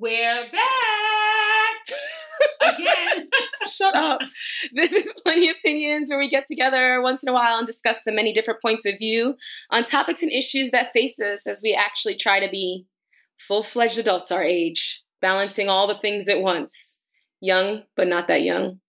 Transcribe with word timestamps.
We're 0.00 0.46
back 0.50 1.98
again. 2.62 3.28
Shut 3.70 3.94
up. 3.94 4.22
This 4.72 4.92
is 4.92 5.12
Plenty 5.22 5.50
of 5.50 5.56
Opinions, 5.58 6.08
where 6.08 6.18
we 6.18 6.26
get 6.26 6.46
together 6.46 7.02
once 7.02 7.22
in 7.22 7.28
a 7.28 7.34
while 7.34 7.58
and 7.58 7.66
discuss 7.66 8.02
the 8.02 8.10
many 8.10 8.32
different 8.32 8.62
points 8.62 8.86
of 8.86 8.96
view 8.96 9.36
on 9.70 9.84
topics 9.84 10.22
and 10.22 10.32
issues 10.32 10.70
that 10.70 10.94
face 10.94 11.20
us 11.20 11.46
as 11.46 11.60
we 11.62 11.74
actually 11.74 12.16
try 12.16 12.40
to 12.40 12.50
be 12.50 12.86
full 13.38 13.62
fledged 13.62 13.98
adults 13.98 14.32
our 14.32 14.42
age, 14.42 15.04
balancing 15.20 15.68
all 15.68 15.86
the 15.86 15.98
things 15.98 16.28
at 16.28 16.40
once. 16.40 17.04
Young, 17.42 17.82
but 17.94 18.08
not 18.08 18.26
that 18.28 18.40
young. 18.40 18.80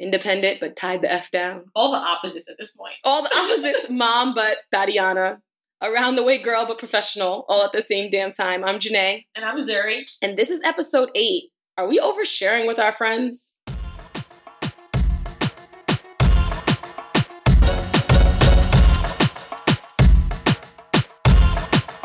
Independent, 0.00 0.58
but 0.58 0.74
tied 0.74 1.00
the 1.00 1.12
F 1.12 1.30
down. 1.30 1.66
All 1.76 1.92
the 1.92 1.98
opposites 1.98 2.50
at 2.50 2.56
this 2.58 2.72
point. 2.72 2.96
All 3.04 3.22
the 3.22 3.38
opposites, 3.38 3.86
mom, 3.90 4.34
but 4.34 4.56
Tatiana. 4.72 5.38
Around 5.82 6.16
the 6.16 6.22
way 6.22 6.38
girl, 6.38 6.64
but 6.66 6.78
professional, 6.78 7.44
all 7.48 7.62
at 7.62 7.72
the 7.72 7.82
same 7.82 8.08
damn 8.08 8.32
time. 8.32 8.64
I'm 8.64 8.78
Janae. 8.78 9.26
And 9.36 9.44
I'm 9.44 9.58
Zuri. 9.58 10.04
And 10.22 10.34
this 10.34 10.48
is 10.48 10.62
episode 10.62 11.10
eight. 11.14 11.50
Are 11.76 11.86
we 11.86 12.00
oversharing 12.00 12.66
with 12.66 12.78
our 12.78 12.94
friends? 12.94 13.60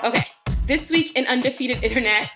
Okay, 0.04 0.28
this 0.66 0.90
week 0.90 1.16
in 1.16 1.26
Undefeated 1.28 1.82
Internet, 1.82 2.30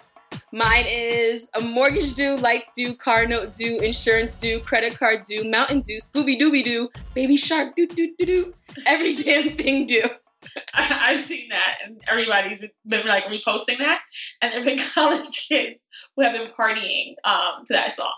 mine 0.54 0.86
is 0.88 1.50
a 1.54 1.60
mortgage 1.60 2.16
due, 2.16 2.38
lights 2.38 2.70
due, 2.74 2.96
car 2.96 3.26
note 3.26 3.52
due, 3.52 3.82
insurance 3.82 4.36
due, 4.36 4.62
credit 4.62 4.98
card 4.98 5.24
due, 5.24 5.44
Mountain 5.44 5.82
Dew, 5.82 5.98
Scooby 5.98 6.40
Dooby 6.40 6.64
Doo, 6.64 6.90
Baby 7.14 7.36
Shark 7.36 7.76
doo 7.76 7.88
doo 7.88 8.16
doo 8.18 8.26
doo, 8.26 8.54
every 8.86 9.16
damn 9.22 9.58
thing 9.58 9.86
due. 9.86 10.10
I, 10.74 10.84
have 10.84 11.22
seen 11.22 11.50
that, 11.50 11.78
and 11.86 12.02
everybody's 12.08 12.64
been 12.86 13.06
like 13.06 13.26
reposting 13.26 13.78
that, 13.80 14.00
and 14.42 14.52
there 14.52 14.60
have 14.60 14.66
been 14.66 14.80
college 14.94 15.48
kids 15.48 15.82
who 16.16 16.24
have 16.24 16.34
been 16.34 16.52
partying 16.52 17.16
um, 17.24 17.66
to 17.68 17.74
that 17.74 17.94
song 17.94 18.14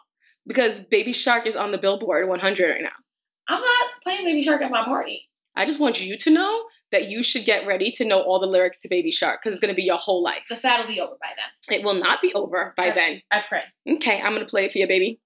because 0.47 0.85
Baby 0.85 1.13
Shark 1.13 1.45
is 1.45 1.55
on 1.55 1.71
the 1.71 1.77
Billboard 1.77 2.27
100 2.27 2.69
right 2.69 2.81
now. 2.81 2.89
I'm 3.49 3.61
not 3.61 3.89
playing 4.03 4.25
Baby 4.25 4.41
Shark 4.41 4.61
at 4.61 4.71
my 4.71 4.83
party. 4.83 5.23
I 5.55 5.65
just 5.65 5.79
want 5.79 6.05
you 6.05 6.17
to 6.17 6.29
know 6.29 6.65
that 6.91 7.09
you 7.09 7.23
should 7.23 7.43
get 7.43 7.65
ready 7.65 7.89
to 7.91 8.05
know 8.05 8.21
all 8.21 8.39
the 8.39 8.45
lyrics 8.45 8.79
to 8.81 8.87
Baby 8.87 9.11
Shark 9.11 9.41
because 9.41 9.55
it's 9.55 9.61
going 9.61 9.73
to 9.73 9.75
be 9.75 9.83
your 9.83 9.97
whole 9.97 10.21
life. 10.21 10.43
The 10.49 10.55
fad 10.55 10.81
will 10.81 10.93
be 10.93 11.01
over 11.01 11.15
by 11.19 11.29
then. 11.35 11.79
It 11.79 11.83
will 11.83 11.95
not 11.95 12.21
be 12.21 12.31
over 12.35 12.73
by 12.77 12.87
I, 12.87 12.91
then. 12.91 13.21
I 13.31 13.43
pray. 13.47 13.63
Okay, 13.95 14.21
I'm 14.21 14.33
going 14.33 14.45
to 14.45 14.49
play 14.49 14.65
it 14.65 14.71
for 14.71 14.77
you, 14.77 14.87
baby. 14.87 15.19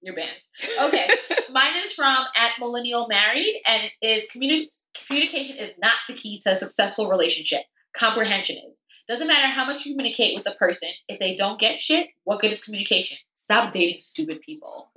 You're 0.00 0.14
banned. 0.14 0.40
Okay. 0.80 1.08
Mine 1.50 1.72
is 1.84 1.92
from 1.92 2.24
at 2.36 2.52
Millennial 2.60 3.08
Married, 3.08 3.62
and 3.66 3.82
it 4.00 4.06
is 4.06 4.28
communi- 4.34 4.68
communication 5.06 5.56
is 5.56 5.74
not 5.78 5.94
the 6.08 6.14
key 6.14 6.40
to 6.44 6.52
a 6.52 6.56
successful 6.56 7.08
relationship. 7.08 7.62
Comprehension 7.96 8.56
is. 8.56 8.76
Doesn't 9.08 9.26
matter 9.26 9.48
how 9.48 9.64
much 9.64 9.86
you 9.86 9.94
communicate 9.94 10.36
with 10.36 10.46
a 10.46 10.54
person, 10.56 10.90
if 11.08 11.18
they 11.18 11.34
don't 11.34 11.58
get 11.58 11.78
shit, 11.78 12.08
what 12.24 12.40
good 12.40 12.52
is 12.52 12.62
communication? 12.62 13.16
Stop 13.34 13.72
dating 13.72 14.00
stupid 14.00 14.42
people. 14.42 14.90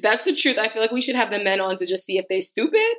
That's 0.00 0.24
the 0.24 0.34
truth. 0.34 0.58
I 0.58 0.68
feel 0.68 0.82
like 0.82 0.90
we 0.90 1.00
should 1.00 1.14
have 1.14 1.30
the 1.30 1.38
men 1.38 1.60
on 1.60 1.76
to 1.76 1.86
just 1.86 2.04
see 2.04 2.18
if 2.18 2.26
they're 2.28 2.40
stupid 2.40 2.96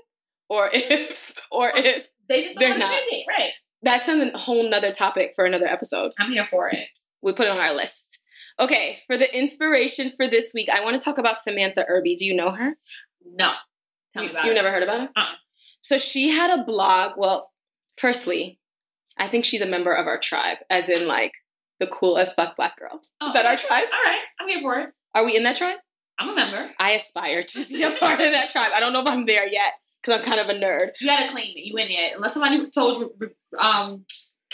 or 0.48 0.70
if 0.72 1.36
or 1.52 1.72
if 1.76 2.06
they 2.30 2.44
just 2.44 2.58
they're 2.58 2.78
not. 2.78 2.92
Communicate. 2.92 3.26
Right. 3.28 3.52
That's 3.82 4.08
a 4.08 4.38
whole 4.38 4.70
nother 4.70 4.92
topic 4.92 5.34
for 5.36 5.46
another 5.46 5.68
episode. 5.68 6.14
I'm 6.18 6.32
here 6.32 6.46
for 6.46 6.70
it. 6.70 6.88
We 7.22 7.34
put 7.34 7.48
it 7.48 7.52
on 7.52 7.60
our 7.60 7.74
list. 7.74 8.19
Okay, 8.60 9.00
for 9.08 9.18
the 9.18 9.38
inspiration 9.38 10.12
for 10.18 10.28
this 10.28 10.52
week, 10.54 10.70
I 10.70 10.84
want 10.84 11.00
to 11.00 11.04
talk 11.04 11.18
about 11.18 11.38
Samantha 11.40 11.86
Irby. 11.88 12.16
Do 12.16 12.26
you 12.26 12.36
know 12.36 12.52
her? 12.52 12.74
No. 13.26 13.52
Tell 14.14 14.24
you, 14.24 14.30
me 14.30 14.34
about 14.36 14.46
you 14.46 14.52
it. 14.52 14.56
never 14.56 14.72
heard 14.72 14.84
about 14.84 15.02
her? 15.02 15.10
Uh-uh. 15.16 15.36
So 15.82 15.98
she 15.98 16.30
had 16.30 16.60
a 16.60 16.64
blog. 16.64 17.14
Well, 17.18 17.52
firstly, 17.98 18.60
I 19.18 19.28
think 19.28 19.46
she's 19.46 19.62
a 19.62 19.66
member 19.66 19.94
of 19.94 20.08
our 20.08 20.20
tribe, 20.20 20.58
as 20.70 20.90
in 20.90 21.08
like 21.08 21.34
the 21.80 21.88
cool 21.88 22.18
as 22.18 22.34
fuck 22.34 22.56
black 22.58 22.78
girl. 22.78 23.00
Oh, 23.22 23.28
Is 23.28 23.34
that 23.34 23.46
our 23.46 23.56
tribe? 23.56 23.86
All 23.94 24.04
right, 24.12 24.22
I'm 24.40 24.48
here 24.50 24.60
for 24.62 24.80
it. 24.80 24.90
Are 25.16 25.24
we 25.24 25.38
in 25.38 25.44
that 25.44 25.56
tribe? 25.56 25.78
I'm 26.20 26.30
a 26.30 26.36
member. 26.36 26.70
I 26.80 26.92
aspire 26.92 27.44
to 27.44 27.66
be 27.66 27.82
a 27.84 27.92
part 27.92 28.20
of 28.20 28.34
that 28.34 28.50
tribe. 28.50 28.72
I 28.76 28.82
don't 28.82 28.92
know 28.92 29.00
if 29.02 29.08
I'm 29.08 29.26
there 29.26 29.48
yet 29.48 29.74
because 30.02 30.20
I'm 30.20 30.26
kind 30.26 30.40
of 30.42 30.50
a 30.50 30.60
nerd. 30.60 30.90
You 31.00 31.08
gotta 31.08 31.32
claim 31.32 31.48
it. 31.56 31.66
You 31.66 31.78
in 31.78 31.88
it. 31.90 32.16
Unless 32.16 32.34
somebody 32.34 32.70
told 32.72 33.00
you, 33.22 33.30
um, 33.58 34.04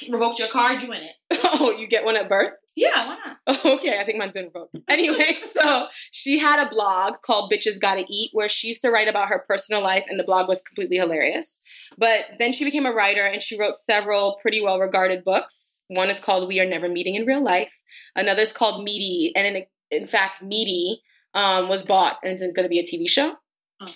revoked 0.07 0.37
your 0.37 0.47
card, 0.49 0.83
you 0.83 0.91
in 0.91 1.01
it. 1.01 1.13
Oh, 1.57 1.71
you 1.71 1.87
get 1.87 2.03
one 2.05 2.17
at 2.17 2.29
birth? 2.29 2.51
Yeah, 2.75 3.07
why 3.07 3.17
not? 3.25 3.65
Okay, 3.65 3.99
I 3.99 4.03
think 4.03 4.17
mine's 4.17 4.33
been 4.33 4.45
revoked. 4.45 4.75
Anyway, 4.89 5.37
so 5.53 5.87
she 6.11 6.37
had 6.37 6.59
a 6.59 6.69
blog 6.69 7.21
called 7.21 7.51
Bitches 7.51 7.79
Gotta 7.79 8.05
Eat 8.09 8.31
where 8.33 8.49
she 8.49 8.67
used 8.67 8.81
to 8.81 8.89
write 8.89 9.07
about 9.07 9.29
her 9.29 9.45
personal 9.47 9.81
life, 9.81 10.05
and 10.09 10.19
the 10.19 10.23
blog 10.23 10.47
was 10.47 10.61
completely 10.61 10.97
hilarious. 10.97 11.61
But 11.97 12.25
then 12.37 12.51
she 12.51 12.65
became 12.65 12.85
a 12.85 12.91
writer 12.91 13.25
and 13.25 13.41
she 13.41 13.57
wrote 13.57 13.75
several 13.75 14.37
pretty 14.41 14.61
well 14.61 14.79
regarded 14.79 15.23
books. 15.23 15.83
One 15.87 16.09
is 16.09 16.19
called 16.19 16.47
We 16.47 16.59
Are 16.59 16.65
Never 16.65 16.89
Meeting 16.89 17.15
in 17.15 17.25
Real 17.25 17.43
Life, 17.43 17.81
another 18.15 18.41
is 18.41 18.51
called 18.51 18.83
Meaty, 18.83 19.31
and 19.35 19.55
in, 19.55 19.65
in 19.91 20.07
fact, 20.07 20.43
Meaty 20.43 21.01
um, 21.33 21.69
was 21.69 21.83
bought 21.83 22.17
and 22.23 22.33
it's 22.33 22.43
going 22.43 22.63
to 22.63 22.69
be 22.69 22.79
a 22.79 22.83
TV 22.83 23.09
show. 23.09 23.35
Oh. 23.81 23.87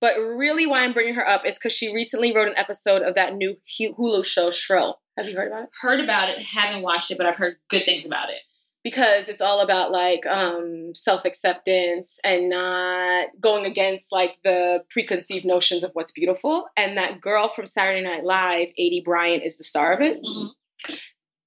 But 0.00 0.16
really, 0.16 0.66
why 0.66 0.82
I'm 0.82 0.92
bringing 0.92 1.14
her 1.14 1.28
up 1.28 1.44
is 1.44 1.58
because 1.58 1.72
she 1.72 1.94
recently 1.94 2.34
wrote 2.34 2.48
an 2.48 2.56
episode 2.56 3.02
of 3.02 3.14
that 3.16 3.34
new 3.34 3.56
Hulu 3.78 4.24
show, 4.24 4.50
Shrill. 4.50 4.99
Have 5.20 5.28
you 5.28 5.36
heard 5.36 5.48
about 5.48 5.64
it? 5.64 5.68
Heard 5.82 6.00
about 6.00 6.30
it, 6.30 6.40
haven't 6.40 6.80
watched 6.80 7.10
it, 7.10 7.18
but 7.18 7.26
I've 7.26 7.36
heard 7.36 7.56
good 7.68 7.84
things 7.84 8.06
about 8.06 8.30
it. 8.30 8.40
Because 8.82 9.28
it's 9.28 9.42
all 9.42 9.60
about 9.60 9.92
like 9.92 10.24
um, 10.26 10.94
self 10.94 11.26
acceptance 11.26 12.18
and 12.24 12.48
not 12.48 13.28
going 13.38 13.66
against 13.66 14.10
like 14.10 14.38
the 14.42 14.82
preconceived 14.88 15.44
notions 15.44 15.84
of 15.84 15.90
what's 15.92 16.12
beautiful. 16.12 16.64
And 16.74 16.96
that 16.96 17.20
girl 17.20 17.48
from 17.48 17.66
Saturday 17.66 18.02
Night 18.02 18.24
Live, 18.24 18.70
Aidy 18.80 19.04
Bryant, 19.04 19.42
is 19.44 19.58
the 19.58 19.64
star 19.64 19.92
of 19.92 20.00
it. 20.00 20.22
Mm-hmm. 20.22 20.94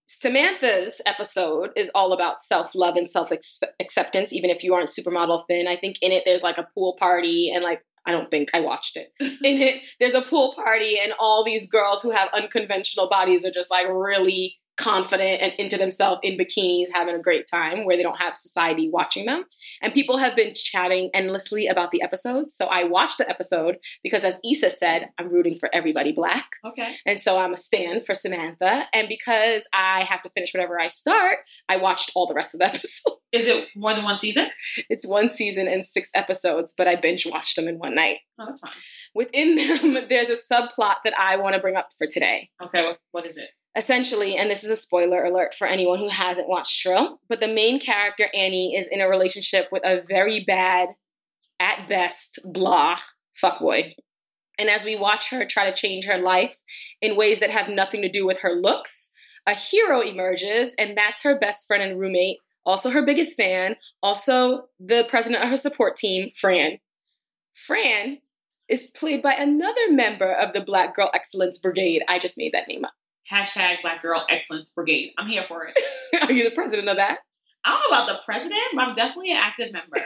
Samantha's 0.05 1.01
episode 1.07 1.71
is 1.75 1.89
all 1.95 2.13
about 2.13 2.39
self 2.39 2.75
love 2.75 2.95
and 2.95 3.09
self 3.09 3.31
acceptance, 3.79 4.31
even 4.31 4.51
if 4.51 4.63
you 4.63 4.75
aren't 4.75 4.89
supermodel 4.89 5.45
thin. 5.47 5.67
I 5.67 5.75
think 5.75 5.97
in 6.03 6.11
it 6.11 6.25
there's 6.27 6.43
like 6.43 6.59
a 6.59 6.67
pool 6.75 6.95
party 6.99 7.51
and 7.51 7.63
like 7.63 7.83
I 8.05 8.11
don't 8.11 8.29
think 8.29 8.49
I 8.53 8.59
watched 8.59 8.97
it. 8.97 9.13
In 9.19 9.61
it, 9.61 9.81
there's 9.99 10.13
a 10.13 10.21
pool 10.21 10.53
party, 10.55 10.97
and 11.01 11.13
all 11.19 11.43
these 11.43 11.69
girls 11.69 12.01
who 12.01 12.11
have 12.11 12.29
unconventional 12.33 13.09
bodies 13.09 13.45
are 13.45 13.51
just 13.51 13.71
like 13.71 13.87
really 13.89 14.57
confident 14.77 15.41
and 15.41 15.53
into 15.59 15.77
themselves 15.77 16.19
in 16.23 16.37
bikinis, 16.37 16.87
having 16.93 17.15
a 17.15 17.21
great 17.21 17.45
time 17.49 17.85
where 17.85 17.95
they 17.95 18.03
don't 18.03 18.19
have 18.19 18.35
society 18.35 18.89
watching 18.89 19.25
them. 19.25 19.43
And 19.81 19.93
people 19.93 20.17
have 20.17 20.35
been 20.35 20.53
chatting 20.55 21.09
endlessly 21.13 21.67
about 21.67 21.91
the 21.91 22.01
episode. 22.01 22.51
So 22.51 22.67
I 22.67 22.83
watched 22.83 23.17
the 23.17 23.29
episode 23.29 23.77
because, 24.03 24.23
as 24.23 24.39
Issa 24.49 24.69
said, 24.71 25.09
I'm 25.17 25.29
rooting 25.29 25.57
for 25.59 25.69
everybody 25.73 26.11
black. 26.11 26.47
Okay. 26.65 26.95
And 27.05 27.19
so 27.19 27.39
I'm 27.39 27.53
a 27.53 27.57
stand 27.57 28.05
for 28.05 28.13
Samantha. 28.13 28.87
And 28.93 29.07
because 29.07 29.67
I 29.73 30.03
have 30.03 30.23
to 30.23 30.29
finish 30.29 30.53
whatever 30.53 30.79
I 30.79 30.87
start, 30.87 31.39
I 31.69 31.77
watched 31.77 32.11
all 32.15 32.27
the 32.27 32.33
rest 32.33 32.53
of 32.53 32.59
the 32.59 32.65
episode. 32.73 33.15
Is 33.31 33.47
it 33.47 33.67
more 33.75 33.93
than 33.95 34.03
one 34.03 34.19
season? 34.19 34.49
It's 34.89 35.07
one 35.07 35.27
season 35.27 35.67
and 35.67 35.83
six 35.83 36.11
episodes, 36.13 36.73
but 36.77 36.87
I 36.87 36.95
binge 36.95 37.25
watched 37.25 37.55
them 37.55 37.67
in 37.67 37.77
one 37.79 37.95
night. 37.95 38.19
Oh, 38.39 38.45
that's 38.47 38.59
fine. 38.59 38.81
Within 39.15 39.55
them, 39.93 40.05
there's 40.09 40.29
a 40.29 40.35
subplot 40.35 40.97
that 41.03 41.13
I 41.17 41.37
want 41.37 41.55
to 41.55 41.61
bring 41.61 41.75
up 41.75 41.89
for 41.97 42.07
today. 42.07 42.49
Okay, 42.63 42.95
what 43.11 43.25
is 43.25 43.37
it? 43.37 43.49
Essentially, 43.75 44.35
and 44.35 44.51
this 44.51 44.63
is 44.63 44.69
a 44.69 44.75
spoiler 44.75 45.23
alert 45.23 45.55
for 45.55 45.65
anyone 45.65 45.97
who 45.97 46.09
hasn't 46.09 46.47
watched 46.47 46.71
Shrill, 46.75 47.19
but 47.27 47.39
the 47.39 47.47
main 47.47 47.79
character, 47.79 48.27
Annie, 48.33 48.75
is 48.75 48.87
in 48.87 49.01
a 49.01 49.09
relationship 49.09 49.69
with 49.71 49.83
a 49.83 50.03
very 50.07 50.43
bad, 50.43 50.89
at 51.59 51.89
best, 51.89 52.39
blah 52.45 52.99
fuckboy. 53.41 53.93
And 54.59 54.69
as 54.69 54.83
we 54.83 54.95
watch 54.95 55.29
her 55.31 55.45
try 55.45 55.67
to 55.67 55.75
change 55.75 56.05
her 56.05 56.17
life 56.17 56.59
in 57.01 57.15
ways 57.15 57.39
that 57.39 57.49
have 57.49 57.67
nothing 57.67 58.03
to 58.03 58.09
do 58.09 58.25
with 58.25 58.41
her 58.41 58.51
looks, 58.51 59.11
a 59.47 59.53
hero 59.53 60.01
emerges, 60.01 60.75
and 60.75 60.95
that's 60.95 61.23
her 61.23 61.37
best 61.37 61.65
friend 61.65 61.81
and 61.81 61.99
roommate, 61.99 62.37
also 62.65 62.91
her 62.91 63.01
biggest 63.01 63.35
fan, 63.35 63.75
also 64.01 64.65
the 64.79 65.05
president 65.09 65.43
of 65.43 65.49
her 65.49 65.57
support 65.57 65.95
team, 65.95 66.29
Fran. 66.35 66.77
Fran 67.55 68.19
is 68.69 68.91
played 68.95 69.21
by 69.21 69.33
another 69.33 69.91
member 69.91 70.31
of 70.31 70.53
the 70.53 70.61
Black 70.61 70.95
Girl 70.95 71.09
Excellence 71.13 71.57
Brigade. 71.57 72.03
I 72.07 72.19
just 72.19 72.37
made 72.37 72.53
that 72.53 72.67
name 72.67 72.85
up. 72.85 72.93
Hashtag 73.31 73.81
Black 73.81 74.01
Girl 74.01 74.25
Excellence 74.29 74.69
Brigade. 74.69 75.11
I'm 75.17 75.27
here 75.27 75.43
for 75.47 75.65
it. 75.65 75.79
Are 76.23 76.31
you 76.31 76.43
the 76.43 76.55
president 76.55 76.89
of 76.89 76.97
that? 76.97 77.19
I 77.65 77.69
don't 77.71 77.79
know 77.79 77.97
about 77.97 78.07
the 78.07 78.25
president, 78.25 78.61
but 78.75 78.81
I'm 78.81 78.95
definitely 78.95 79.31
an 79.31 79.37
active 79.37 79.71
member. 79.71 79.97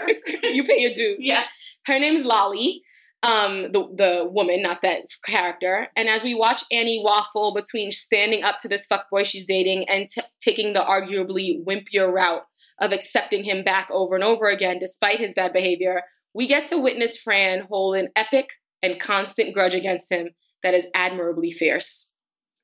you 0.43 0.63
pay 0.63 0.79
your 0.79 0.93
dues. 0.93 1.17
yeah. 1.19 1.45
Her 1.85 1.97
name's 1.97 2.23
Lolly, 2.23 2.83
um, 3.23 3.71
the 3.71 3.87
the 3.95 4.27
woman, 4.29 4.61
not 4.61 4.81
that 4.83 5.05
character. 5.25 5.87
And 5.95 6.07
as 6.07 6.23
we 6.23 6.35
watch 6.35 6.63
Annie 6.71 7.01
waffle 7.03 7.55
between 7.55 7.91
standing 7.91 8.43
up 8.43 8.59
to 8.59 8.67
this 8.67 8.87
fuckboy 8.87 9.25
she's 9.25 9.45
dating 9.45 9.89
and 9.89 10.07
t- 10.07 10.21
taking 10.39 10.73
the 10.73 10.81
arguably 10.81 11.63
wimpier 11.65 12.11
route 12.11 12.43
of 12.79 12.91
accepting 12.91 13.43
him 13.43 13.63
back 13.63 13.89
over 13.89 14.13
and 14.13 14.23
over 14.23 14.45
again, 14.47 14.77
despite 14.77 15.19
his 15.19 15.33
bad 15.33 15.51
behavior, 15.51 16.03
we 16.35 16.45
get 16.45 16.67
to 16.67 16.77
witness 16.77 17.17
Fran 17.17 17.61
hold 17.71 17.95
an 17.95 18.09
epic 18.15 18.51
and 18.83 18.99
constant 18.99 19.53
grudge 19.53 19.73
against 19.73 20.11
him 20.11 20.29
that 20.61 20.75
is 20.75 20.87
admirably 20.93 21.51
fierce. 21.51 22.13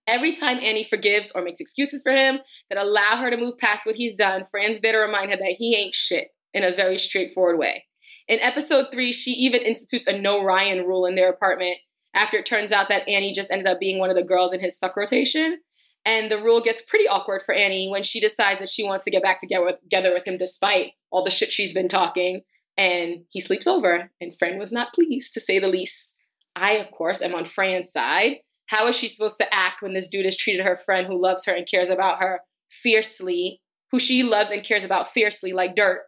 Every 0.05 0.33
time 0.33 0.59
Annie 0.59 0.83
forgives 0.83 1.31
or 1.31 1.43
makes 1.43 1.59
excuses 1.59 2.01
for 2.03 2.11
him 2.11 2.39
that 2.69 2.81
allow 2.81 3.17
her 3.17 3.29
to 3.29 3.37
move 3.37 3.57
past 3.57 3.85
what 3.85 3.95
he's 3.95 4.15
done, 4.15 4.43
Fran's 4.45 4.79
there 4.79 4.91
to 4.93 4.97
remind 4.97 5.31
her 5.31 5.37
that 5.37 5.55
he 5.57 5.75
ain't 5.75 5.93
shit 5.93 6.29
in 6.53 6.63
a 6.63 6.75
very 6.75 6.97
straightforward 6.97 7.57
way. 7.57 7.85
In 8.27 8.39
episode 8.39 8.87
three, 8.91 9.11
she 9.11 9.31
even 9.31 9.61
institutes 9.61 10.07
a 10.07 10.17
no 10.17 10.43
Ryan 10.43 10.85
rule 10.85 11.05
in 11.05 11.15
their 11.15 11.29
apartment 11.29 11.77
after 12.13 12.37
it 12.37 12.45
turns 12.45 12.71
out 12.71 12.89
that 12.89 13.07
Annie 13.07 13.31
just 13.31 13.51
ended 13.51 13.67
up 13.67 13.79
being 13.79 13.99
one 13.99 14.09
of 14.09 14.15
the 14.15 14.23
girls 14.23 14.53
in 14.53 14.59
his 14.59 14.77
fuck 14.77 14.95
rotation. 14.95 15.59
And 16.05 16.29
the 16.29 16.41
rule 16.41 16.59
gets 16.59 16.81
pretty 16.81 17.07
awkward 17.07 17.41
for 17.41 17.53
Annie 17.53 17.89
when 17.89 18.03
she 18.03 18.19
decides 18.19 18.59
that 18.59 18.69
she 18.69 18.83
wants 18.83 19.05
to 19.05 19.11
get 19.11 19.23
back 19.23 19.39
together 19.39 19.65
with, 19.65 19.81
together 19.81 20.13
with 20.13 20.27
him 20.27 20.37
despite 20.37 20.91
all 21.11 21.23
the 21.23 21.29
shit 21.29 21.51
she's 21.51 21.73
been 21.73 21.87
talking. 21.87 22.41
And 22.77 23.23
he 23.29 23.39
sleeps 23.39 23.67
over, 23.67 24.11
and 24.19 24.37
Fran 24.37 24.57
was 24.57 24.71
not 24.71 24.93
pleased, 24.93 25.33
to 25.35 25.39
say 25.39 25.59
the 25.59 25.67
least. 25.67 26.17
I, 26.55 26.73
of 26.73 26.91
course, 26.91 27.21
am 27.21 27.35
on 27.35 27.45
Fran's 27.45 27.91
side. 27.91 28.37
How 28.73 28.87
is 28.87 28.95
she 28.95 29.07
supposed 29.07 29.37
to 29.37 29.53
act 29.53 29.83
when 29.83 29.93
this 29.93 30.07
dude 30.07 30.25
has 30.25 30.35
treated 30.35 30.65
her 30.65 30.75
friend 30.75 31.05
who 31.05 31.21
loves 31.21 31.45
her 31.45 31.53
and 31.53 31.69
cares 31.69 31.89
about 31.89 32.19
her 32.21 32.41
fiercely, 32.71 33.61
who 33.91 33.99
she 33.99 34.23
loves 34.23 34.49
and 34.49 34.63
cares 34.63 34.83
about 34.83 35.07
fiercely 35.07 35.53
like 35.53 35.75
dirt? 35.75 36.01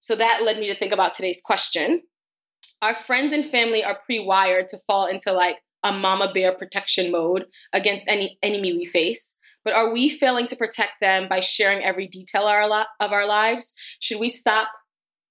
So 0.00 0.16
that 0.16 0.40
led 0.42 0.58
me 0.58 0.68
to 0.68 0.74
think 0.74 0.94
about 0.94 1.12
today's 1.12 1.42
question. 1.44 2.04
Our 2.80 2.94
friends 2.94 3.34
and 3.34 3.44
family 3.44 3.84
are 3.84 3.98
pre 4.06 4.18
wired 4.18 4.68
to 4.68 4.78
fall 4.86 5.04
into 5.04 5.30
like 5.30 5.58
a 5.82 5.92
mama 5.92 6.32
bear 6.32 6.52
protection 6.52 7.12
mode 7.12 7.44
against 7.74 8.08
any 8.08 8.38
enemy 8.42 8.72
we 8.72 8.86
face. 8.86 9.38
But 9.62 9.74
are 9.74 9.92
we 9.92 10.08
failing 10.08 10.46
to 10.46 10.56
protect 10.56 10.92
them 11.02 11.28
by 11.28 11.40
sharing 11.40 11.84
every 11.84 12.06
detail 12.06 12.44
of 12.98 13.12
our 13.12 13.26
lives? 13.26 13.74
Should 14.00 14.20
we 14.20 14.30
stop 14.30 14.70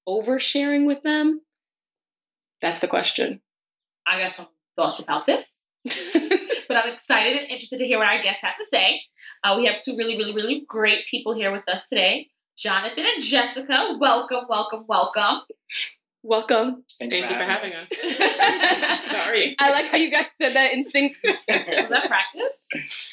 oversharing 0.07 0.85
with 0.85 1.01
them? 1.01 1.41
That's 2.61 2.79
the 2.79 2.87
question. 2.87 3.41
I 4.05 4.21
got 4.21 4.33
some 4.33 4.49
thoughts 4.75 4.99
about 4.99 5.25
this. 5.25 5.55
but 6.75 6.83
I'm 6.83 6.93
excited 6.93 7.37
and 7.37 7.49
interested 7.49 7.77
to 7.77 7.87
hear 7.87 7.99
what 7.99 8.07
our 8.09 8.21
guests 8.21 8.43
have 8.43 8.57
to 8.57 8.65
say. 8.65 9.01
Uh, 9.45 9.55
we 9.57 9.65
have 9.65 9.79
two 9.79 9.95
really, 9.95 10.17
really, 10.17 10.33
really 10.33 10.65
great 10.67 11.07
people 11.09 11.33
here 11.33 11.49
with 11.49 11.63
us 11.69 11.87
today. 11.87 12.27
Jonathan 12.57 13.05
and 13.05 13.23
Jessica, 13.23 13.95
welcome, 13.97 14.43
welcome, 14.49 14.83
welcome. 14.85 15.43
Welcome. 16.21 16.83
Thank, 16.99 17.13
Thank 17.13 17.29
you 17.29 17.35
for 17.35 17.43
having 17.43 17.71
us. 17.71 17.89
us. 17.91 19.07
Sorry. 19.09 19.55
I 19.57 19.71
like 19.71 19.85
how 19.85 19.97
you 19.97 20.11
guys 20.11 20.25
said 20.37 20.53
that 20.55 20.73
in 20.73 20.83
sync. 20.83 21.13
Was 21.23 21.37
that 21.47 22.07
practice? 22.07 22.67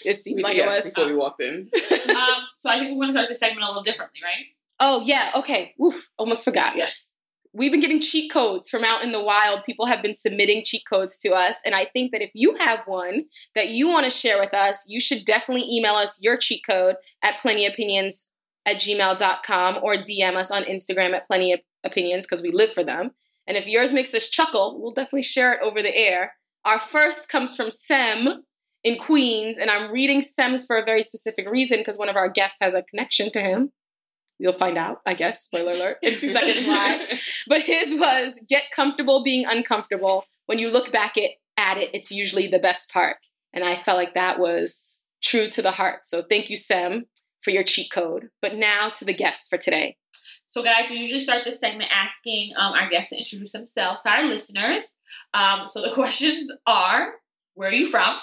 It 0.04 0.20
seemed 0.20 0.40
like 0.40 0.56
yes, 0.56 0.64
it 0.64 0.76
was. 0.76 0.94
before 0.94 1.06
we 1.06 1.14
walked 1.14 1.40
in. 1.40 1.70
Um, 2.08 2.46
so 2.58 2.68
I 2.68 2.78
think 2.78 2.90
we're 2.90 2.96
going 2.96 3.08
to 3.08 3.12
start 3.12 3.28
this 3.28 3.38
segment 3.38 3.62
a 3.62 3.68
little 3.68 3.82
differently, 3.82 4.20
right? 4.24 4.46
Oh, 4.80 5.02
yeah. 5.02 5.30
Okay. 5.36 5.74
Oof, 5.80 6.10
almost 6.18 6.44
forgot. 6.44 6.76
Yes. 6.76 7.11
We've 7.54 7.70
been 7.70 7.80
getting 7.80 8.00
cheat 8.00 8.32
codes 8.32 8.68
from 8.70 8.82
out 8.82 9.04
in 9.04 9.12
the 9.12 9.22
wild. 9.22 9.64
People 9.64 9.86
have 9.86 10.02
been 10.02 10.14
submitting 10.14 10.64
cheat 10.64 10.84
codes 10.88 11.18
to 11.18 11.34
us. 11.34 11.58
And 11.66 11.74
I 11.74 11.84
think 11.84 12.12
that 12.12 12.22
if 12.22 12.30
you 12.34 12.54
have 12.54 12.82
one 12.86 13.24
that 13.54 13.68
you 13.68 13.90
want 13.90 14.04
to 14.04 14.10
share 14.10 14.40
with 14.40 14.54
us, 14.54 14.84
you 14.88 15.00
should 15.00 15.24
definitely 15.26 15.68
email 15.70 15.94
us 15.94 16.18
your 16.22 16.38
cheat 16.38 16.62
code 16.66 16.96
at 17.22 17.36
plentyopinions 17.38 18.30
at 18.64 18.76
gmail.com 18.76 19.78
or 19.82 19.96
DM 19.96 20.36
us 20.36 20.50
on 20.50 20.64
Instagram 20.64 21.12
at 21.12 21.26
plenty 21.26 21.52
of 21.52 21.60
opinions 21.84 22.26
because 22.26 22.42
we 22.42 22.50
live 22.50 22.72
for 22.72 22.84
them. 22.84 23.10
And 23.46 23.56
if 23.56 23.66
yours 23.66 23.92
makes 23.92 24.14
us 24.14 24.28
chuckle, 24.28 24.80
we'll 24.80 24.92
definitely 24.92 25.24
share 25.24 25.52
it 25.52 25.60
over 25.62 25.82
the 25.82 25.94
air. 25.94 26.34
Our 26.64 26.78
first 26.78 27.28
comes 27.28 27.56
from 27.56 27.70
Sam 27.70 28.44
in 28.84 28.98
Queens, 28.98 29.58
and 29.58 29.70
I'm 29.70 29.92
reading 29.92 30.22
Sam's 30.22 30.64
for 30.64 30.76
a 30.76 30.84
very 30.84 31.02
specific 31.02 31.48
reason 31.50 31.78
because 31.78 31.98
one 31.98 32.08
of 32.08 32.16
our 32.16 32.28
guests 32.28 32.58
has 32.60 32.74
a 32.74 32.82
connection 32.82 33.30
to 33.32 33.40
him. 33.40 33.72
You'll 34.42 34.52
find 34.54 34.76
out, 34.76 35.02
I 35.06 35.14
guess. 35.14 35.44
Spoiler 35.44 35.70
alert 35.70 35.98
in 36.02 36.18
two 36.18 36.32
seconds 36.32 36.66
why. 36.66 37.20
But 37.46 37.62
his 37.62 37.96
was 37.96 38.40
get 38.48 38.64
comfortable 38.74 39.22
being 39.22 39.46
uncomfortable. 39.46 40.24
When 40.46 40.58
you 40.58 40.68
look 40.68 40.90
back 40.90 41.16
at, 41.16 41.30
at 41.56 41.78
it, 41.78 41.90
it's 41.94 42.10
usually 42.10 42.48
the 42.48 42.58
best 42.58 42.92
part. 42.92 43.18
And 43.54 43.62
I 43.64 43.76
felt 43.76 43.98
like 43.98 44.14
that 44.14 44.40
was 44.40 45.04
true 45.22 45.48
to 45.50 45.62
the 45.62 45.70
heart. 45.70 46.04
So 46.04 46.22
thank 46.22 46.50
you, 46.50 46.56
Sam, 46.56 47.04
for 47.42 47.52
your 47.52 47.62
cheat 47.62 47.92
code. 47.92 48.30
But 48.40 48.56
now 48.56 48.88
to 48.96 49.04
the 49.04 49.14
guest 49.14 49.48
for 49.48 49.58
today. 49.58 49.96
So, 50.48 50.64
guys, 50.64 50.90
we 50.90 50.96
usually 50.96 51.20
start 51.20 51.44
this 51.44 51.60
segment 51.60 51.92
asking 51.94 52.54
um, 52.58 52.72
our 52.72 52.90
guests 52.90 53.10
to 53.10 53.18
introduce 53.18 53.52
themselves 53.52 54.02
to 54.02 54.10
our 54.10 54.26
listeners. 54.26 54.96
Um, 55.34 55.68
so, 55.68 55.82
the 55.82 55.90
questions 55.94 56.50
are 56.66 57.12
Where 57.54 57.68
are 57.68 57.72
you 57.72 57.86
from? 57.86 58.16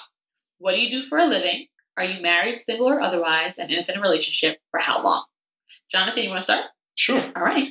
What 0.58 0.74
do 0.74 0.82
you 0.82 0.90
do 0.90 1.08
for 1.08 1.16
a 1.16 1.24
living? 1.24 1.66
Are 1.96 2.04
you 2.04 2.20
married, 2.20 2.60
single, 2.64 2.90
or 2.90 3.00
otherwise? 3.00 3.58
And 3.58 3.70
if 3.70 3.88
in 3.88 3.96
a 3.96 4.02
relationship, 4.02 4.58
for 4.70 4.80
how 4.80 5.02
long? 5.02 5.24
Jonathan, 5.90 6.22
you 6.22 6.28
want 6.30 6.40
to 6.40 6.44
start? 6.44 6.64
Sure. 6.94 7.20
All 7.36 7.42
right. 7.42 7.68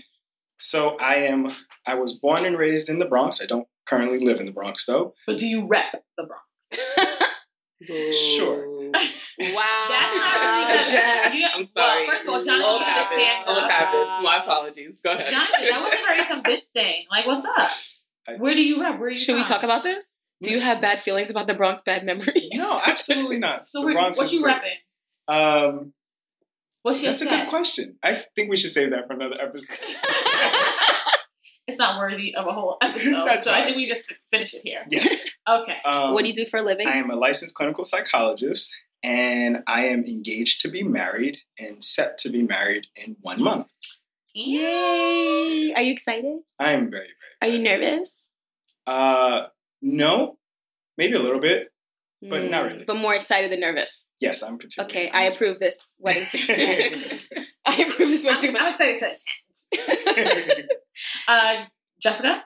So 0.60 0.98
I 1.00 1.16
am. 1.16 1.54
I 1.88 1.95
was 1.95 2.13
born 2.13 2.45
and 2.45 2.57
raised 2.57 2.89
in 2.89 3.00
the 3.00 3.06
Bronx. 3.06 3.42
I 3.42 3.45
don't 3.45 3.68
currently 3.86 4.19
live 4.19 4.39
in 4.39 4.45
the 4.45 4.51
Bronx 4.51 4.86
though. 4.86 5.13
But 5.25 5.38
do 5.38 5.45
you 5.48 5.68
rep 5.68 6.04
the 6.18 6.24
Bronx? 6.25 6.45
Sure. 7.81 8.92
Wow. 8.92 8.92
That's 9.39 10.16
not 10.16 10.42
really 10.42 10.77
good. 10.77 10.92
Jess. 10.92 11.33
You- 11.33 11.48
I'm 11.56 11.66
sorry. 11.66 12.06
Well, 12.06 12.13
first 12.18 12.27
of 12.27 12.33
all, 12.33 12.44
Jonathan 12.44 12.66
Old 12.66 12.81
understands. 12.81 13.18
habits. 13.18 13.50
Old 13.50 13.71
habits. 13.71 14.18
My 14.21 14.38
apologies. 14.44 15.01
Go 15.01 15.12
ahead. 15.13 15.31
Jonathan, 15.31 15.69
that 15.69 15.81
wasn't 15.81 16.01
very 16.06 16.25
convincing. 16.25 17.06
Like, 17.10 17.25
what's 17.25 17.45
up? 17.45 17.69
I- 18.27 18.36
Where 18.38 18.54
do 18.54 18.62
you 18.62 18.81
rep? 18.81 19.00
Where 19.00 19.07
are 19.07 19.12
you 19.12 19.18
Should 19.18 19.36
we 19.38 19.44
talk 19.45 19.63
about 19.63 19.83
this? 19.83 20.21
Do 20.42 20.51
you 20.51 20.60
have 20.60 20.81
bad 20.81 21.00
feelings 21.00 21.30
about 21.30 21.48
the 21.48 21.54
Bronx 21.54 21.81
bad 21.81 22.06
memories? 22.06 22.50
No, 22.56 22.80
absolutely 22.86 23.39
not. 23.39 23.68
So, 23.69 23.80
the 23.80 23.86
where, 23.86 23.94
Bronx 23.95 24.18
what 24.18 24.25
is 24.25 24.33
you 24.33 24.44
great. 24.44 24.57
repping? 25.30 25.33
Um, 25.69 25.94
What's 26.84 27.04
your 27.04 27.12
that's 27.12 27.22
a 27.22 27.26
good 27.26 27.48
question. 27.50 27.98
I 28.04 28.14
think 28.14 28.50
we 28.50 28.58
should 28.58 28.72
save 28.72 28.92
that 28.92 29.08
for 29.08 29.14
another 29.14 29.38
episode. 29.40 29.78
it's 31.68 31.78
not 31.78 32.00
worthy 32.00 32.34
of 32.36 32.48
a 32.48 32.54
whole 32.54 32.78
episode. 32.81 33.26
That's 33.26 33.46
so 33.46 33.54
I 33.54 33.64
think 33.66 33.78
we 33.78 33.86
just 33.86 34.12
finish 34.31 34.54
it 34.54 34.62
here. 34.64 34.86
Yeah. 34.90 35.06
Okay. 35.48 35.78
Um, 35.84 36.14
what 36.14 36.22
do 36.22 36.30
you 36.30 36.36
do 36.36 36.46
for 36.46 36.58
a 36.58 36.62
living? 36.62 36.88
I 36.88 36.98
am 36.98 37.10
a 37.10 37.16
licensed 37.16 37.56
clinical 37.56 37.84
psychologist, 37.84 38.72
and 39.02 39.64
I 39.66 39.86
am 39.86 40.04
engaged 40.04 40.62
to 40.62 40.68
be 40.68 40.84
married 40.84 41.40
and 41.58 41.84
set 41.84 42.20
to 42.20 42.30
be 42.30 42.44
married 42.44 42.86
in 42.96 43.16
one 43.22 43.42
month. 43.42 43.72
Yay! 44.36 45.74
Are 45.76 45.81
you 45.81 45.92
excited? 45.92 46.42
I 46.60 46.74
am 46.74 46.92
very, 46.92 47.08
very. 47.42 47.52
Are 47.52 47.56
you 47.58 47.64
nervous? 47.64 48.30
Uh, 48.86 49.48
no, 49.81 50.38
maybe 51.00 51.16
a 51.16 51.20
little 51.20 51.40
bit. 51.40 51.69
But 52.21 52.50
not 52.50 52.66
Mm, 52.66 52.71
really. 52.71 52.83
But 52.86 52.98
more 52.98 53.16
excited 53.16 53.51
than 53.51 53.62
nervous. 53.62 54.10
Yes, 54.19 54.42
I'm 54.44 54.57
particularly. 54.57 55.07
Okay, 55.07 55.10
I 55.18 55.24
approve 55.24 55.60
this 55.60 55.95
wedding 56.00 56.24
to 56.31 56.38
I 57.66 57.75
approve 57.83 58.10
this 58.10 58.25
wedding 58.25 58.56
I'm, 58.57 58.63
I'm 58.66 58.68
excited 58.71 59.00
to 59.00 59.06
attend. 59.06 60.69
Uh, 61.27 61.63
Jessica? 62.01 62.44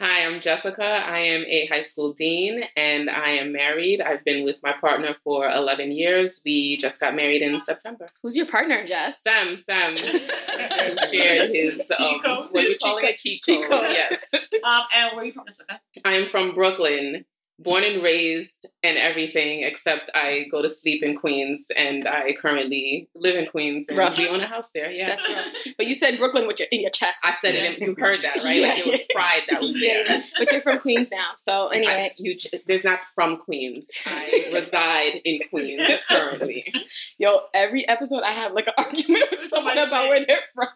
Hi, 0.00 0.26
I'm 0.26 0.40
Jessica. 0.40 0.82
I 0.84 1.18
am 1.20 1.44
a 1.46 1.66
high 1.66 1.82
school 1.82 2.12
dean 2.12 2.64
and 2.76 3.08
I 3.08 3.28
am 3.30 3.52
married. 3.52 4.00
I've 4.00 4.24
been 4.24 4.44
with 4.44 4.56
my 4.64 4.72
partner 4.72 5.14
for 5.22 5.48
11 5.48 5.92
years. 5.92 6.42
We 6.44 6.76
just 6.78 7.00
got 7.00 7.14
married 7.14 7.40
in 7.42 7.60
September. 7.60 8.08
Who's 8.20 8.36
your 8.36 8.46
partner, 8.46 8.84
Jess? 8.84 9.22
Sam, 9.22 9.56
Sam 9.60 9.96
shared 9.96 11.50
his, 11.54 11.86
Cheat 11.96 12.00
um, 12.00 12.20
code. 12.24 12.46
what 12.50 12.64
are 12.64 12.66
you 12.66 12.68
Cheat 12.70 12.80
calling 12.80 13.04
it? 13.04 13.16
Cheat 13.16 13.42
Cheat 13.44 13.62
code. 13.62 13.70
code. 13.70 13.90
Yes. 13.92 14.24
Um, 14.64 14.82
and 14.92 15.12
where 15.12 15.22
are 15.22 15.24
you 15.24 15.32
from, 15.32 15.46
Jessica? 15.46 15.80
I 16.04 16.14
am 16.14 16.28
from 16.28 16.54
Brooklyn, 16.56 17.24
born 17.62 17.84
and 17.84 18.02
raised 18.02 18.66
and 18.82 18.98
everything, 18.98 19.62
except 19.62 20.10
I 20.14 20.46
go 20.50 20.62
to 20.62 20.68
sleep 20.68 21.02
in 21.02 21.16
Queens 21.16 21.68
and 21.76 22.06
I 22.08 22.32
currently 22.32 23.08
live 23.14 23.36
in 23.36 23.46
Queens 23.46 23.88
and 23.88 23.96
Rough. 23.98 24.18
we 24.18 24.28
own 24.28 24.40
a 24.40 24.46
house 24.46 24.72
there. 24.72 24.90
Yeah. 24.90 25.06
That's 25.08 25.28
right. 25.28 25.52
But 25.78 25.86
you 25.86 25.94
said 25.94 26.18
Brooklyn 26.18 26.46
with 26.46 26.58
your 26.58 26.68
in 26.72 26.80
your 26.82 26.90
chest. 26.90 27.18
I 27.24 27.34
said 27.34 27.54
it, 27.54 27.78
in- 27.78 27.88
you 27.88 27.94
heard 27.98 28.22
that, 28.22 28.36
right? 28.44 28.62
Like 28.62 28.78
it 28.78 28.86
was 28.86 29.00
pride 29.14 29.42
that 29.48 29.60
was 29.60 29.72
Yeah, 29.82 30.02
there. 30.06 30.22
But 30.38 30.52
you're 30.52 30.60
from 30.60 30.78
Queens 30.80 31.10
now, 31.10 31.30
so 31.36 31.68
anyway. 31.74 31.92
I, 31.92 32.08
you, 32.18 32.36
there's 32.66 32.84
not 32.84 33.00
from 33.14 33.36
Queens. 33.38 33.88
I 34.06 34.50
reside 34.52 35.20
in 35.24 35.40
Queens 35.50 35.88
currently. 36.08 36.72
Yo, 37.18 37.40
every 37.54 37.86
episode 37.88 38.22
I 38.22 38.32
have 38.32 38.52
like 38.52 38.66
an 38.66 38.74
argument 38.78 39.24
with 39.30 39.48
someone 39.48 39.78
about 39.78 40.08
where 40.08 40.24
they're 40.26 40.42
from. 40.54 40.68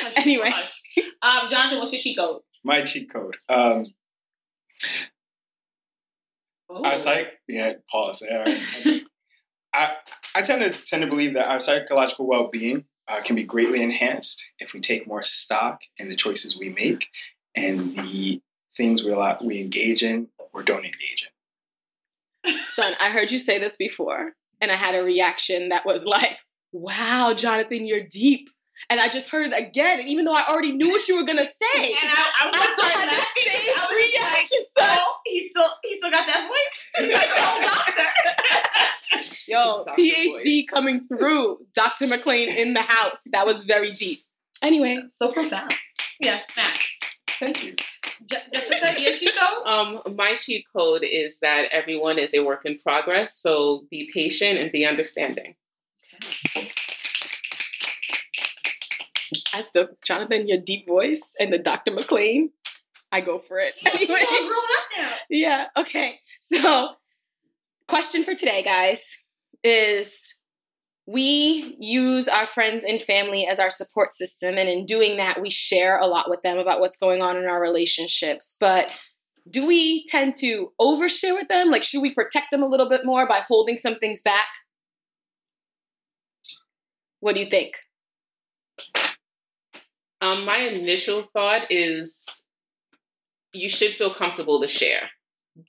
Hush, 0.00 0.12
Anyway. 0.16 0.50
hush. 0.50 0.80
Um, 1.22 1.48
Jonathan, 1.48 1.78
what's 1.78 1.92
your 1.92 2.02
cheat 2.02 2.16
code? 2.18 2.40
My 2.64 2.82
cheat 2.82 3.12
code. 3.12 3.36
Um, 3.48 3.84
Ooh. 6.70 6.82
our 6.82 6.96
psych. 6.96 7.38
Yeah, 7.48 7.74
pause 7.90 8.20
there. 8.20 8.44
I 9.74 9.96
I 10.34 10.42
tend 10.42 10.72
to 10.72 10.82
tend 10.84 11.02
to 11.02 11.08
believe 11.08 11.34
that 11.34 11.48
our 11.48 11.60
psychological 11.60 12.26
well 12.26 12.48
being 12.48 12.84
uh, 13.08 13.20
can 13.22 13.36
be 13.36 13.44
greatly 13.44 13.82
enhanced 13.82 14.52
if 14.58 14.72
we 14.72 14.80
take 14.80 15.06
more 15.06 15.22
stock 15.22 15.82
in 15.96 16.08
the 16.08 16.16
choices 16.16 16.56
we 16.58 16.70
make 16.70 17.08
and 17.54 17.96
the 17.96 18.40
things 18.76 19.02
we 19.02 19.10
allow, 19.10 19.38
we 19.42 19.60
engage 19.60 20.02
in 20.02 20.28
or 20.52 20.62
don't 20.62 20.84
engage 20.84 21.26
in. 22.44 22.54
Son, 22.64 22.94
I 23.00 23.10
heard 23.10 23.30
you 23.30 23.38
say 23.38 23.58
this 23.58 23.76
before, 23.76 24.32
and 24.60 24.70
I 24.70 24.74
had 24.74 24.94
a 24.94 25.02
reaction 25.02 25.70
that 25.70 25.84
was 25.84 26.04
like, 26.04 26.38
wow, 26.72 27.34
Jonathan, 27.34 27.86
you're 27.86 28.04
deep. 28.04 28.50
And 28.90 29.00
I 29.00 29.08
just 29.08 29.28
heard 29.30 29.52
it 29.52 29.58
again, 29.58 30.00
even 30.00 30.24
though 30.24 30.32
I 30.34 30.44
already 30.48 30.72
knew 30.72 30.88
what 30.90 31.06
you 31.08 31.16
were 31.16 31.24
gonna 31.26 31.44
say. 31.44 31.94
And 32.02 32.10
I, 32.12 32.24
I 32.42 32.46
was 32.46 32.54
I 32.54 32.58
gonna 32.58 32.72
still 32.72 32.84
had 32.84 33.08
the 33.08 33.16
laughing. 33.16 33.42
same 33.46 33.74
I 33.76 33.88
was 33.90 34.52
like, 34.78 34.96
so 34.96 35.02
he 35.26 35.48
still 35.48 35.68
he 35.84 35.96
still 35.96 36.10
got 36.10 36.26
that 36.26 36.48
voice. 36.48 37.04
He's 37.04 37.12
like 37.14 37.28
the 37.34 37.50
old 37.50 37.62
doctor. 37.62 38.02
Yo, 39.46 39.84
PhD 39.96 40.30
Voice. 40.32 40.66
coming 40.70 41.06
through. 41.08 41.58
Dr. 41.74 42.06
McLean 42.06 42.48
in 42.50 42.74
the 42.74 42.82
house. 42.82 43.22
That 43.32 43.46
was 43.46 43.64
very 43.64 43.90
deep. 43.92 44.18
Anyway, 44.62 45.02
so 45.08 45.32
profound. 45.32 45.72
Yes, 46.20 46.44
Max. 46.56 46.96
Thank 47.28 47.64
you. 47.64 47.74
Je- 48.26 48.36
Jessica, 48.52 49.00
your 49.00 49.14
cheat 49.14 49.30
code? 49.38 49.66
Um, 49.66 50.02
my 50.16 50.34
cheat 50.34 50.64
code 50.76 51.02
is 51.04 51.38
that 51.40 51.68
everyone 51.70 52.18
is 52.18 52.34
a 52.34 52.40
work 52.44 52.64
in 52.66 52.76
progress, 52.78 53.34
so 53.36 53.84
be 53.90 54.10
patient 54.12 54.58
and 54.58 54.70
be 54.72 54.84
understanding. 54.84 55.54
As 59.54 59.70
the 59.70 59.90
Jonathan, 60.04 60.48
your 60.48 60.58
deep 60.58 60.86
voice 60.86 61.34
and 61.40 61.52
the 61.52 61.58
Dr. 61.58 61.92
McLean, 61.92 62.50
I 63.10 63.20
go 63.20 63.38
for 63.38 63.58
it. 63.58 63.74
Anyway, 63.86 64.20
all 64.30 64.38
grown 64.46 64.52
up 64.52 64.84
now. 64.98 65.10
yeah, 65.30 65.66
okay. 65.76 66.18
So, 66.40 66.90
question 67.86 68.24
for 68.24 68.34
today, 68.34 68.62
guys, 68.62 69.24
is 69.64 70.42
we 71.06 71.74
use 71.80 72.28
our 72.28 72.46
friends 72.46 72.84
and 72.84 73.00
family 73.00 73.46
as 73.46 73.58
our 73.58 73.70
support 73.70 74.14
system. 74.14 74.58
And 74.58 74.68
in 74.68 74.84
doing 74.84 75.16
that, 75.16 75.40
we 75.40 75.48
share 75.48 75.98
a 75.98 76.06
lot 76.06 76.28
with 76.28 76.42
them 76.42 76.58
about 76.58 76.80
what's 76.80 76.98
going 76.98 77.22
on 77.22 77.38
in 77.38 77.46
our 77.46 77.60
relationships. 77.60 78.56
But 78.60 78.88
do 79.50 79.66
we 79.66 80.04
tend 80.04 80.34
to 80.36 80.70
overshare 80.78 81.34
with 81.34 81.48
them? 81.48 81.70
Like, 81.70 81.82
should 81.82 82.02
we 82.02 82.12
protect 82.12 82.50
them 82.50 82.62
a 82.62 82.66
little 82.66 82.90
bit 82.90 83.06
more 83.06 83.26
by 83.26 83.38
holding 83.38 83.78
some 83.78 83.94
things 83.94 84.20
back? 84.20 84.48
What 87.20 87.34
do 87.34 87.40
you 87.40 87.48
think? 87.48 87.74
Um, 90.20 90.44
my 90.44 90.58
initial 90.58 91.28
thought 91.32 91.70
is 91.70 92.44
you 93.52 93.68
should 93.68 93.92
feel 93.92 94.12
comfortable 94.12 94.60
to 94.60 94.68
share 94.68 95.10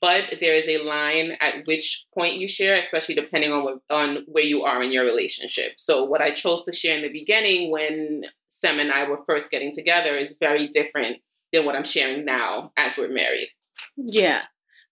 but 0.02 0.36
there 0.40 0.54
is 0.54 0.68
a 0.68 0.84
line 0.84 1.36
at 1.40 1.66
which 1.66 2.06
point 2.14 2.36
you 2.36 2.48
share, 2.48 2.76
especially 2.76 3.16
depending 3.16 3.52
on 3.52 3.64
what, 3.64 3.80
on 3.90 4.24
where 4.28 4.44
you 4.44 4.64
are 4.64 4.84
in 4.84 4.92
your 4.92 5.04
relationship. 5.04 5.74
So 5.78 6.04
what 6.04 6.22
I 6.22 6.32
chose 6.32 6.64
to 6.66 6.72
share 6.72 6.96
in 6.96 7.02
the 7.02 7.12
beginning 7.12 7.72
when 7.72 8.26
Sam 8.48 8.80
and 8.80 8.92
I 8.92 9.10
were 9.10 9.24
first 9.26 9.50
getting 9.50 9.74
together 9.74 10.16
is 10.16 10.38
very 10.40 10.68
different 10.68 11.18
than 11.52 11.66
what 11.66 11.76
I'm 11.76 11.84
sharing 11.84 12.24
now 12.24 12.72
as 12.78 12.98
we're 12.98 13.10
married. 13.10 13.50
Yeah. 13.98 14.42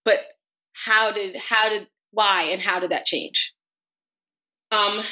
But 0.03 0.19
how 0.73 1.11
did 1.11 1.35
how 1.35 1.69
did 1.69 1.87
why 2.11 2.43
and 2.43 2.61
how 2.61 2.79
did 2.79 2.91
that 2.91 3.05
change? 3.05 3.53
Um 4.71 5.03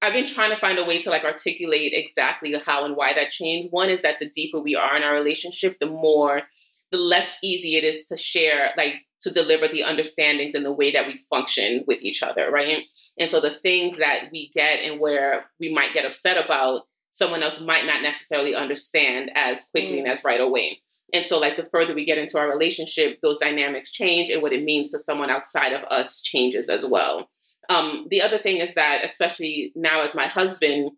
I've 0.00 0.12
been 0.12 0.26
trying 0.26 0.50
to 0.50 0.60
find 0.60 0.78
a 0.78 0.84
way 0.84 1.02
to 1.02 1.10
like 1.10 1.24
articulate 1.24 1.92
exactly 1.92 2.54
how 2.64 2.84
and 2.84 2.96
why 2.96 3.14
that 3.14 3.30
changed. 3.30 3.68
One 3.70 3.90
is 3.90 4.02
that 4.02 4.18
the 4.20 4.30
deeper 4.30 4.60
we 4.60 4.76
are 4.76 4.96
in 4.96 5.02
our 5.02 5.12
relationship, 5.12 5.78
the 5.80 5.86
more 5.86 6.42
the 6.90 6.98
less 6.98 7.38
easy 7.42 7.76
it 7.76 7.84
is 7.84 8.06
to 8.06 8.16
share, 8.16 8.70
like 8.76 8.94
to 9.20 9.30
deliver 9.30 9.66
the 9.68 9.82
understandings 9.82 10.54
and 10.54 10.64
the 10.64 10.72
way 10.72 10.92
that 10.92 11.06
we 11.06 11.18
function 11.28 11.84
with 11.86 12.00
each 12.02 12.22
other, 12.22 12.50
right? 12.50 12.84
And 13.18 13.28
so 13.28 13.40
the 13.40 13.50
things 13.50 13.98
that 13.98 14.28
we 14.32 14.50
get 14.54 14.80
and 14.80 15.00
where 15.00 15.46
we 15.58 15.74
might 15.74 15.92
get 15.92 16.04
upset 16.04 16.42
about, 16.42 16.82
someone 17.10 17.42
else 17.42 17.60
might 17.60 17.84
not 17.84 18.02
necessarily 18.02 18.54
understand 18.54 19.30
as 19.34 19.64
quickly 19.70 19.96
mm. 19.96 19.98
and 20.00 20.08
as 20.08 20.24
right 20.24 20.40
away. 20.40 20.80
And 21.12 21.24
so, 21.24 21.40
like, 21.40 21.56
the 21.56 21.64
further 21.64 21.94
we 21.94 22.04
get 22.04 22.18
into 22.18 22.38
our 22.38 22.48
relationship, 22.48 23.18
those 23.22 23.38
dynamics 23.38 23.92
change, 23.92 24.28
and 24.28 24.42
what 24.42 24.52
it 24.52 24.62
means 24.62 24.90
to 24.90 24.98
someone 24.98 25.30
outside 25.30 25.72
of 25.72 25.82
us 25.84 26.20
changes 26.20 26.68
as 26.68 26.84
well. 26.84 27.30
Um, 27.68 28.06
the 28.10 28.22
other 28.22 28.38
thing 28.38 28.58
is 28.58 28.74
that, 28.74 29.04
especially 29.04 29.72
now 29.74 30.02
as 30.02 30.14
my 30.14 30.26
husband, 30.26 30.92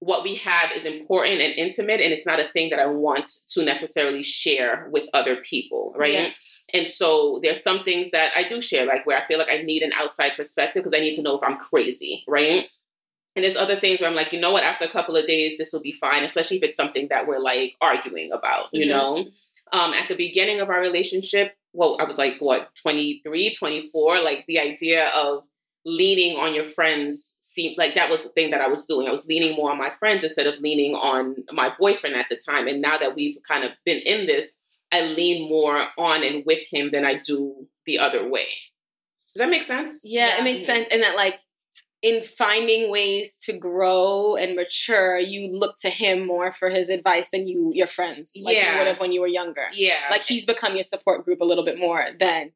what 0.00 0.22
we 0.22 0.36
have 0.36 0.70
is 0.74 0.84
important 0.84 1.40
and 1.40 1.54
intimate 1.54 2.00
and 2.00 2.12
it's 2.12 2.26
not 2.26 2.40
a 2.40 2.48
thing 2.48 2.70
that 2.70 2.78
I 2.78 2.86
want 2.86 3.30
to 3.50 3.64
necessarily 3.64 4.22
share 4.22 4.88
with 4.90 5.08
other 5.14 5.36
people, 5.36 5.94
right? 5.96 6.12
Yeah. 6.12 6.30
And 6.74 6.88
so 6.88 7.40
there's 7.42 7.62
some 7.62 7.84
things 7.84 8.10
that 8.10 8.32
I 8.36 8.42
do 8.42 8.60
share, 8.60 8.86
like 8.86 9.06
where 9.06 9.16
I 9.16 9.24
feel 9.26 9.38
like 9.38 9.50
I 9.50 9.62
need 9.62 9.82
an 9.82 9.92
outside 9.92 10.32
perspective 10.36 10.82
because 10.82 10.96
I 10.96 11.02
need 11.02 11.14
to 11.14 11.22
know 11.22 11.36
if 11.36 11.42
I'm 11.42 11.58
crazy, 11.58 12.24
right? 12.26 12.66
And 13.34 13.44
there's 13.44 13.56
other 13.56 13.76
things 13.76 14.00
where 14.00 14.08
I'm 14.08 14.16
like, 14.16 14.32
you 14.32 14.40
know 14.40 14.50
what, 14.50 14.64
after 14.64 14.84
a 14.84 14.90
couple 14.90 15.14
of 15.14 15.26
days, 15.26 15.58
this 15.58 15.72
will 15.72 15.82
be 15.82 15.92
fine, 15.92 16.24
especially 16.24 16.56
if 16.56 16.62
it's 16.62 16.76
something 16.76 17.08
that 17.08 17.26
we're 17.26 17.38
like 17.38 17.76
arguing 17.80 18.32
about, 18.32 18.68
you 18.72 18.86
mm-hmm. 18.86 18.90
know? 18.90 19.26
Um, 19.72 19.92
at 19.92 20.08
the 20.08 20.16
beginning 20.16 20.60
of 20.60 20.70
our 20.70 20.80
relationship, 20.80 21.54
well, 21.72 21.98
I 22.00 22.04
was 22.04 22.18
like, 22.18 22.36
what, 22.40 22.70
23, 22.82 23.54
24? 23.54 24.22
Like 24.22 24.44
the 24.46 24.58
idea 24.58 25.08
of 25.08 25.44
leaning 25.86 26.36
on 26.36 26.52
your 26.52 26.64
friends 26.64 27.38
seemed 27.40 27.78
like 27.78 27.94
that 27.94 28.10
was 28.10 28.22
the 28.22 28.28
thing 28.30 28.50
that 28.50 28.60
I 28.60 28.68
was 28.68 28.84
doing. 28.84 29.06
I 29.06 29.12
was 29.12 29.26
leaning 29.26 29.54
more 29.54 29.70
on 29.70 29.78
my 29.78 29.88
friends 29.88 30.24
instead 30.24 30.48
of 30.48 30.60
leaning 30.60 30.94
on 30.94 31.36
my 31.52 31.72
boyfriend 31.78 32.16
at 32.16 32.26
the 32.28 32.36
time. 32.36 32.66
And 32.66 32.82
now 32.82 32.98
that 32.98 33.14
we've 33.14 33.38
kind 33.48 33.64
of 33.64 33.70
been 33.84 34.02
in 34.04 34.26
this, 34.26 34.64
I 34.92 35.02
lean 35.02 35.48
more 35.48 35.86
on 35.96 36.24
and 36.24 36.42
with 36.44 36.60
him 36.70 36.90
than 36.90 37.04
I 37.04 37.14
do 37.18 37.68
the 37.86 37.98
other 38.00 38.28
way. 38.28 38.48
Does 39.32 39.40
that 39.40 39.48
make 39.48 39.62
sense? 39.62 40.02
Yeah, 40.04 40.28
yeah. 40.28 40.40
it 40.40 40.44
makes 40.44 40.64
sense. 40.64 40.88
And 40.90 41.02
that 41.02 41.14
like 41.14 41.38
in 42.02 42.22
finding 42.22 42.90
ways 42.90 43.38
to 43.44 43.56
grow 43.56 44.36
and 44.36 44.56
mature, 44.56 45.18
you 45.18 45.56
look 45.56 45.76
to 45.82 45.88
him 45.88 46.26
more 46.26 46.52
for 46.52 46.68
his 46.68 46.90
advice 46.90 47.30
than 47.30 47.46
you 47.46 47.70
your 47.74 47.86
friends, 47.86 48.32
like 48.42 48.56
yeah. 48.56 48.72
you 48.72 48.78
would 48.78 48.86
have 48.86 49.00
when 49.00 49.12
you 49.12 49.20
were 49.20 49.26
younger. 49.26 49.66
Yeah, 49.72 50.00
like 50.10 50.22
he's 50.22 50.46
become 50.46 50.74
your 50.74 50.82
support 50.82 51.24
group 51.24 51.40
a 51.40 51.44
little 51.44 51.64
bit 51.64 51.78
more 51.78 52.08
than 52.18 52.52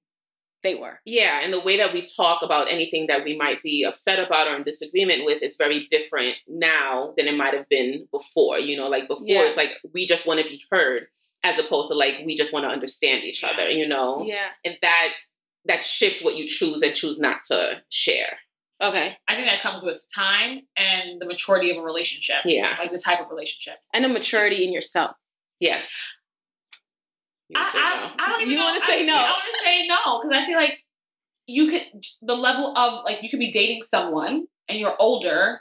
they 0.62 0.75
were. 0.75 1.00
Yeah, 1.05 1.40
and 1.43 1.52
the 1.52 1.61
way 1.61 1.76
that 1.79 1.93
we 1.93 2.07
talk 2.07 2.43
about 2.43 2.71
anything 2.71 3.07
that 3.07 3.25
we 3.25 3.37
might 3.37 3.62
be 3.62 3.85
upset 3.85 4.25
about 4.25 4.49
or 4.49 4.57
in 4.57 4.62
disagreement 4.62 5.25
with 5.25 5.43
is 5.43 5.57
very 5.57 5.87
different 5.90 6.37
now 6.49 7.14
than 7.17 7.29
it 7.29 7.37
might 7.37 7.55
have 7.55 7.69
been 7.69 8.07
before. 8.11 8.59
You 8.59 8.76
know, 8.76 8.88
like 8.88 9.09
before 9.09 9.26
yeah. 9.26 9.43
it's 9.43 9.57
like 9.57 9.73
we 9.95 10.07
just 10.07 10.26
want 10.26 10.40
to 10.40 10.49
be 10.49 10.62
heard 10.71 11.07
as 11.43 11.59
opposed 11.59 11.90
to 11.90 11.97
like 11.97 12.17
we 12.25 12.37
just 12.37 12.52
want 12.52 12.64
to 12.64 12.71
understand 12.71 13.25
each 13.25 13.45
other, 13.45 13.69
you 13.69 13.87
know? 13.87 14.23
Yeah. 14.25 14.49
And 14.64 14.76
that 14.83 15.12
that 15.67 15.85
shifts 15.85 16.25
what 16.25 16.37
you 16.37 16.47
choose 16.47 16.83
and 16.83 16.95
choose 16.95 17.19
not 17.19 17.45
to 17.45 17.83
share. 17.90 18.38
Okay. 18.83 19.17
I 19.29 19.35
think 19.35 19.47
that 19.47 19.61
comes 19.61 19.83
with 19.83 20.02
time 20.14 20.62
and 20.76 21.21
the 21.21 21.26
maturity 21.26 21.71
of 21.71 21.76
a 21.76 21.83
relationship. 21.83 22.38
Yeah. 22.45 22.76
Like 22.79 22.93
the 22.93 22.99
type 22.99 23.21
of 23.21 23.31
relationship. 23.31 23.79
And 23.93 24.05
a 24.05 24.09
maturity 24.09 24.64
in 24.64 24.73
yourself. 24.73 25.12
Yes. 25.59 26.17
I, 27.54 28.12
I, 28.19 28.25
I, 28.25 28.30
don't 28.30 28.42
even 28.42 28.52
you 28.52 28.59
want 28.59 28.83
to 28.83 28.90
say 28.90 29.07
no. 29.07 29.14
I 29.14 29.30
want 29.30 29.45
to 29.45 29.64
say 29.64 29.87
no 29.87 30.21
because 30.23 30.42
I 30.42 30.47
feel 30.47 30.57
like 30.57 30.85
you 31.47 31.71
could 31.71 32.04
the 32.23 32.35
level 32.35 32.76
of 32.76 33.04
like 33.04 33.23
you 33.23 33.28
could 33.28 33.38
be 33.38 33.50
dating 33.50 33.83
someone 33.83 34.47
and 34.69 34.78
you're 34.78 34.95
older 34.99 35.61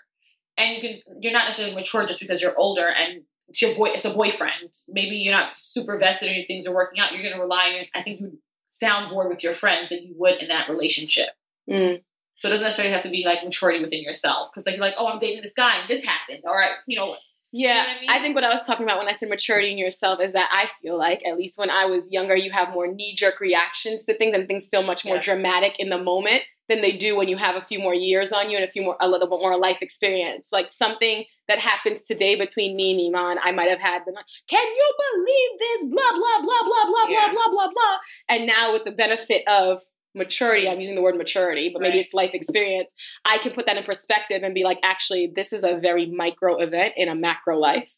and 0.58 0.76
you 0.76 0.82
can 0.82 1.22
you're 1.22 1.34
not 1.34 1.46
necessarily 1.46 1.76
mature 1.76 2.06
just 2.06 2.20
because 2.20 2.42
you're 2.42 2.58
older 2.58 2.88
and 2.88 3.24
it's 3.48 3.62
your 3.62 3.76
boy 3.76 3.90
it's 3.90 4.06
a 4.06 4.14
boyfriend 4.14 4.78
maybe 4.88 5.16
you're 5.16 5.34
not 5.34 5.58
super 5.58 5.98
vested 5.98 6.30
in 6.30 6.36
your 6.36 6.46
things 6.46 6.68
are 6.68 6.76
working 6.76 7.00
out 7.00 7.12
you're 7.12 7.24
going 7.24 7.34
to 7.34 7.42
rely 7.42 7.80
on 7.80 7.86
I 7.96 8.04
think 8.04 8.22
you 8.22 8.40
sound 8.70 9.12
more 9.12 9.28
with 9.28 9.44
your 9.44 9.54
friends 9.54 9.90
than 9.90 10.04
you 10.04 10.14
would 10.18 10.42
in 10.42 10.48
that 10.50 10.70
relationship. 10.70 11.30
Mm. 11.70 12.02
So 12.36 12.48
it 12.48 12.52
doesn't 12.52 12.66
necessarily 12.66 12.94
have 12.94 13.04
to 13.04 13.10
be 13.10 13.26
like 13.26 13.44
maturity 13.44 13.82
within 13.82 14.02
yourself 14.02 14.50
because 14.52 14.66
like 14.66 14.76
you're 14.76 14.86
like 14.86 14.96
oh 14.98 15.08
I'm 15.08 15.18
dating 15.18 15.44
this 15.44 15.54
guy 15.54 15.80
and 15.80 15.90
this 15.90 16.06
happened 16.06 16.44
all 16.46 16.56
right 16.56 16.72
you 16.88 16.98
know 16.98 17.16
yeah, 17.52 17.82
you 17.82 17.88
know 17.88 17.94
I, 17.94 18.02
mean? 18.02 18.10
I, 18.10 18.20
think 18.20 18.36
what 18.36 18.44
I 18.44 18.50
was 18.50 18.66
talking 18.66 18.86
about 18.86 19.00
when 19.00 19.08
I 19.08 19.12
said 19.12 19.30
maturity 19.30 19.72
in 19.72 19.78
yourself 19.78 20.22
is 20.22 20.34
that 20.34 20.50
I 20.52 20.70
feel 20.82 20.98
like, 20.98 21.26
at 21.26 21.38
least 21.38 21.58
when 21.58 21.70
I 21.70 21.86
was 21.86 22.12
younger, 22.12 22.36
you 22.36 22.52
have 22.52 22.74
more 22.74 22.88
knee 22.88 23.16
jerk 23.16 23.40
reactions 23.40 24.04
to 24.04 24.14
things 24.14 24.36
and 24.36 24.48
things 24.48 24.68
feel 24.68 24.84
much 24.84 25.06
more 25.06 25.16
yes. 25.16 25.26
dramatic 25.26 25.80
in 25.80 25.90
the 25.90 25.98
moment 25.98 26.44
than 26.68 26.82
they 26.82 26.92
do 26.92 27.18
when 27.18 27.28
you 27.28 27.36
have 27.36 27.56
a 27.56 27.62
few 27.62 27.80
more 27.80 27.96
years 27.96 28.32
on 28.32 28.52
you 28.52 28.56
and 28.56 28.64
a 28.64 28.72
few 28.72 28.84
more, 28.84 28.96
a 29.02 29.10
little 29.10 29.28
bit 29.28 29.40
more 29.40 29.58
life 29.58 29.82
experience. 29.82 30.52
Like 30.54 30.70
something 30.70 31.26
that 31.48 31.58
happens 31.58 32.04
today 32.04 32.36
between 32.36 32.76
me 32.76 32.92
and 32.92 33.16
Iman, 33.16 33.40
I 33.44 33.52
might 33.52 33.70
have 33.70 33.80
had 33.80 34.04
like, 34.06 34.26
can 34.48 34.68
you 34.68 34.94
believe 35.12 35.60
this? 35.60 35.84
Blah, 35.86 36.12
blah, 36.12 36.46
blah, 36.46 36.64
blah, 36.64 36.86
blah, 36.86 37.06
yeah. 37.10 37.32
blah, 37.32 37.48
blah, 37.48 37.52
blah, 37.52 37.68
blah. 37.74 37.98
And 38.30 38.46
now 38.46 38.72
with 38.72 38.86
the 38.86 38.92
benefit 38.92 39.42
of 39.48 39.82
maturity 40.16 40.68
i'm 40.68 40.80
using 40.80 40.96
the 40.96 41.02
word 41.02 41.16
maturity 41.16 41.70
but 41.72 41.82
maybe 41.82 41.98
right. 41.98 42.06
it's 42.06 42.14
life 42.14 42.32
experience 42.34 42.94
i 43.26 43.38
can 43.38 43.52
put 43.52 43.66
that 43.66 43.78
in 43.78 43.84
perspective 43.84 44.42
and 44.44 44.56
be 44.56 44.64
like 44.64 44.80
actually 44.84 45.32
this 45.36 45.54
is 45.54 45.64
a 45.64 45.78
very 45.78 46.06
micro 46.08 46.58
event 46.58 46.94
in 46.98 47.10
a 47.10 47.16
macro 47.16 47.58
life. 47.58 47.98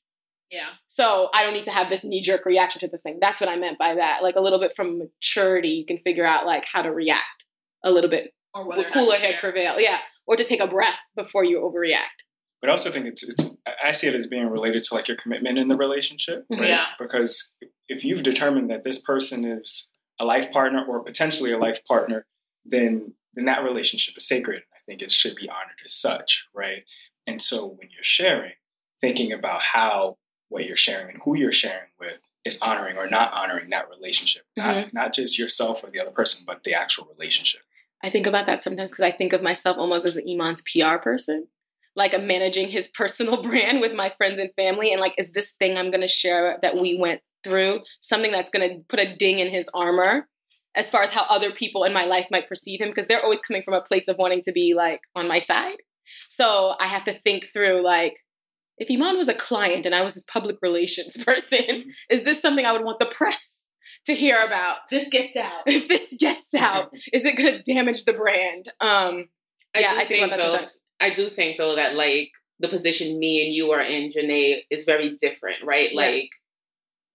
Yeah. 0.50 0.68
So 0.88 1.30
i 1.34 1.44
don't 1.44 1.54
need 1.54 1.64
to 1.66 1.72
have 1.72 1.90
this 1.90 2.04
knee-jerk 2.04 2.46
reaction 2.46 2.80
to 2.82 2.88
this 2.88 3.02
thing. 3.02 3.20
That's 3.22 3.40
what 3.40 3.50
i 3.50 3.56
meant 3.56 3.78
by 3.78 3.96
that. 3.96 4.22
Like 4.22 4.36
a 4.36 4.42
little 4.42 4.60
bit 4.60 4.74
from 4.76 5.00
maturity 5.00 5.70
you 5.70 5.86
can 5.86 6.00
figure 6.00 6.26
out 6.26 6.46
like 6.46 6.66
how 6.66 6.82
to 6.82 6.92
react 6.92 7.46
a 7.84 7.92
little 7.92 8.10
bit. 8.10 8.32
Or 8.54 8.68
whether 8.68 8.84
cooler 8.92 9.16
head 9.16 9.36
prevail 9.40 9.80
yeah. 9.80 10.00
Or 10.28 10.36
to 10.36 10.44
take 10.44 10.60
a 10.60 10.68
breath 10.68 11.00
before 11.16 11.44
you 11.44 11.60
overreact. 11.62 12.26
But 12.62 12.70
I 12.70 12.74
also 12.74 12.92
think 12.92 13.08
it's, 13.08 13.24
it's, 13.24 13.50
I 13.84 13.92
see 13.92 14.08
it 14.08 14.14
as 14.14 14.28
being 14.28 14.48
related 14.48 14.84
to 14.84 14.94
like 14.94 15.08
your 15.08 15.18
commitment 15.18 15.58
in 15.58 15.68
the 15.68 15.76
relationship, 15.76 16.44
mm-hmm. 16.44 16.62
right? 16.62 16.70
Yeah. 16.70 16.86
Because 17.00 17.54
if 17.88 18.04
you've 18.04 18.22
determined 18.22 18.70
that 18.70 18.84
this 18.84 19.00
person 19.00 19.46
is 19.46 19.92
a 20.22 20.26
life 20.26 20.52
partner 20.52 20.86
or 20.86 21.04
potentially 21.04 21.52
a 21.52 21.58
life 21.58 21.84
partner, 21.84 22.26
then 22.64 23.16
then 23.34 23.46
that 23.46 23.64
relationship 23.64 24.16
is 24.16 24.28
sacred. 24.28 24.64
I 24.74 24.80
think 24.86 25.02
it 25.02 25.12
should 25.12 25.36
be 25.36 25.50
honored 25.50 25.80
as 25.84 25.94
such, 25.94 26.46
right? 26.54 26.84
And 27.26 27.42
so 27.42 27.66
when 27.68 27.90
you're 27.92 28.04
sharing, 28.04 28.54
thinking 29.00 29.32
about 29.32 29.62
how 29.62 30.18
what 30.50 30.66
you're 30.66 30.78
sharing 30.78 31.10
and 31.10 31.22
who 31.24 31.38
you're 31.38 31.54
sharing 31.54 31.90
with 32.00 32.30
is 32.44 32.60
honoring 32.62 32.98
or 32.98 33.08
not 33.08 33.34
honoring 33.34 33.70
that 33.70 33.90
relationship, 33.90 34.44
mm-hmm. 34.60 34.82
not, 34.82 34.94
not 34.94 35.14
just 35.14 35.40
yourself 35.40 35.84
or 35.84 35.90
the 35.90 36.00
other 36.00 36.12
person, 36.12 36.44
but 36.46 36.64
the 36.66 36.74
actual 36.74 37.08
relationship. 37.18 37.62
I 38.04 38.10
think 38.10 38.28
about 38.28 38.48
that 38.48 38.62
sometimes 38.62 38.92
because 38.92 39.06
I 39.06 39.12
think 39.12 39.34
of 39.34 39.42
myself 39.42 39.78
almost 39.78 40.06
as 40.06 40.18
an 40.18 40.28
Iman's 40.28 40.62
PR 40.62 40.98
person. 40.98 41.48
Like 41.96 42.14
I'm 42.14 42.28
managing 42.28 42.70
his 42.70 42.88
personal 42.96 43.42
brand 43.42 43.82
with 43.82 43.94
my 43.94 44.10
friends 44.10 44.38
and 44.40 44.52
family, 44.56 44.92
and 44.92 45.02
like, 45.02 45.16
is 45.18 45.32
this 45.32 45.54
thing 45.54 45.78
I'm 45.78 45.90
going 45.90 46.02
to 46.02 46.08
share 46.08 46.60
that 46.62 46.76
we 46.76 46.96
went 46.96 47.22
through 47.44 47.82
something 48.02 48.32
that's 48.32 48.52
going 48.52 48.68
to 48.68 48.84
put 48.90 49.00
a 49.00 49.16
ding 49.16 49.40
in 49.40 49.50
his 49.50 49.70
armor 49.74 50.28
as 50.76 50.90
far 50.90 51.04
as 51.04 51.12
how 51.12 51.26
other 51.30 51.52
people 51.52 51.84
in 51.84 51.94
my 51.94 52.06
life 52.06 52.28
might 52.32 52.48
perceive 52.48 52.80
him 52.80 52.90
because 52.90 53.08
they're 53.08 53.24
always 53.24 53.42
coming 53.42 53.62
from 53.62 53.74
a 53.74 53.82
place 53.82 54.08
of 54.08 54.18
wanting 54.18 54.42
to 54.42 54.52
be 54.52 54.74
like 54.74 55.02
on 55.16 55.28
my 55.28 55.40
side. 55.40 55.78
So 56.30 56.76
I 56.80 56.86
have 56.86 57.04
to 57.06 57.14
think 57.14 57.48
through 57.52 57.84
like 57.84 58.18
if 58.78 58.90
Iman 58.90 59.18
was 59.18 59.28
a 59.28 59.34
client 59.34 59.86
and 59.86 59.94
I 59.94 60.02
was 60.02 60.16
his 60.16 60.26
public 60.26 60.58
relations 60.62 61.18
person, 61.26 61.86
is 62.10 62.24
this 62.24 62.42
something 62.42 62.66
I 62.66 62.72
would 62.72 62.84
want 62.84 63.00
the 63.00 63.06
press 63.06 63.70
to 64.06 64.16
hear 64.16 64.38
about? 64.44 64.78
This 64.90 65.10
gets 65.10 65.36
out. 65.36 65.62
If 65.68 65.88
this 65.88 66.16
gets 66.20 66.54
out, 66.56 66.90
is 67.14 67.26
it 67.26 67.38
going 67.38 67.62
to 67.62 67.74
damage 67.74 68.06
the 68.06 68.14
brand? 68.14 68.70
Um, 68.80 69.26
I 69.76 69.80
yeah, 69.80 69.92
I 69.92 69.98
think, 70.00 70.08
think 70.08 70.32
about 70.32 70.40
that 70.40 70.68
though. 70.68 71.06
I 71.06 71.10
do 71.14 71.30
think 71.30 71.58
though 71.58 71.76
that 71.76 71.96
like 71.96 72.32
the 72.60 72.70
position 72.70 73.20
me 73.20 73.46
and 73.46 73.54
you 73.54 73.72
are 73.72 73.82
in, 73.82 74.10
Janae, 74.10 74.62
is 74.70 74.86
very 74.86 75.16
different, 75.20 75.64
right? 75.64 75.92
Yeah. 75.92 76.02
Like 76.02 76.30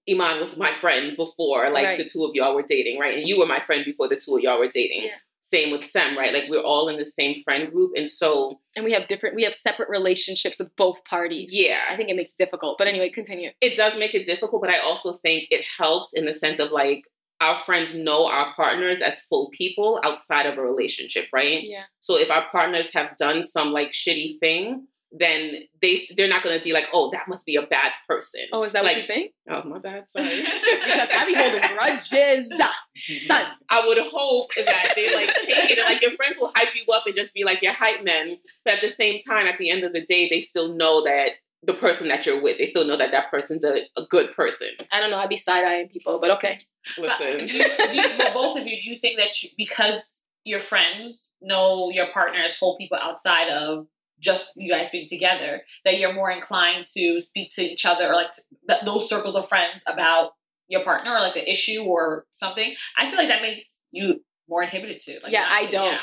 Iman 0.09 0.41
was 0.41 0.57
my 0.57 0.73
friend 0.75 1.17
before, 1.17 1.71
like 1.71 1.85
right. 1.85 1.99
the 1.99 2.09
two 2.09 2.25
of 2.25 2.31
y'all 2.35 2.55
were 2.55 2.63
dating, 2.63 2.99
right? 2.99 3.17
And 3.17 3.27
you 3.27 3.39
were 3.39 3.47
my 3.47 3.61
friend 3.61 3.85
before 3.85 4.09
the 4.09 4.17
two 4.17 4.37
of 4.37 4.43
y'all 4.43 4.59
were 4.59 4.69
dating. 4.69 5.03
Yeah. 5.05 5.17
Same 5.41 5.71
with 5.71 5.85
Sam, 5.85 6.19
right? 6.19 6.33
Like 6.33 6.45
we're 6.49 6.61
all 6.61 6.89
in 6.89 6.97
the 6.97 7.07
same 7.07 7.43
friend 7.45 7.71
group, 7.71 7.93
and 7.97 8.11
so 8.11 8.59
and 8.75 8.85
we 8.85 8.93
have 8.93 9.07
different 9.07 9.37
we 9.37 9.45
have 9.45 9.55
separate 9.55 9.89
relationships 9.89 10.59
with 10.59 10.75
both 10.77 11.05
parties. 11.05 11.55
yeah, 11.55 11.81
I 11.89 11.97
think 11.97 12.09
it 12.09 12.17
makes 12.17 12.33
it 12.33 12.39
difficult. 12.39 12.79
But 12.79 12.89
anyway, 12.89 13.11
continue. 13.11 13.51
it 13.61 13.77
does 13.77 13.97
make 13.97 14.15
it 14.15 14.27
difficult, 14.27 14.61
but 14.61 14.71
I 14.71 14.79
also 14.79 15.13
think 15.13 15.47
it 15.51 15.65
helps 15.79 16.15
in 16.15 16.27
the 16.27 16.35
sense 16.35 16.59
of 16.59 16.73
like 16.73 17.05
our 17.41 17.55
friends 17.55 17.95
know 17.95 18.27
our 18.27 18.53
partners 18.55 19.03
as 19.03 19.21
full 19.21 19.51
people 19.53 20.01
outside 20.03 20.47
of 20.47 20.59
a 20.59 20.63
relationship, 20.63 21.27
right? 21.33 21.63
Yeah. 21.63 21.85
So 22.01 22.19
if 22.19 22.31
our 22.31 22.49
partners 22.51 22.93
have 22.95 23.17
done 23.17 23.45
some 23.45 23.73
like 23.73 23.93
shitty 23.93 24.41
thing, 24.41 24.87
then 25.13 25.63
they 25.81 26.01
they're 26.17 26.29
not 26.29 26.43
gonna 26.43 26.61
be 26.63 26.73
like, 26.73 26.87
oh, 26.93 27.11
that 27.13 27.29
must 27.29 27.47
be 27.47 27.57
a 27.57 27.63
bad 27.63 27.93
person. 28.09 28.43
Oh, 28.53 28.63
is 28.65 28.73
that 28.73 28.85
Like- 28.85 28.97
what 28.97 29.03
you 29.03 29.07
think? 29.07 29.33
Oh 29.49 29.63
my 29.65 29.79
bad, 29.79 30.09
sorry. 30.11 30.29
Because 30.43 31.09
I 31.17 31.25
be 31.27 31.35
holding 31.35 31.61
grudges. 31.77 32.49
Son. 33.27 33.43
I 33.71 33.87
would 33.87 33.99
hope 34.11 34.51
that 34.57 34.93
they 34.97 35.15
like 35.15 35.33
take 35.45 35.71
it 35.71 35.79
and 35.79 35.87
like 35.89 36.03
your 36.03 36.17
friends 36.17 36.39
will 36.39 36.53
hype 36.55 36.75
you 36.75 36.93
up 36.93 37.05
and 37.07 37.15
just 37.15 37.35
be 37.35 37.45
like 37.45 37.63
your 37.63 37.73
hype 37.73 38.03
men, 38.05 38.39
but 38.65 38.75
at 38.75 38.81
the 38.83 38.89
same 38.89 39.21
time, 39.21 39.47
at 39.47 39.59
the 39.59 39.71
end 39.71 39.85
of 39.85 39.93
the 39.93 40.05
day, 40.05 40.29
they 40.29 40.41
still 40.41 40.75
know 40.77 41.05
that 41.05 41.31
the 41.63 41.75
person 41.75 42.07
that 42.09 42.25
you're 42.27 42.41
with, 42.43 42.59
they 42.59 42.67
still 42.67 42.87
know 42.87 42.97
that 42.97 43.11
that 43.13 43.31
person's 43.31 43.65
a, 43.65 43.79
a 43.97 44.05
good 44.09 44.33
person. 44.37 44.69
I 44.93 45.01
don't 45.01 45.11
know. 45.11 45.19
I'd 45.19 45.29
be 45.29 45.37
side 45.37 45.65
eyeing 45.65 45.89
people, 45.89 46.21
but 46.21 46.31
okay. 46.33 46.59
Listen, 46.99 47.47
do 47.47 47.57
you, 47.57 47.65
do 47.65 47.95
you, 47.97 48.05
well, 48.19 48.33
both 48.35 48.57
of 48.61 48.69
you, 48.69 48.77
do 48.77 48.89
you 48.91 48.97
think 48.99 49.19
that 49.19 49.43
you, 49.43 49.49
because 49.57 50.23
your 50.45 50.61
friends 50.61 51.31
know 51.43 51.91
your 51.91 52.07
partner 52.13 52.41
as 52.41 52.57
whole 52.59 52.77
people 52.77 52.99
outside 53.01 53.49
of 53.49 53.87
just 54.21 54.53
you 54.57 54.71
guys 54.73 54.89
being 54.91 55.07
together, 55.09 55.63
that 55.85 55.99
you're 55.99 56.13
more 56.15 56.31
inclined 56.31 56.87
to 56.97 57.21
speak 57.21 57.51
to 57.55 57.63
each 57.63 57.85
other 57.85 58.09
or 58.11 58.15
like 58.15 58.33
to, 58.33 58.43
th- 58.69 58.83
those 58.85 59.09
circles 59.09 59.37
of 59.37 59.49
friends 59.49 59.83
about 59.87 60.31
your 60.69 60.83
partner 60.85 61.13
or 61.15 61.21
like 61.21 61.35
the 61.35 61.51
issue 61.51 61.83
or 61.83 62.27
something? 62.33 62.75
I 62.97 63.09
feel 63.09 63.19
like 63.19 63.29
that 63.29 63.43
makes 63.43 63.81
you 63.93 64.25
more 64.49 64.63
inhibited 64.63 65.01
too 65.05 65.19
Like, 65.23 65.33
Yeah, 65.33 65.47
I 65.49 65.67
don't. 65.67 65.93
yeah. 65.93 65.99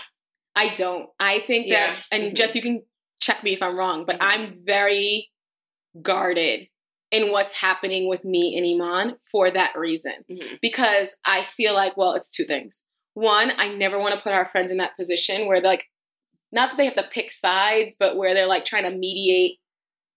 I 0.55 0.70
don't. 0.70 1.10
I 1.20 1.39
think 1.39 1.67
Yeah. 1.67 1.96
that, 1.96 2.03
and 2.12 2.24
Mhm. 2.32 2.36
Jess, 2.36 2.55
you 2.55 2.62
can 2.62 2.84
check 3.20 3.43
me 3.43 3.53
if 3.53 3.62
I'm 3.63 3.75
wrong, 3.77 4.05
but 4.05 4.17
Mhm. 4.20 4.24
I'm 4.25 4.65
very 4.65 5.32
guarded 6.01 6.67
in 7.12 7.32
what's 7.32 7.53
happening 7.53 8.08
with 8.08 8.25
me 8.25 8.55
and 8.58 8.65
Iman 8.65 9.17
for 9.32 9.51
that 9.51 9.75
reason. 9.77 10.13
Mhm. 10.29 10.60
Because 10.62 11.15
I 11.25 11.43
feel 11.43 11.74
like, 11.74 11.96
well, 11.96 12.13
it's 12.13 12.32
two 12.36 12.43
things. 12.43 12.88
One, 13.13 13.51
I 13.58 13.67
never 13.70 14.00
want 14.00 14.15
to 14.15 14.22
put 14.22 14.34
our 14.34 14.46
friends 14.46 14.72
in 14.72 14.77
that 14.77 14.98
position 14.98 15.46
where 15.48 15.62
they're 15.62 15.72
like, 15.72 15.88
not 16.53 16.69
that 16.69 16.77
they 16.77 16.86
have 16.86 16.95
to 16.95 17.03
pick 17.12 17.31
sides, 17.31 17.95
but 18.00 18.15
where 18.15 18.33
they're 18.33 18.48
like 18.48 18.63
trying 18.65 18.83
to 18.89 18.95
mediate 18.98 19.57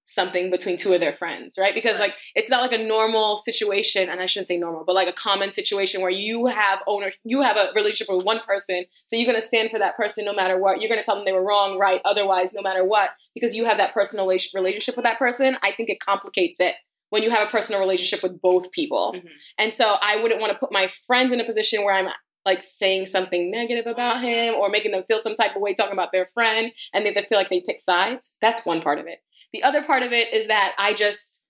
something 0.09 0.51
between 0.53 0.77
two 0.77 0.95
of 0.95 1.01
their 1.01 1.13
friends, 1.15 1.59
right? 1.59 1.75
Because 1.75 1.99
Right. 1.99 2.11
like 2.11 2.15
it's 2.37 2.49
not 2.49 2.61
like 2.63 2.79
a 2.79 2.83
normal 2.85 3.37
situation, 3.37 4.09
and 4.09 4.21
I 4.21 4.27
shouldn't 4.27 4.47
say 4.47 4.57
normal, 4.57 4.85
but 4.85 4.95
like 4.95 5.09
a 5.09 5.13
common 5.13 5.51
situation 5.51 6.01
where 6.01 6.13
you 6.13 6.47
have 6.47 6.79
owner, 6.87 7.11
you 7.25 7.43
have 7.43 7.57
a 7.57 7.73
relationship 7.75 8.15
with 8.15 8.25
one 8.25 8.39
person, 8.41 8.85
so 9.05 9.17
you're 9.17 9.27
gonna 9.27 9.41
stand 9.41 9.71
for 9.73 9.81
that 9.81 9.97
person 9.97 10.25
no 10.25 10.33
matter 10.33 10.59
what. 10.61 10.81
You're 10.81 10.89
gonna 10.89 11.03
tell 11.03 11.17
them 11.17 11.25
they 11.25 11.33
were 11.33 11.43
wrong, 11.45 11.77
right, 11.77 12.01
otherwise, 12.05 12.55
no 12.55 12.63
matter 12.63 12.85
what, 12.85 13.11
because 13.35 13.57
you 13.57 13.65
have 13.65 13.79
that 13.79 13.95
personal 13.95 14.27
relationship 14.29 14.95
with 14.97 15.05
that 15.05 15.19
person. 15.19 15.57
I 15.63 15.73
think 15.73 15.91
it 15.91 15.99
complicates 15.99 16.61
it 16.61 16.77
when 17.11 17.25
you 17.25 17.31
have 17.31 17.49
a 17.49 17.51
personal 17.51 17.81
relationship 17.81 18.23
with 18.23 18.41
both 18.41 18.71
people, 18.71 19.13
Mhm. 19.17 19.29
and 19.59 19.73
so 19.75 19.97
I 20.01 20.19
wouldn't 20.19 20.41
want 20.41 20.53
to 20.53 20.59
put 20.59 20.71
my 20.71 20.87
friends 20.87 21.33
in 21.33 21.41
a 21.41 21.45
position 21.45 21.83
where 21.83 21.95
I'm 21.95 22.11
like 22.47 22.63
saying 22.63 23.07
something 23.07 23.51
negative 23.51 23.87
about 23.87 24.23
him 24.23 24.55
or 24.55 24.71
making 24.71 24.93
them 24.93 25.05
feel 25.07 25.19
some 25.19 25.35
type 25.35 25.55
of 25.55 25.61
way 25.61 25.75
talking 25.75 25.93
about 25.93 26.13
their 26.13 26.27
friend 26.27 26.73
and 26.95 27.05
they, 27.05 27.13
they 27.13 27.27
feel 27.29 27.37
like 27.37 27.51
they 27.51 27.61
pick 27.61 27.81
sides. 27.81 28.37
That's 28.41 28.65
one 28.65 28.81
part 28.81 28.99
of 28.99 29.07
it. 29.07 29.19
The 29.53 29.63
other 29.63 29.83
part 29.83 30.03
of 30.03 30.13
it 30.13 30.33
is 30.33 30.47
that 30.47 30.75
I 30.79 30.95
just 30.95 31.47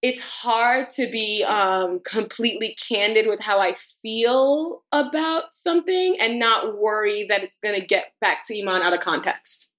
it's 0.00 0.20
hard 0.20 0.90
to 0.90 1.10
be 1.10 1.42
um, 1.42 2.00
completely 2.04 2.76
candid 2.88 3.26
with 3.26 3.40
how 3.40 3.60
I 3.60 3.74
feel 4.00 4.82
about 4.92 5.52
something 5.52 6.16
and 6.20 6.38
not 6.38 6.78
worry 6.78 7.26
that 7.28 7.42
it's 7.42 7.58
going 7.62 7.78
to 7.78 7.84
get 7.84 8.12
back 8.20 8.46
to 8.46 8.60
Iman 8.60 8.82
out 8.82 8.92
of 8.92 9.00
context 9.00 9.74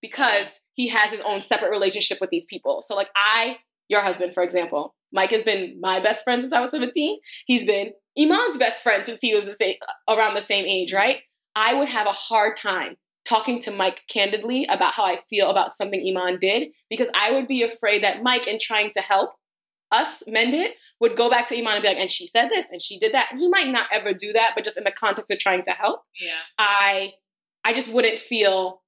because 0.00 0.60
he 0.74 0.88
has 0.88 1.10
his 1.10 1.20
own 1.22 1.42
separate 1.42 1.70
relationship 1.70 2.18
with 2.20 2.30
these 2.30 2.46
people. 2.46 2.80
So, 2.80 2.94
like, 2.94 3.10
I, 3.16 3.56
your 3.88 4.02
husband, 4.02 4.34
for 4.34 4.44
example, 4.44 4.94
Mike 5.12 5.30
has 5.30 5.42
been 5.42 5.78
my 5.80 5.98
best 5.98 6.22
friend 6.22 6.40
since 6.40 6.52
I 6.52 6.60
was 6.60 6.70
17. 6.70 7.18
He's 7.46 7.66
been 7.66 7.92
Iman's 8.18 8.56
best 8.56 8.82
friend 8.82 9.04
since 9.04 9.20
he 9.20 9.34
was 9.34 9.44
the 9.44 9.54
same, 9.54 9.76
around 10.08 10.34
the 10.34 10.40
same 10.40 10.64
age, 10.66 10.92
right? 10.92 11.20
I 11.54 11.74
would 11.74 11.88
have 11.88 12.06
a 12.06 12.12
hard 12.12 12.56
time 12.56 12.96
talking 13.26 13.60
to 13.60 13.70
Mike 13.70 14.04
candidly 14.08 14.66
about 14.70 14.94
how 14.94 15.04
I 15.04 15.18
feel 15.28 15.50
about 15.50 15.74
something 15.74 16.02
Iman 16.06 16.38
did 16.38 16.68
because 16.88 17.10
I 17.14 17.32
would 17.32 17.48
be 17.48 17.62
afraid 17.62 18.02
that 18.02 18.22
Mike, 18.22 18.46
in 18.46 18.58
trying 18.60 18.90
to 18.92 19.00
help 19.00 19.32
us 19.92 20.22
mend 20.26 20.54
it, 20.54 20.74
would 21.00 21.16
go 21.16 21.28
back 21.28 21.46
to 21.48 21.56
Iman 21.58 21.74
and 21.74 21.82
be 21.82 21.88
like, 21.88 21.98
and 21.98 22.10
she 22.10 22.26
said 22.26 22.48
this 22.48 22.68
and 22.70 22.80
she 22.80 22.98
did 22.98 23.12
that. 23.12 23.28
And 23.30 23.40
he 23.40 23.48
might 23.48 23.68
not 23.68 23.88
ever 23.92 24.12
do 24.12 24.32
that, 24.32 24.52
but 24.54 24.64
just 24.64 24.78
in 24.78 24.84
the 24.84 24.90
context 24.92 25.32
of 25.32 25.38
trying 25.38 25.62
to 25.64 25.72
help, 25.72 26.02
Yeah. 26.20 26.38
I 26.58 27.14
I 27.64 27.72
just 27.72 27.92
wouldn't 27.92 28.20
feel 28.20 28.82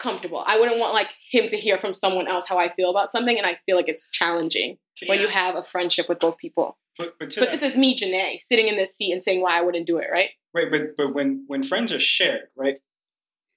comfortable. 0.00 0.42
I 0.44 0.58
wouldn't 0.58 0.80
want 0.80 0.94
like 0.94 1.10
him 1.30 1.46
to 1.48 1.56
hear 1.56 1.78
from 1.78 1.92
someone 1.92 2.26
else 2.26 2.48
how 2.48 2.58
I 2.58 2.68
feel 2.70 2.90
about 2.90 3.12
something, 3.12 3.36
and 3.38 3.46
I 3.46 3.58
feel 3.66 3.76
like 3.76 3.88
it's 3.88 4.10
challenging 4.10 4.78
when 5.08 5.20
you 5.20 5.28
have 5.28 5.56
a 5.56 5.62
friendship 5.62 6.08
with 6.08 6.18
both 6.20 6.36
people. 6.38 6.76
But, 6.98 7.18
but, 7.18 7.34
But 7.38 7.50
that- 7.50 7.60
this 7.60 7.62
is 7.72 7.78
me, 7.78 7.96
Janae, 7.96 8.40
sitting 8.40 8.68
in 8.68 8.76
this 8.76 8.94
seat 8.96 9.12
and 9.12 9.22
saying 9.22 9.40
why 9.40 9.58
I 9.58 9.62
wouldn't 9.62 9.86
do 9.86 9.98
it, 9.98 10.08
right? 10.12 10.30
Right, 10.52 10.70
but 10.70 10.96
but 10.96 11.14
when 11.14 11.44
when 11.46 11.62
friends 11.62 11.92
are 11.92 12.00
shared, 12.00 12.48
right, 12.56 12.80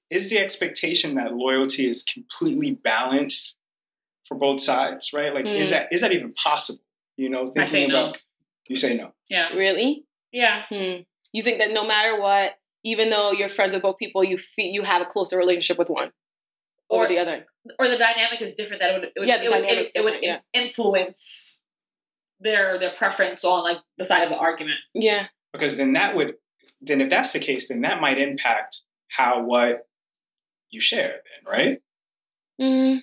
is 0.09 0.29
the 0.29 0.37
expectation 0.37 1.15
that 1.15 1.33
loyalty 1.33 1.87
is 1.87 2.03
completely 2.03 2.71
balanced 2.71 3.57
for 4.25 4.35
both 4.35 4.61
sides, 4.61 5.11
right? 5.11 5.33
Like, 5.33 5.45
is 5.45 5.69
Mm. 5.69 5.71
that 5.71 5.87
is 5.91 6.01
that 6.01 6.11
even 6.11 6.33
possible? 6.33 6.83
You 7.17 7.29
know, 7.29 7.43
I 7.57 7.65
say 7.65 7.71
thinking 7.71 7.89
no. 7.89 8.03
about 8.09 8.21
you 8.69 8.75
say 8.75 8.95
no. 8.95 9.13
Yeah. 9.29 9.49
Really? 9.53 10.05
Yeah. 10.31 10.65
Hmm. 10.69 11.01
You 11.33 11.41
think 11.43 11.57
that 11.57 11.71
no 11.71 11.85
matter 11.85 12.19
what, 12.21 12.51
even 12.83 13.09
though 13.09 13.31
you're 13.31 13.49
friends 13.49 13.73
with 13.73 13.81
both 13.83 13.97
people, 13.97 14.23
you 14.23 14.37
feel 14.37 14.71
you 14.71 14.83
have 14.83 15.01
a 15.01 15.05
closer 15.05 15.37
relationship 15.37 15.77
with 15.79 15.89
one 15.89 16.11
over 16.89 17.05
Or- 17.05 17.07
the 17.07 17.17
other. 17.17 17.47
Or 17.79 17.87
the 17.87 17.97
dynamic 17.97 18.41
is 18.41 18.55
different. 18.55 18.81
That 18.81 18.91
it 18.91 18.93
would, 18.93 19.03
it 19.03 19.13
would, 19.19 19.27
Yeah, 19.27 19.37
the 19.37 19.45
it 19.45 19.51
would, 19.51 19.61
dynamic's 19.61 19.91
it, 19.95 20.03
would 20.03 20.21
different, 20.21 20.43
influence 20.53 21.61
their 22.39 22.77
their 22.77 22.91
preference 22.97 23.43
on 23.43 23.63
like 23.63 23.77
the 23.97 24.03
side 24.03 24.23
of 24.23 24.29
the 24.29 24.37
argument. 24.37 24.79
Yeah. 24.93 25.27
Because 25.53 25.77
then 25.77 25.93
that 25.93 26.15
would 26.15 26.35
then 26.81 27.01
if 27.01 27.09
that's 27.09 27.31
the 27.31 27.39
case, 27.39 27.67
then 27.67 27.81
that 27.81 28.01
might 28.01 28.17
impact 28.19 28.81
how 29.09 29.43
what 29.43 29.87
you 30.69 30.81
share 30.81 31.21
then, 31.23 31.53
right? 31.53 31.81
Mm, 32.61 33.01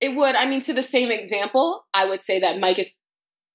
it 0.00 0.16
would. 0.16 0.34
I 0.34 0.46
mean, 0.46 0.60
to 0.62 0.72
the 0.72 0.82
same 0.82 1.10
example, 1.10 1.84
I 1.94 2.06
would 2.06 2.22
say 2.22 2.40
that 2.40 2.58
Mike 2.58 2.78
is 2.78 2.98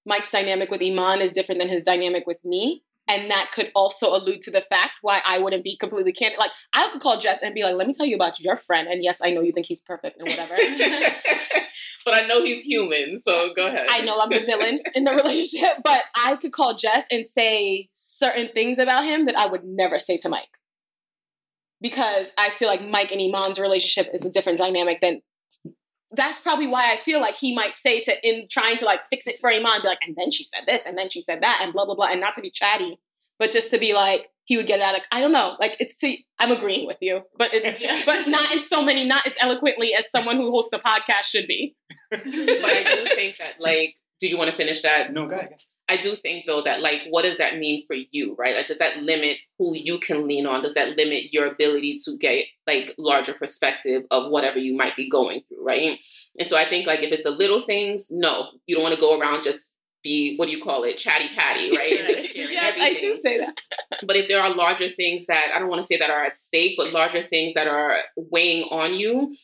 Mike's 0.05 0.31
dynamic 0.31 0.71
with 0.71 0.81
Iman 0.81 1.21
is 1.21 1.31
different 1.31 1.59
than 1.59 1.69
his 1.69 1.83
dynamic 1.83 2.25
with 2.25 2.43
me. 2.43 2.83
And 3.11 3.29
that 3.29 3.51
could 3.51 3.71
also 3.75 4.15
allude 4.15 4.39
to 4.43 4.51
the 4.51 4.61
fact 4.61 4.93
why 5.01 5.21
I 5.27 5.37
wouldn't 5.37 5.65
be 5.65 5.75
completely 5.75 6.13
candid. 6.13 6.39
Like, 6.39 6.51
I 6.71 6.87
could 6.91 7.01
call 7.01 7.19
Jess 7.19 7.41
and 7.43 7.53
be 7.53 7.61
like, 7.61 7.75
let 7.75 7.85
me 7.85 7.93
tell 7.93 8.05
you 8.05 8.15
about 8.15 8.39
your 8.39 8.55
friend. 8.55 8.87
And 8.87 9.03
yes, 9.03 9.21
I 9.21 9.31
know 9.31 9.41
you 9.41 9.51
think 9.51 9.65
he's 9.65 9.81
perfect 9.81 10.21
and 10.21 10.29
whatever. 10.29 10.55
but 12.05 12.15
I 12.15 12.25
know 12.25 12.41
he's 12.41 12.63
human, 12.63 13.19
so 13.19 13.53
go 13.53 13.67
ahead. 13.67 13.87
I 13.89 13.99
know 13.99 14.17
I'm 14.17 14.29
the 14.29 14.39
villain 14.39 14.79
in 14.95 15.03
the 15.03 15.11
relationship, 15.11 15.77
but 15.83 16.03
I 16.15 16.37
could 16.37 16.53
call 16.53 16.77
Jess 16.77 17.03
and 17.11 17.27
say 17.27 17.89
certain 17.91 18.47
things 18.55 18.79
about 18.79 19.03
him 19.03 19.25
that 19.25 19.37
I 19.37 19.45
would 19.45 19.65
never 19.65 19.99
say 19.99 20.17
to 20.19 20.29
Mike. 20.29 20.57
Because 21.81 22.31
I 22.37 22.49
feel 22.51 22.69
like 22.69 22.81
Mike 22.81 23.11
and 23.11 23.19
Iman's 23.19 23.59
relationship 23.59 24.09
is 24.13 24.25
a 24.25 24.31
different 24.31 24.59
dynamic 24.59 25.01
than 25.01 25.21
that's 26.13 26.41
probably 26.41 26.67
why 26.67 26.93
I 26.93 27.01
feel 27.03 27.21
like 27.21 27.35
he 27.35 27.55
might 27.55 27.77
say 27.77 28.01
to 28.01 28.27
in 28.27 28.47
trying 28.49 28.77
to 28.77 28.85
like 28.85 29.05
fix 29.05 29.27
it 29.27 29.37
for 29.39 29.49
Iman, 29.49 29.81
be 29.81 29.87
like, 29.87 30.05
and 30.05 30.15
then 30.15 30.31
she 30.31 30.43
said 30.43 30.63
this, 30.67 30.85
and 30.85 30.97
then 30.97 31.09
she 31.09 31.21
said 31.21 31.41
that, 31.41 31.59
and 31.61 31.73
blah 31.73 31.85
blah 31.85 31.95
blah, 31.95 32.07
and 32.07 32.19
not 32.19 32.33
to 32.35 32.41
be 32.41 32.51
chatty, 32.51 32.99
but 33.39 33.51
just 33.51 33.71
to 33.71 33.77
be 33.77 33.93
like, 33.93 34.27
he 34.45 34.57
would 34.57 34.67
get 34.67 34.79
it 34.79 34.83
out 34.83 34.95
of 34.95 35.01
I 35.11 35.21
don't 35.21 35.31
know, 35.31 35.55
like 35.59 35.77
it's 35.79 35.95
to 35.97 36.15
I'm 36.39 36.51
agreeing 36.51 36.85
with 36.85 36.97
you, 37.01 37.21
but 37.37 37.51
it, 37.53 38.03
but 38.05 38.27
not 38.27 38.51
in 38.51 38.63
so 38.63 38.83
many, 38.83 39.05
not 39.05 39.25
as 39.25 39.33
eloquently 39.39 39.93
as 39.93 40.09
someone 40.11 40.35
who 40.35 40.51
hosts 40.51 40.73
a 40.73 40.79
podcast 40.79 41.23
should 41.23 41.47
be. 41.47 41.75
but 42.11 42.19
I 42.25 42.83
do 42.83 43.15
think 43.15 43.37
that, 43.37 43.55
like, 43.59 43.95
did 44.19 44.31
you 44.31 44.37
want 44.37 44.51
to 44.51 44.55
finish 44.55 44.81
that? 44.81 45.13
No, 45.13 45.25
go 45.27 45.35
ahead. 45.35 45.55
I 45.91 45.97
do 45.97 46.15
think 46.15 46.45
though 46.45 46.61
that 46.61 46.79
like 46.79 47.01
what 47.09 47.23
does 47.23 47.37
that 47.37 47.57
mean 47.57 47.85
for 47.85 47.97
you, 48.11 48.33
right? 48.39 48.55
Like 48.55 48.67
does 48.67 48.77
that 48.77 49.03
limit 49.03 49.37
who 49.59 49.75
you 49.75 49.99
can 49.99 50.25
lean 50.25 50.45
on? 50.45 50.63
Does 50.63 50.73
that 50.75 50.95
limit 50.95 51.33
your 51.33 51.47
ability 51.47 51.99
to 52.05 52.17
get 52.17 52.45
like 52.65 52.95
larger 52.97 53.33
perspective 53.33 54.03
of 54.09 54.31
whatever 54.31 54.57
you 54.57 54.75
might 54.77 54.95
be 54.95 55.09
going 55.09 55.41
through, 55.49 55.65
right? 55.65 55.99
And 56.39 56.49
so 56.49 56.57
I 56.57 56.69
think 56.69 56.87
like 56.87 57.01
if 57.01 57.11
it's 57.11 57.23
the 57.23 57.31
little 57.31 57.61
things, 57.61 58.07
no, 58.09 58.51
you 58.67 58.75
don't 58.75 58.83
want 58.83 58.95
to 58.95 59.01
go 59.01 59.19
around 59.19 59.43
just 59.43 59.77
be 60.01 60.35
what 60.37 60.47
do 60.47 60.53
you 60.53 60.63
call 60.63 60.83
it, 60.83 60.97
chatty 60.97 61.29
patty, 61.37 61.71
right? 61.71 61.99
And 61.99 62.07
just 62.15 62.33
sharing 62.33 62.53
yes, 62.53 62.77
I 62.79 62.93
do 62.93 63.19
say 63.21 63.37
that. 63.39 63.59
But 64.07 64.15
if 64.15 64.29
there 64.29 64.41
are 64.41 64.55
larger 64.55 64.89
things 64.89 65.25
that 65.25 65.47
I 65.53 65.59
don't 65.59 65.67
want 65.67 65.81
to 65.81 65.87
say 65.87 65.97
that 65.97 66.09
are 66.09 66.23
at 66.23 66.37
stake, 66.37 66.75
but 66.77 66.93
larger 66.93 67.21
things 67.21 67.53
that 67.53 67.67
are 67.67 67.97
weighing 68.15 68.63
on 68.71 68.93
you, 68.93 69.35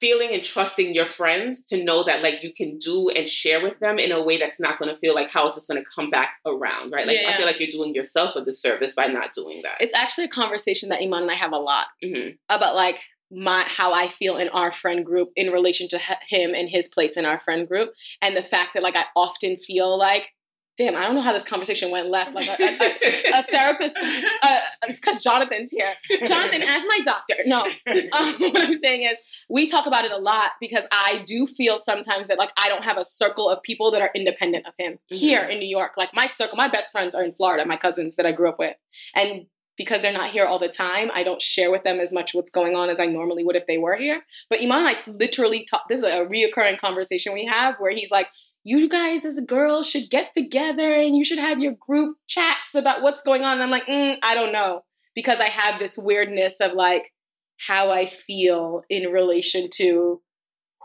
feeling 0.00 0.30
and 0.32 0.42
trusting 0.42 0.94
your 0.94 1.06
friends 1.06 1.64
to 1.66 1.82
know 1.82 2.04
that 2.04 2.22
like 2.22 2.42
you 2.42 2.52
can 2.52 2.78
do 2.78 3.08
and 3.10 3.28
share 3.28 3.62
with 3.62 3.78
them 3.80 3.98
in 3.98 4.12
a 4.12 4.22
way 4.22 4.36
that's 4.38 4.60
not 4.60 4.78
going 4.78 4.90
to 4.92 4.98
feel 4.98 5.14
like 5.14 5.30
how 5.30 5.46
is 5.46 5.54
this 5.54 5.66
going 5.66 5.82
to 5.82 5.90
come 5.90 6.10
back 6.10 6.36
around, 6.46 6.90
right? 6.92 7.06
Like 7.06 7.18
I 7.18 7.22
Yeah. 7.22 7.36
feel 7.36 7.46
like 7.46 7.60
you're 7.60 7.70
doing 7.70 7.94
yourself 7.94 8.36
a 8.36 8.44
disservice 8.44 8.94
by 8.94 9.06
not 9.06 9.32
doing 9.32 9.60
that. 9.62 9.76
It's 9.80 9.94
actually 9.94 10.24
a 10.24 10.28
conversation 10.28 10.88
that 10.90 11.00
Iman 11.02 11.22
and 11.22 11.30
I 11.30 11.34
have 11.34 11.52
a 11.52 11.58
lot 11.58 11.86
hmm 12.02 12.30
about 12.48 12.74
like 12.74 13.00
my 13.30 13.64
how 13.66 13.92
I 13.92 14.06
feel 14.08 14.36
in 14.36 14.48
our 14.50 14.70
friend 14.70 15.04
group 15.04 15.30
in 15.34 15.50
relation 15.50 15.88
to 15.88 15.96
h- 15.96 16.18
him 16.28 16.54
and 16.54 16.68
his 16.68 16.88
place 16.88 17.16
in 17.16 17.24
our 17.24 17.40
friend 17.40 17.66
group, 17.66 17.92
and 18.20 18.36
the 18.36 18.42
fact 18.42 18.74
that 18.74 18.82
like 18.82 18.96
I 18.96 19.04
often 19.16 19.56
feel 19.56 19.98
like 19.98 20.28
damn, 20.76 20.96
I 20.96 21.04
don't 21.04 21.14
know 21.14 21.20
how 21.20 21.32
this 21.32 21.44
conversation 21.44 21.90
went 21.90 22.08
left. 22.08 22.34
Like 22.34 22.48
a, 22.48 22.62
a, 22.62 22.66
a, 22.66 23.38
a 23.38 23.42
therapist, 23.44 23.94
uh, 24.42 24.58
because 24.86 25.22
Jonathan's 25.22 25.70
here. 25.70 25.92
Jonathan, 26.26 26.62
as 26.62 26.82
my 26.88 27.00
doctor, 27.04 27.34
no. 27.46 27.66
Um, 28.14 28.34
what 28.38 28.60
I'm 28.60 28.74
saying 28.74 29.02
is, 29.02 29.18
we 29.48 29.68
talk 29.68 29.86
about 29.86 30.04
it 30.04 30.12
a 30.12 30.16
lot 30.16 30.50
because 30.60 30.86
I 30.92 31.22
do 31.26 31.46
feel 31.46 31.76
sometimes 31.78 32.28
that 32.28 32.38
like 32.38 32.52
I 32.56 32.68
don't 32.68 32.84
have 32.84 32.98
a 32.98 33.04
circle 33.04 33.48
of 33.48 33.62
people 33.62 33.90
that 33.92 34.02
are 34.02 34.10
independent 34.14 34.66
of 34.66 34.74
him 34.78 34.94
mm-hmm. 34.94 35.16
here 35.16 35.42
in 35.42 35.58
New 35.58 35.68
York. 35.68 35.92
Like 35.96 36.14
my 36.14 36.26
circle, 36.26 36.56
my 36.56 36.68
best 36.68 36.92
friends 36.92 37.14
are 37.14 37.24
in 37.24 37.32
Florida, 37.32 37.64
my 37.66 37.76
cousins 37.76 38.16
that 38.16 38.26
I 38.26 38.32
grew 38.32 38.48
up 38.48 38.58
with, 38.58 38.76
and 39.14 39.46
because 39.76 40.02
they're 40.02 40.12
not 40.12 40.30
here 40.30 40.46
all 40.46 40.58
the 40.58 40.68
time, 40.68 41.10
I 41.14 41.24
don't 41.24 41.42
share 41.42 41.70
with 41.70 41.82
them 41.82 41.98
as 41.98 42.12
much 42.12 42.34
what's 42.34 42.50
going 42.50 42.76
on 42.76 42.90
as 42.90 43.00
I 43.00 43.06
normally 43.06 43.44
would 43.44 43.56
if 43.56 43.66
they 43.66 43.78
were 43.78 43.96
here. 43.96 44.22
But 44.48 44.60
Iman 44.60 44.84
like 44.84 45.06
literally 45.06 45.64
talk. 45.64 45.88
This 45.88 46.00
is 46.00 46.04
a 46.04 46.26
reoccurring 46.26 46.78
conversation 46.78 47.32
we 47.32 47.46
have 47.46 47.76
where 47.78 47.92
he's 47.92 48.10
like, 48.10 48.28
you 48.64 48.88
guys 48.88 49.24
as 49.24 49.36
a 49.36 49.44
girl 49.44 49.82
should 49.82 50.10
get 50.10 50.32
together 50.32 50.94
and 50.94 51.14
you 51.14 51.22
should 51.22 51.38
have 51.38 51.60
your 51.60 51.74
group 51.78 52.16
chats 52.26 52.74
about 52.74 53.02
what's 53.02 53.22
going 53.22 53.42
on. 53.42 53.54
And 53.54 53.62
I'm 53.62 53.70
like, 53.70 53.86
mm, 53.86 54.16
I 54.22 54.34
don't 54.34 54.52
know. 54.52 54.82
Because 55.14 55.38
I 55.38 55.48
have 55.48 55.78
this 55.78 55.96
weirdness 55.96 56.60
of 56.60 56.72
like 56.72 57.12
how 57.58 57.90
I 57.90 58.06
feel 58.06 58.82
in 58.88 59.12
relation 59.12 59.68
to 59.74 60.20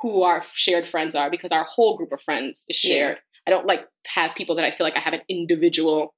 who 0.01 0.23
our 0.23 0.43
shared 0.53 0.87
friends 0.87 1.15
are 1.15 1.31
because 1.31 1.51
our 1.51 1.63
whole 1.63 1.97
group 1.97 2.11
of 2.11 2.21
friends 2.21 2.65
is 2.69 2.75
shared. 2.75 3.17
Yeah. 3.17 3.21
I 3.47 3.51
don't 3.51 3.65
like 3.65 3.87
have 4.07 4.35
people 4.35 4.55
that 4.55 4.65
I 4.65 4.71
feel 4.71 4.85
like 4.85 4.97
I 4.97 5.01
have 5.01 5.13
an 5.13 5.21
individual 5.27 6.13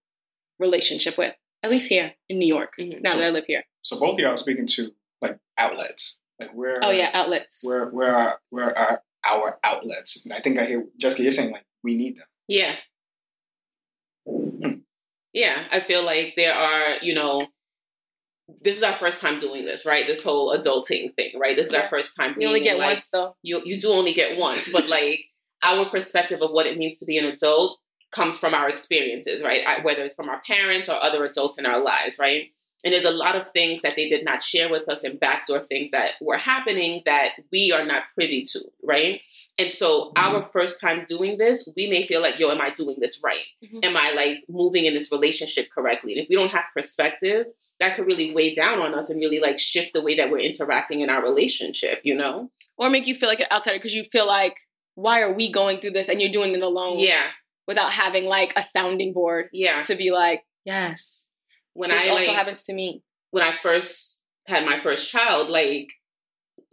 relationship 0.59 1.17
with, 1.17 1.33
at 1.63 1.71
least 1.71 1.87
here 1.87 2.13
in 2.27 2.37
New 2.37 2.47
York, 2.47 2.73
mm-hmm. 2.79 3.01
now 3.01 3.13
so, 3.13 3.17
that 3.19 3.27
I 3.27 3.29
live 3.29 3.45
here. 3.47 3.63
So 3.81 3.99
both 3.99 4.13
of 4.15 4.19
y'all 4.19 4.33
are 4.33 4.37
speaking 4.37 4.67
to 4.67 4.91
like 5.21 5.37
outlets. 5.57 6.19
Like 6.39 6.51
where 6.53 6.79
Oh 6.83 6.91
yeah, 6.91 7.11
outlets. 7.13 7.61
Where 7.63 7.85
where 7.89 8.13
are 8.13 8.39
where 8.49 8.77
are 8.77 9.01
our 9.27 9.59
outlets. 9.63 10.23
And 10.23 10.33
I 10.33 10.39
think 10.39 10.59
I 10.59 10.65
hear 10.65 10.85
Jessica, 10.97 11.23
you're 11.23 11.31
saying 11.31 11.51
like 11.51 11.65
we 11.83 11.95
need 11.95 12.17
them. 12.17 12.27
Yeah. 12.47 12.75
Hmm. 14.27 14.79
Yeah, 15.33 15.63
I 15.71 15.79
feel 15.79 16.03
like 16.03 16.33
there 16.35 16.53
are, 16.53 16.97
you 17.01 17.15
know, 17.15 17.47
this 18.61 18.77
is 18.77 18.83
our 18.83 18.97
first 18.97 19.21
time 19.21 19.39
doing 19.39 19.65
this, 19.65 19.85
right? 19.85 20.05
This 20.05 20.23
whole 20.23 20.55
adulting 20.57 21.15
thing, 21.15 21.31
right? 21.39 21.55
This 21.55 21.67
is 21.67 21.73
yeah. 21.73 21.83
our 21.83 21.89
first 21.89 22.15
time. 22.17 22.35
You 22.37 22.47
only 22.47 22.59
get 22.59 22.77
like, 22.77 22.95
once, 22.95 23.09
though. 23.09 23.35
You 23.41 23.61
you 23.63 23.79
do 23.79 23.89
only 23.91 24.13
get 24.13 24.37
once, 24.37 24.71
but 24.71 24.87
like 24.89 25.25
our 25.63 25.89
perspective 25.89 26.41
of 26.41 26.51
what 26.51 26.65
it 26.65 26.77
means 26.77 26.97
to 26.99 27.05
be 27.05 27.17
an 27.17 27.25
adult 27.25 27.79
comes 28.11 28.37
from 28.37 28.53
our 28.53 28.67
experiences, 28.67 29.41
right? 29.41 29.83
Whether 29.83 30.03
it's 30.03 30.15
from 30.15 30.27
our 30.27 30.41
parents 30.45 30.89
or 30.89 31.01
other 31.01 31.23
adults 31.23 31.57
in 31.57 31.65
our 31.65 31.79
lives, 31.79 32.17
right? 32.19 32.47
And 32.83 32.93
there's 32.93 33.05
a 33.05 33.11
lot 33.11 33.35
of 33.35 33.49
things 33.51 33.81
that 33.83 33.95
they 33.95 34.09
did 34.09 34.25
not 34.25 34.41
share 34.41 34.69
with 34.69 34.89
us 34.89 35.03
and 35.03 35.19
backdoor 35.19 35.59
things 35.59 35.91
that 35.91 36.11
were 36.19 36.37
happening 36.37 37.03
that 37.05 37.33
we 37.51 37.71
are 37.71 37.85
not 37.85 38.03
privy 38.15 38.43
to, 38.53 38.59
right? 38.83 39.21
And 39.57 39.71
so 39.71 40.05
mm-hmm. 40.05 40.35
our 40.35 40.41
first 40.41 40.81
time 40.81 41.05
doing 41.07 41.37
this, 41.37 41.69
we 41.75 41.87
may 41.87 42.07
feel 42.07 42.21
like, 42.21 42.39
yo, 42.39 42.49
am 42.49 42.61
I 42.61 42.71
doing 42.71 42.97
this 42.99 43.21
right? 43.23 43.43
Mm-hmm. 43.63 43.79
Am 43.83 43.95
I 43.95 44.11
like 44.11 44.43
moving 44.49 44.85
in 44.85 44.93
this 44.93 45.11
relationship 45.11 45.69
correctly? 45.71 46.13
And 46.13 46.23
if 46.23 46.29
we 46.29 46.35
don't 46.35 46.49
have 46.49 46.65
perspective, 46.75 47.47
that 47.79 47.95
could 47.95 48.07
really 48.07 48.33
weigh 48.33 48.53
down 48.53 48.79
on 48.79 48.93
us 48.93 49.09
and 49.09 49.19
really 49.19 49.39
like 49.39 49.59
shift 49.59 49.93
the 49.93 50.01
way 50.01 50.15
that 50.15 50.31
we're 50.31 50.39
interacting 50.39 51.01
in 51.01 51.09
our 51.09 51.21
relationship, 51.21 51.99
you 52.03 52.15
know? 52.15 52.49
Or 52.77 52.89
make 52.89 53.05
you 53.05 53.13
feel 53.13 53.29
like 53.29 53.39
an 53.39 53.47
outsider 53.51 53.77
because 53.77 53.93
you 53.93 54.03
feel 54.03 54.25
like, 54.25 54.57
why 54.95 55.21
are 55.21 55.33
we 55.33 55.51
going 55.51 55.79
through 55.79 55.91
this 55.91 56.09
and 56.09 56.21
you're 56.21 56.31
doing 56.31 56.53
it 56.53 56.61
alone? 56.61 56.99
Yeah. 56.99 57.27
Without 57.67 57.91
having 57.91 58.25
like 58.25 58.53
a 58.55 58.63
sounding 58.63 59.13
board. 59.13 59.49
Yeah. 59.53 59.83
To 59.83 59.95
be 59.95 60.11
like, 60.11 60.43
yes, 60.65 61.27
when 61.73 61.89
this 61.89 62.03
I 62.03 62.09
also 62.09 62.27
like, 62.27 62.35
happens 62.35 62.63
to 62.65 62.73
me. 62.73 63.03
When 63.31 63.43
I 63.43 63.53
first 63.53 64.21
had 64.47 64.65
my 64.65 64.79
first 64.79 65.09
child, 65.09 65.49
like 65.49 65.91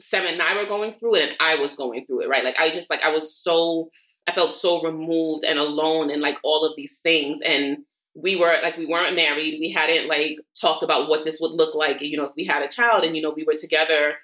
Sam 0.00 0.26
and 0.26 0.42
I 0.42 0.56
were 0.56 0.66
going 0.66 0.92
through 0.92 1.16
it, 1.16 1.28
and 1.30 1.36
I 1.40 1.56
was 1.56 1.76
going 1.76 2.06
through 2.06 2.22
it, 2.22 2.28
right? 2.28 2.44
Like 2.44 2.58
I 2.58 2.70
just 2.70 2.90
like 2.90 3.02
I 3.02 3.10
was 3.10 3.34
so 3.34 3.90
I 4.26 4.32
felt 4.32 4.54
so 4.54 4.82
removed 4.82 5.44
and 5.44 5.58
alone, 5.58 6.10
and 6.10 6.22
like 6.22 6.38
all 6.42 6.64
of 6.64 6.74
these 6.76 7.00
things, 7.00 7.40
and 7.42 7.78
we 8.14 8.36
were 8.36 8.56
like 8.62 8.76
we 8.76 8.86
weren't 8.86 9.16
married, 9.16 9.58
we 9.60 9.70
hadn't 9.70 10.08
like 10.08 10.38
talked 10.60 10.82
about 10.82 11.08
what 11.08 11.24
this 11.24 11.38
would 11.40 11.52
look 11.52 11.74
like, 11.74 12.00
you 12.00 12.16
know, 12.16 12.24
if 12.24 12.32
we 12.36 12.44
had 12.44 12.62
a 12.62 12.68
child, 12.68 13.04
and 13.04 13.16
you 13.16 13.22
know, 13.22 13.32
we 13.34 13.44
were 13.44 13.56
together 13.56 14.16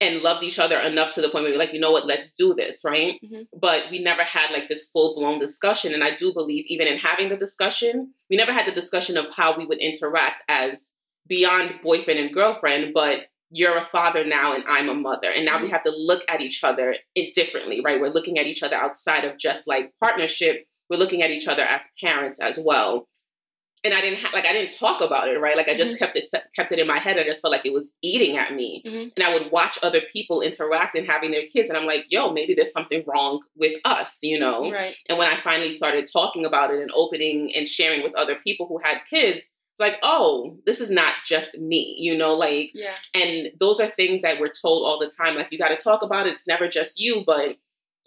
and 0.00 0.22
loved 0.22 0.42
each 0.42 0.58
other 0.58 0.78
enough 0.78 1.12
to 1.14 1.20
the 1.20 1.28
point 1.28 1.44
where 1.44 1.52
we 1.52 1.58
were 1.58 1.62
like, 1.62 1.74
you 1.74 1.80
know 1.80 1.92
what, 1.92 2.06
let's 2.06 2.32
do 2.32 2.54
this, 2.54 2.82
right? 2.84 3.20
Mm-hmm. 3.22 3.42
But 3.60 3.84
we 3.90 4.02
never 4.02 4.22
had 4.22 4.50
like 4.50 4.68
this 4.68 4.90
full 4.90 5.14
blown 5.14 5.38
discussion. 5.38 5.92
And 5.92 6.02
I 6.02 6.14
do 6.14 6.32
believe, 6.32 6.64
even 6.68 6.86
in 6.86 6.98
having 6.98 7.28
the 7.28 7.36
discussion, 7.36 8.14
we 8.30 8.36
never 8.36 8.52
had 8.52 8.66
the 8.66 8.72
discussion 8.72 9.16
of 9.16 9.26
how 9.34 9.56
we 9.56 9.66
would 9.66 9.78
interact 9.78 10.42
as 10.48 10.96
beyond 11.28 11.80
boyfriend 11.82 12.18
and 12.18 12.32
girlfriend, 12.32 12.94
but 12.94 13.26
you're 13.50 13.76
a 13.76 13.84
father 13.84 14.24
now 14.24 14.54
and 14.54 14.64
I'm 14.68 14.88
a 14.88 14.94
mother. 14.94 15.28
And 15.28 15.44
now 15.44 15.58
we 15.58 15.64
mm-hmm. 15.64 15.72
have 15.72 15.84
to 15.84 15.90
look 15.94 16.22
at 16.28 16.40
each 16.40 16.64
other 16.64 16.94
differently, 17.34 17.82
right? 17.84 18.00
We're 18.00 18.08
looking 18.08 18.38
at 18.38 18.46
each 18.46 18.62
other 18.62 18.76
outside 18.76 19.24
of 19.24 19.38
just 19.38 19.66
like 19.66 19.92
partnership. 20.02 20.66
We're 20.88 20.98
looking 20.98 21.22
at 21.22 21.30
each 21.30 21.46
other 21.46 21.62
as 21.62 21.82
parents 22.00 22.40
as 22.40 22.58
well 22.64 23.06
and 23.82 23.94
I 23.94 24.00
didn't 24.00 24.18
ha- 24.18 24.30
like 24.32 24.46
I 24.46 24.52
didn't 24.52 24.76
talk 24.76 25.00
about 25.00 25.28
it, 25.28 25.40
right? 25.40 25.56
Like 25.56 25.68
I 25.68 25.76
just 25.76 25.92
mm-hmm. 25.92 26.04
kept 26.04 26.16
it 26.16 26.28
kept 26.54 26.72
it 26.72 26.78
in 26.78 26.86
my 26.86 26.98
head. 26.98 27.18
I 27.18 27.24
just 27.24 27.42
felt 27.42 27.52
like 27.52 27.66
it 27.66 27.72
was 27.72 27.96
eating 28.02 28.36
at 28.36 28.54
me, 28.54 28.82
mm-hmm. 28.84 29.08
and 29.16 29.24
I 29.24 29.34
would 29.34 29.50
watch 29.50 29.78
other 29.82 30.00
people 30.12 30.40
interact 30.40 30.96
and 30.96 31.06
having 31.06 31.30
their 31.30 31.46
kids, 31.46 31.68
and 31.68 31.78
I'm 31.78 31.86
like, 31.86 32.06
yo, 32.08 32.32
maybe 32.32 32.54
there's 32.54 32.72
something 32.72 33.04
wrong 33.06 33.40
with 33.56 33.80
us, 33.84 34.18
you 34.22 34.38
know? 34.38 34.70
Right. 34.70 34.96
And 35.08 35.18
when 35.18 35.28
I 35.28 35.40
finally 35.40 35.70
started 35.70 36.08
talking 36.12 36.44
about 36.44 36.72
it 36.72 36.80
and 36.80 36.90
opening 36.94 37.54
and 37.54 37.66
sharing 37.66 38.02
with 38.02 38.14
other 38.14 38.36
people 38.36 38.66
who 38.66 38.78
had 38.82 39.00
kids, 39.08 39.52
it's 39.72 39.80
like, 39.80 39.98
oh, 40.02 40.58
this 40.66 40.80
is 40.80 40.90
not 40.90 41.14
just 41.26 41.58
me, 41.58 41.96
you 41.98 42.16
know? 42.16 42.34
Like, 42.34 42.70
yeah. 42.74 42.94
And 43.14 43.50
those 43.58 43.80
are 43.80 43.86
things 43.86 44.22
that 44.22 44.40
we're 44.40 44.52
told 44.52 44.84
all 44.84 44.98
the 44.98 45.10
time. 45.10 45.36
Like, 45.36 45.48
you 45.50 45.58
got 45.58 45.68
to 45.68 45.76
talk 45.76 46.02
about 46.02 46.26
it. 46.26 46.32
It's 46.32 46.46
never 46.46 46.68
just 46.68 47.00
you, 47.00 47.24
but 47.26 47.56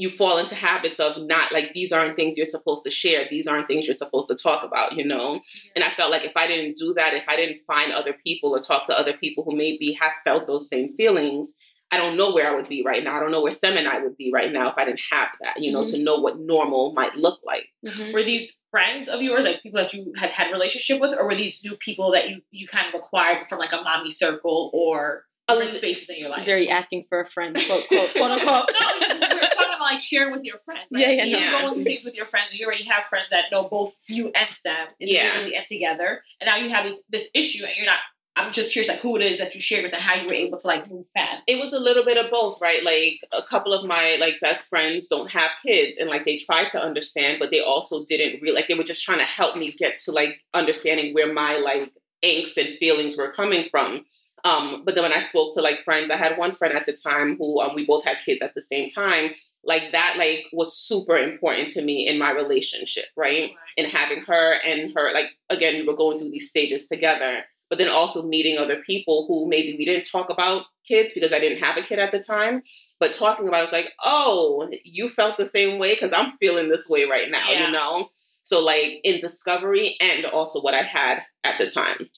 you 0.04 0.10
fall 0.10 0.38
into 0.38 0.54
habits 0.54 1.00
of 1.00 1.16
not 1.18 1.54
like 1.54 1.72
these 1.74 1.94
aren't 1.94 2.18
things 2.18 2.36
you're 2.36 2.46
supposed 2.46 2.84
to 2.84 2.92
share 2.92 3.26
these 3.30 3.48
aren't 3.48 3.68
things 3.68 3.88
you're 3.88 3.96
supposed 3.96 4.28
to 4.28 4.36
talk 4.36 4.62
about 4.62 4.92
you 4.92 5.06
know 5.06 5.36
yeah. 5.36 5.72
and 5.78 5.84
i 5.86 5.92
felt 5.96 6.12
like 6.12 6.26
if 6.26 6.36
i 6.36 6.46
didn't 6.46 6.76
do 6.76 6.94
that 6.94 7.14
if 7.14 7.24
i 7.30 7.38
didn't 7.38 7.60
find 7.66 7.94
other 7.94 8.14
people 8.22 8.54
or 8.54 8.60
talk 8.60 8.86
to 8.86 9.00
other 9.00 9.14
people 9.14 9.46
who 9.46 9.56
maybe 9.56 9.94
have 9.94 10.12
felt 10.26 10.46
those 10.46 10.70
same 10.70 10.94
feelings 10.96 11.56
i 11.90 11.98
don't 11.98 12.18
know 12.18 12.34
where 12.34 12.52
i 12.52 12.54
would 12.54 12.68
be 12.68 12.84
right 12.86 13.06
now 13.06 13.16
i 13.16 13.20
don't 13.22 13.32
know 13.32 13.42
where 13.42 13.54
sam 13.54 13.78
and 13.78 13.88
i 13.88 14.02
would 14.02 14.18
be 14.18 14.30
right 14.34 14.52
now 14.52 14.70
if 14.70 14.78
i 14.78 14.84
didn't 14.84 15.00
have 15.10 15.30
that 15.42 15.58
you 15.58 15.72
know 15.72 15.84
mm-hmm. 15.84 15.96
to 15.96 16.04
know 16.04 16.20
what 16.20 16.38
normal 16.38 16.92
might 16.94 17.16
look 17.16 17.40
like 17.46 17.70
mm-hmm. 17.86 18.14
were 18.14 18.24
these 18.24 18.60
friends 18.72 19.08
of 19.08 19.22
yours 19.22 19.46
like 19.46 19.64
people 19.64 19.80
that 19.80 19.94
you 19.94 20.12
had 20.18 20.32
had 20.32 20.52
relationship 20.52 21.00
with 21.00 21.18
or 21.18 21.26
were 21.26 21.36
these 21.36 21.64
new 21.64 21.78
people 21.78 22.12
that 22.12 22.28
you 22.28 22.42
you 22.52 22.68
kind 22.68 22.94
of 22.94 23.00
acquired 23.00 23.48
from 23.48 23.58
like 23.58 23.72
a 23.72 23.82
mommy 23.82 24.12
circle 24.12 24.70
or 24.74 25.24
other 25.48 25.70
spaces 25.70 26.10
in 26.10 26.20
your 26.20 26.30
life. 26.30 26.40
Is 26.40 26.46
there 26.46 26.64
asking 26.70 27.06
for 27.10 27.20
a 27.20 27.26
friend? 27.26 27.56
Quote, 27.56 27.88
quote, 27.88 28.12
quote 28.14 28.32
unquote. 28.32 28.70
no, 28.80 29.28
we're 29.34 29.50
talking 29.74 29.82
about 29.82 29.92
like 29.94 30.00
sharing 30.00 30.32
with 30.32 30.44
your 30.44 30.58
friends. 30.60 30.88
Right? 30.92 31.02
Yeah, 31.02 31.10
yeah, 31.12 31.24
so 31.24 31.30
yeah. 31.30 31.46
You 31.46 31.62
go 31.62 31.68
on 31.72 31.84
things 31.84 32.04
with 32.04 32.16
your 32.16 32.26
friends. 32.26 32.54
You 32.54 32.66
already 32.66 32.86
have 32.86 33.06
friends 33.06 33.28
that 33.32 33.46
know 33.52 33.68
both 33.68 33.98
you 34.08 34.32
and 34.36 34.50
Sam 34.56 34.88
individually 35.00 35.52
yeah. 35.52 35.60
and 35.60 35.68
together, 35.68 36.24
and 36.40 36.48
now 36.48 36.58
you 36.58 36.70
have 36.70 36.86
this 36.86 37.04
this 37.10 37.30
issue, 37.34 37.66
and 37.66 37.76
you're 37.76 37.86
not. 37.86 38.00
I'm 38.36 38.52
just 38.52 38.74
curious, 38.74 38.90
like 38.90 39.02
who 39.02 39.16
it 39.16 39.22
is 39.22 39.38
that 39.38 39.54
you 39.54 39.62
shared 39.62 39.84
with, 39.84 39.94
and 39.94 40.02
how 40.02 40.16
you 40.16 40.26
were 40.26 40.34
able 40.34 40.58
to 40.58 40.68
like 40.68 40.90
move 40.90 41.06
past. 41.16 41.44
It 41.46 41.60
was 41.60 41.72
a 41.72 41.80
little 41.80 42.04
bit 42.04 42.18
of 42.18 42.32
both, 42.32 42.60
right? 42.62 42.84
Like 42.84 43.20
a 43.32 43.46
couple 43.48 43.74
of 43.74 43.86
my 43.86 44.18
like 44.20 44.40
best 44.42 44.70
friends 44.70 45.08
don't 45.08 45.30
have 45.30 45.52
kids, 45.64 45.98
and 46.00 46.10
like 46.10 46.26
they 46.26 46.38
tried 46.38 46.70
to 46.70 46.84
understand, 46.84 47.38
but 47.40 47.52
they 47.52 47.62
also 47.62 48.04
didn't 48.06 48.42
really 48.42 48.56
like. 48.56 48.68
They 48.68 48.74
were 48.74 48.84
just 48.84 49.04
trying 49.04 49.20
to 49.20 49.26
help 49.26 49.56
me 49.56 49.72
get 49.72 50.00
to 50.06 50.12
like 50.12 50.42
understanding 50.54 51.14
where 51.14 51.32
my 51.32 51.58
like 51.58 51.94
angst 52.24 52.58
and 52.58 52.78
feelings 52.80 53.18
were 53.18 53.32
coming 53.32 53.68
from. 53.70 54.06
Um, 54.46 54.84
but 54.86 54.96
then 54.96 55.04
when 55.04 55.14
I 55.14 55.20
spoke 55.20 55.54
to 55.54 55.62
like 55.62 55.84
friends, 55.84 56.12
I 56.12 56.18
had 56.18 56.38
one 56.38 56.52
friend 56.52 56.76
at 56.76 56.86
the 56.86 56.94
time 56.94 57.38
who 57.38 57.62
um, 57.62 57.76
we 57.76 57.86
both 57.86 58.04
had 58.04 58.18
kids 58.26 58.42
at 58.42 58.54
the 58.56 58.62
same 58.62 58.90
time. 58.90 59.32
Like 59.66 59.92
that, 59.94 60.16
like 60.18 60.46
was 60.52 60.78
super 60.78 61.18
important 61.18 61.70
to 61.70 61.82
me 61.82 62.08
in 62.08 62.20
my 62.20 62.32
relationship, 62.32 63.06
right? 63.16 63.42
right? 63.42 63.52
And 63.78 63.88
having 63.88 64.24
her 64.28 64.56
and 64.66 64.92
her, 64.96 65.14
like 65.14 65.38
again, 65.50 65.76
we 65.76 65.88
were 65.88 65.96
going 65.96 66.20
through 66.20 66.32
these 66.32 66.50
stages 66.50 66.88
together. 66.88 67.44
But 67.70 67.80
then 67.80 67.90
also 67.90 68.28
meeting 68.28 68.60
other 68.60 68.84
people 68.86 69.26
who 69.28 69.50
maybe 69.50 69.76
we 69.78 69.86
didn't 69.86 70.08
talk 70.08 70.30
about 70.30 70.66
kids 70.86 71.14
because 71.14 71.34
I 71.34 71.40
didn't 71.40 71.64
have 71.64 71.78
a 71.78 71.82
kid 71.82 71.98
at 71.98 72.12
the 72.12 72.20
time. 72.20 72.62
But 73.00 73.16
talking 73.16 73.48
about 73.48 73.64
it's 73.64 73.74
like, 73.74 73.94
oh, 74.04 74.70
you 74.84 75.10
felt 75.10 75.38
the 75.38 75.48
same 75.48 75.80
way 75.80 75.96
because 75.96 76.14
I'm 76.14 76.38
feeling 76.38 76.70
this 76.70 76.88
way 76.88 77.06
right 77.06 77.32
now, 77.32 77.50
yeah. 77.50 77.66
you 77.66 77.72
know. 77.72 78.10
So 78.44 78.64
like 78.64 79.00
in 79.04 79.20
discovery 79.20 79.96
and 80.00 80.26
also 80.26 80.62
what 80.62 80.74
I 80.74 80.84
had 80.84 81.24
at 81.44 81.58
the 81.58 81.70
time. 81.70 82.10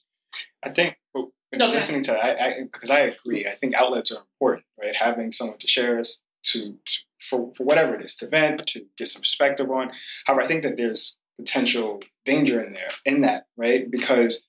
I 0.62 0.70
think 0.70 0.96
oh, 1.16 1.32
no, 1.54 1.68
listening 1.68 2.02
to 2.02 2.12
that, 2.12 2.40
I, 2.40 2.46
I, 2.46 2.54
because 2.64 2.90
I 2.90 3.00
agree. 3.00 3.46
I 3.46 3.52
think 3.52 3.74
outlets 3.74 4.10
are 4.10 4.18
important, 4.18 4.64
right? 4.78 4.94
Having 4.94 5.32
someone 5.32 5.58
to 5.58 5.68
share 5.68 5.98
us 5.98 6.24
to, 6.46 6.78
for 7.20 7.52
for 7.56 7.64
whatever 7.64 7.94
it 7.94 8.04
is, 8.04 8.14
to 8.16 8.28
vent, 8.28 8.66
to 8.68 8.86
get 8.96 9.08
some 9.08 9.22
perspective 9.22 9.70
on. 9.70 9.92
However, 10.26 10.42
I 10.42 10.46
think 10.46 10.62
that 10.62 10.76
there's 10.76 11.18
potential 11.38 12.02
danger 12.24 12.62
in 12.62 12.72
there, 12.72 12.90
in 13.04 13.20
that, 13.22 13.46
right? 13.56 13.90
Because 13.90 14.44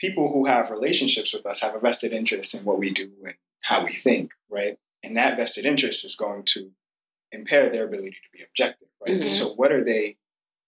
people 0.00 0.32
who 0.32 0.46
have 0.46 0.70
relationships 0.70 1.32
with 1.32 1.46
us 1.46 1.60
have 1.60 1.74
a 1.74 1.80
vested 1.80 2.12
interest 2.12 2.54
in 2.54 2.64
what 2.64 2.78
we 2.78 2.90
do 2.90 3.10
and 3.24 3.34
how 3.62 3.84
we 3.84 3.92
think, 3.92 4.32
right? 4.50 4.78
And 5.02 5.16
that 5.16 5.36
vested 5.36 5.64
interest 5.64 6.04
is 6.04 6.16
going 6.16 6.44
to 6.46 6.70
impair 7.32 7.68
their 7.68 7.84
ability 7.84 8.10
to 8.10 8.38
be 8.38 8.44
objective, 8.44 8.88
right? 9.00 9.20
Mm-hmm. 9.20 9.28
So, 9.28 9.54
what 9.54 9.72
are 9.72 9.84
they? 9.84 10.16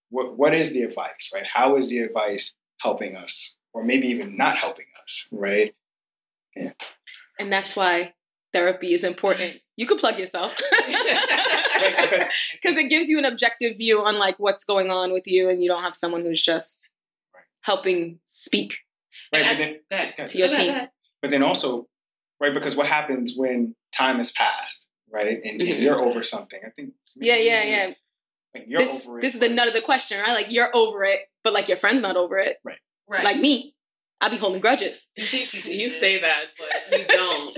What 0.09 0.37
what 0.37 0.53
is 0.53 0.73
the 0.73 0.83
advice, 0.83 1.29
right? 1.33 1.45
How 1.45 1.75
is 1.75 1.89
the 1.89 1.99
advice 1.99 2.57
helping 2.81 3.15
us 3.15 3.57
or 3.73 3.83
maybe 3.83 4.07
even 4.07 4.35
not 4.35 4.57
helping 4.57 4.85
us, 5.03 5.27
right? 5.31 5.75
Yeah. 6.55 6.71
And 7.39 7.51
that's 7.51 7.75
why 7.75 8.13
therapy 8.53 8.93
is 8.93 9.03
important. 9.03 9.61
You 9.79 9.85
could 9.87 9.97
plug 9.99 10.19
yourself. 10.19 10.55
Because 11.79 12.23
Because 12.61 12.77
it 12.77 12.89
gives 12.89 13.07
you 13.07 13.17
an 13.19 13.25
objective 13.25 13.77
view 13.77 14.03
on 14.05 14.19
like 14.19 14.37
what's 14.37 14.63
going 14.65 14.89
on 14.91 15.13
with 15.13 15.25
you 15.27 15.49
and 15.49 15.63
you 15.63 15.69
don't 15.69 15.83
have 15.83 15.95
someone 15.95 16.21
who's 16.23 16.41
just 16.41 16.91
Right. 17.33 17.43
helping 17.61 18.19
speak. 18.25 18.79
right, 19.33 19.45
but 19.49 19.57
then 19.57 19.73
Go 19.89 19.95
ahead. 19.97 20.27
To 20.27 20.37
your 20.37 20.49
Go 20.49 20.57
team. 20.57 20.87
but 21.21 21.31
then 21.31 21.43
also 21.43 21.87
right 22.41 22.53
because 22.53 22.75
what 22.75 22.87
happens 22.87 23.33
when 23.37 23.75
time 23.95 24.17
has 24.17 24.31
passed 24.31 24.89
right 25.11 25.27
and, 25.27 25.45
and 25.45 25.61
Mhm. 25.61 25.81
you're 25.81 25.99
over 26.07 26.23
something 26.23 26.59
i 26.65 26.69
think 26.75 26.89
Yeah, 27.15 27.35
yeah, 27.49 27.63
yeah. 27.63 27.85
like 28.53 28.65
you're 28.67 28.81
This 28.81 29.05
over 29.07 29.19
it 29.19 29.21
this 29.21 29.33
is 29.35 29.39
but- 29.39 29.47
the 29.49 29.55
nut 29.55 29.67
of 29.69 29.73
the 29.73 29.81
question, 29.91 30.19
right? 30.19 30.33
Like 30.33 30.51
you're 30.51 30.71
over 30.75 31.03
it, 31.05 31.21
but 31.43 31.53
like 31.53 31.67
your 31.69 31.77
friend's 31.77 32.01
not 32.01 32.17
over 32.17 32.37
it. 32.37 32.57
Right. 32.65 33.23
Like 33.23 33.37
me. 33.47 33.73
I 34.21 34.27
be 34.29 34.35
holding 34.37 34.59
grudges. 34.59 35.11
You 35.15 35.89
say 36.03 36.19
that, 36.19 36.43
but 36.59 36.99
you 36.99 37.05
don't. 37.07 37.57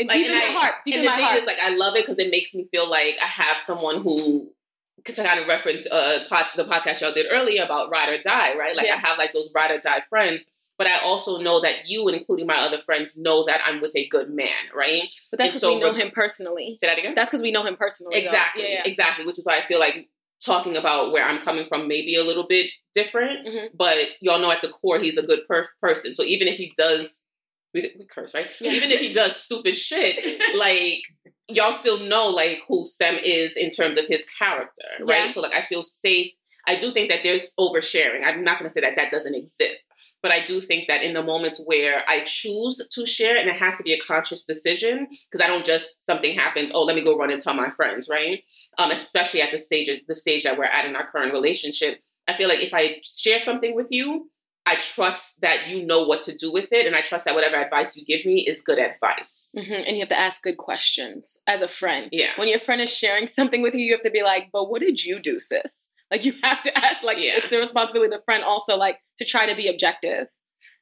And 0.00 0.08
Like, 0.08 0.18
deep 0.18 0.26
in 0.26 0.32
my 0.32 0.44
I- 0.44 0.52
heart, 0.52 0.74
deep 0.84 0.94
in 0.96 1.04
my 1.04 1.10
heart. 1.12 1.38
is, 1.38 1.44
like, 1.46 1.58
I 1.62 1.68
love 1.76 1.94
it 1.94 2.04
because 2.06 2.18
it 2.18 2.30
makes 2.30 2.54
me 2.54 2.66
feel 2.72 2.88
like 2.90 3.16
I 3.22 3.26
have 3.26 3.58
someone 3.60 4.02
who, 4.02 4.50
because 4.96 5.18
I 5.18 5.26
kind 5.26 5.38
of 5.38 5.46
reference 5.46 5.86
uh, 5.86 6.24
pod, 6.28 6.46
the 6.56 6.64
podcast 6.64 7.00
y'all 7.02 7.12
did 7.12 7.26
earlier 7.30 7.62
about 7.62 7.90
ride 7.90 8.08
or 8.08 8.18
die, 8.20 8.56
right? 8.56 8.74
Like, 8.74 8.86
Yeah. 8.86 8.94
I 8.94 9.06
have 9.06 9.18
like 9.18 9.32
those 9.32 9.52
ride 9.54 9.70
or 9.70 9.78
die 9.78 10.00
friends, 10.08 10.46
but 10.78 10.86
I 10.86 10.98
also 11.00 11.40
know 11.42 11.60
that 11.60 11.86
you, 11.86 12.08
and 12.08 12.16
including 12.16 12.46
my 12.46 12.56
other 12.56 12.78
friends, 12.78 13.16
know 13.18 13.44
that 13.46 13.60
I'm 13.66 13.80
with 13.82 13.94
a 13.94 14.08
good 14.08 14.30
man, 14.30 14.48
right? 14.74 15.04
but 15.30 15.38
that's 15.38 15.50
because 15.50 15.60
so 15.60 15.74
we 15.74 15.80
know 15.80 15.92
re- 15.92 16.00
him 16.00 16.10
personally. 16.14 16.76
Say 16.80 16.86
that 16.86 16.98
again. 16.98 17.14
That's 17.14 17.28
because 17.30 17.42
we 17.42 17.52
know 17.52 17.62
him 17.64 17.76
personally. 17.76 18.16
Exactly, 18.16 18.62
Yeah, 18.62 18.68
yeah. 18.70 18.82
exactly. 18.86 19.26
Which 19.26 19.38
is 19.38 19.44
why 19.44 19.58
I 19.58 19.62
feel 19.66 19.78
like 19.78 20.08
talking 20.42 20.76
about 20.78 21.12
where 21.12 21.22
I'm 21.26 21.42
coming 21.42 21.66
from 21.66 21.86
may 21.86 22.00
be 22.00 22.16
a 22.16 22.24
little 22.24 22.46
bit 22.46 22.70
different, 22.94 23.46
Mhm. 23.46 23.70
but 23.74 23.98
y'all 24.22 24.38
know 24.38 24.50
at 24.50 24.62
the 24.62 24.68
core 24.70 24.98
he's 24.98 25.18
a 25.18 25.22
good 25.22 25.46
per- 25.46 25.68
person. 25.82 26.14
So 26.14 26.22
even 26.22 26.48
if 26.48 26.56
he 26.56 26.72
does, 26.78 27.26
we, 27.74 27.94
we 27.98 28.06
curse, 28.06 28.34
right? 28.34 28.48
Yeah. 28.60 28.72
Even 28.72 28.90
if 28.90 29.00
he 29.00 29.12
does 29.12 29.36
stupid 29.36 29.76
shit, 29.76 30.22
like 30.56 31.00
y'all 31.48 31.72
still 31.72 32.00
know 32.00 32.28
like 32.28 32.60
who 32.68 32.86
Sam 32.86 33.16
is 33.22 33.56
in 33.56 33.70
terms 33.70 33.98
of 33.98 34.06
his 34.06 34.26
character, 34.38 34.82
right? 35.00 35.26
Yeah. 35.26 35.30
So 35.32 35.40
like 35.40 35.54
I 35.54 35.66
feel 35.66 35.82
safe. 35.82 36.32
I 36.66 36.76
do 36.76 36.90
think 36.90 37.10
that 37.10 37.20
there's 37.22 37.54
oversharing. 37.58 38.24
I'm 38.24 38.44
not 38.44 38.58
going 38.58 38.68
to 38.68 38.72
say 38.72 38.82
that 38.82 38.96
that 38.96 39.10
doesn't 39.10 39.34
exist. 39.34 39.86
But 40.22 40.32
I 40.32 40.44
do 40.44 40.60
think 40.60 40.88
that 40.88 41.02
in 41.02 41.14
the 41.14 41.22
moments 41.22 41.62
where 41.64 42.02
I 42.06 42.20
choose 42.26 42.86
to 42.92 43.06
share, 43.06 43.38
and 43.38 43.48
it 43.48 43.56
has 43.56 43.78
to 43.78 43.82
be 43.82 43.94
a 43.94 44.00
conscious 44.00 44.44
decision, 44.44 45.08
because 45.08 45.42
I 45.42 45.48
don't 45.48 45.64
just 45.64 46.04
something 46.04 46.38
happens. 46.38 46.70
Oh, 46.74 46.84
let 46.84 46.94
me 46.94 47.02
go 47.02 47.16
run 47.16 47.32
and 47.32 47.40
tell 47.40 47.54
my 47.54 47.70
friends, 47.70 48.08
right? 48.10 48.42
Um, 48.76 48.90
especially 48.90 49.40
at 49.40 49.50
the 49.50 49.58
stage 49.58 50.02
the 50.06 50.14
stage 50.14 50.44
that 50.44 50.58
we're 50.58 50.64
at 50.64 50.84
in 50.84 50.94
our 50.94 51.10
current 51.10 51.32
relationship. 51.32 52.00
I 52.28 52.36
feel 52.36 52.48
like 52.48 52.62
if 52.62 52.74
I 52.74 53.00
share 53.02 53.40
something 53.40 53.74
with 53.74 53.88
you, 53.90 54.30
I 54.66 54.76
trust 54.76 55.40
that 55.40 55.68
you 55.68 55.84
know 55.84 56.06
what 56.06 56.20
to 56.22 56.34
do 56.34 56.52
with 56.52 56.72
it, 56.72 56.86
and 56.86 56.94
I 56.94 57.00
trust 57.00 57.24
that 57.24 57.34
whatever 57.34 57.56
advice 57.56 57.96
you 57.96 58.04
give 58.04 58.24
me 58.24 58.46
is 58.46 58.60
good 58.62 58.78
advice. 58.78 59.52
Mhm. 59.56 59.86
And 59.86 59.96
you 59.96 60.00
have 60.00 60.08
to 60.10 60.18
ask 60.18 60.42
good 60.42 60.58
questions 60.58 61.42
as 61.46 61.62
a 61.62 61.68
friend. 61.68 62.08
Yeah. 62.12 62.30
When 62.36 62.48
your 62.48 62.58
friend 62.60 62.80
is 62.80 62.90
sharing 62.90 63.26
something 63.26 63.62
with 63.62 63.74
you, 63.74 63.80
you 63.80 63.92
have 63.92 64.02
to 64.02 64.10
be 64.10 64.22
like, 64.22 64.50
but 64.52 64.70
what 64.70 64.80
did 64.80 65.02
you 65.02 65.18
do, 65.18 65.40
sis? 65.40 65.90
Like 66.10 66.24
you 66.24 66.34
have 66.44 66.62
to 66.62 66.78
ask, 66.86 67.02
like 67.02 67.18
Yeah. 67.18 67.36
it's 67.36 67.48
the 67.48 67.58
responsibility 67.58 68.12
of 68.14 68.20
the 68.20 68.24
friend 68.24 68.44
also 68.44 68.76
like 68.76 68.98
to 69.18 69.24
try 69.24 69.46
to 69.46 69.54
be 69.56 69.68
objective 69.68 70.26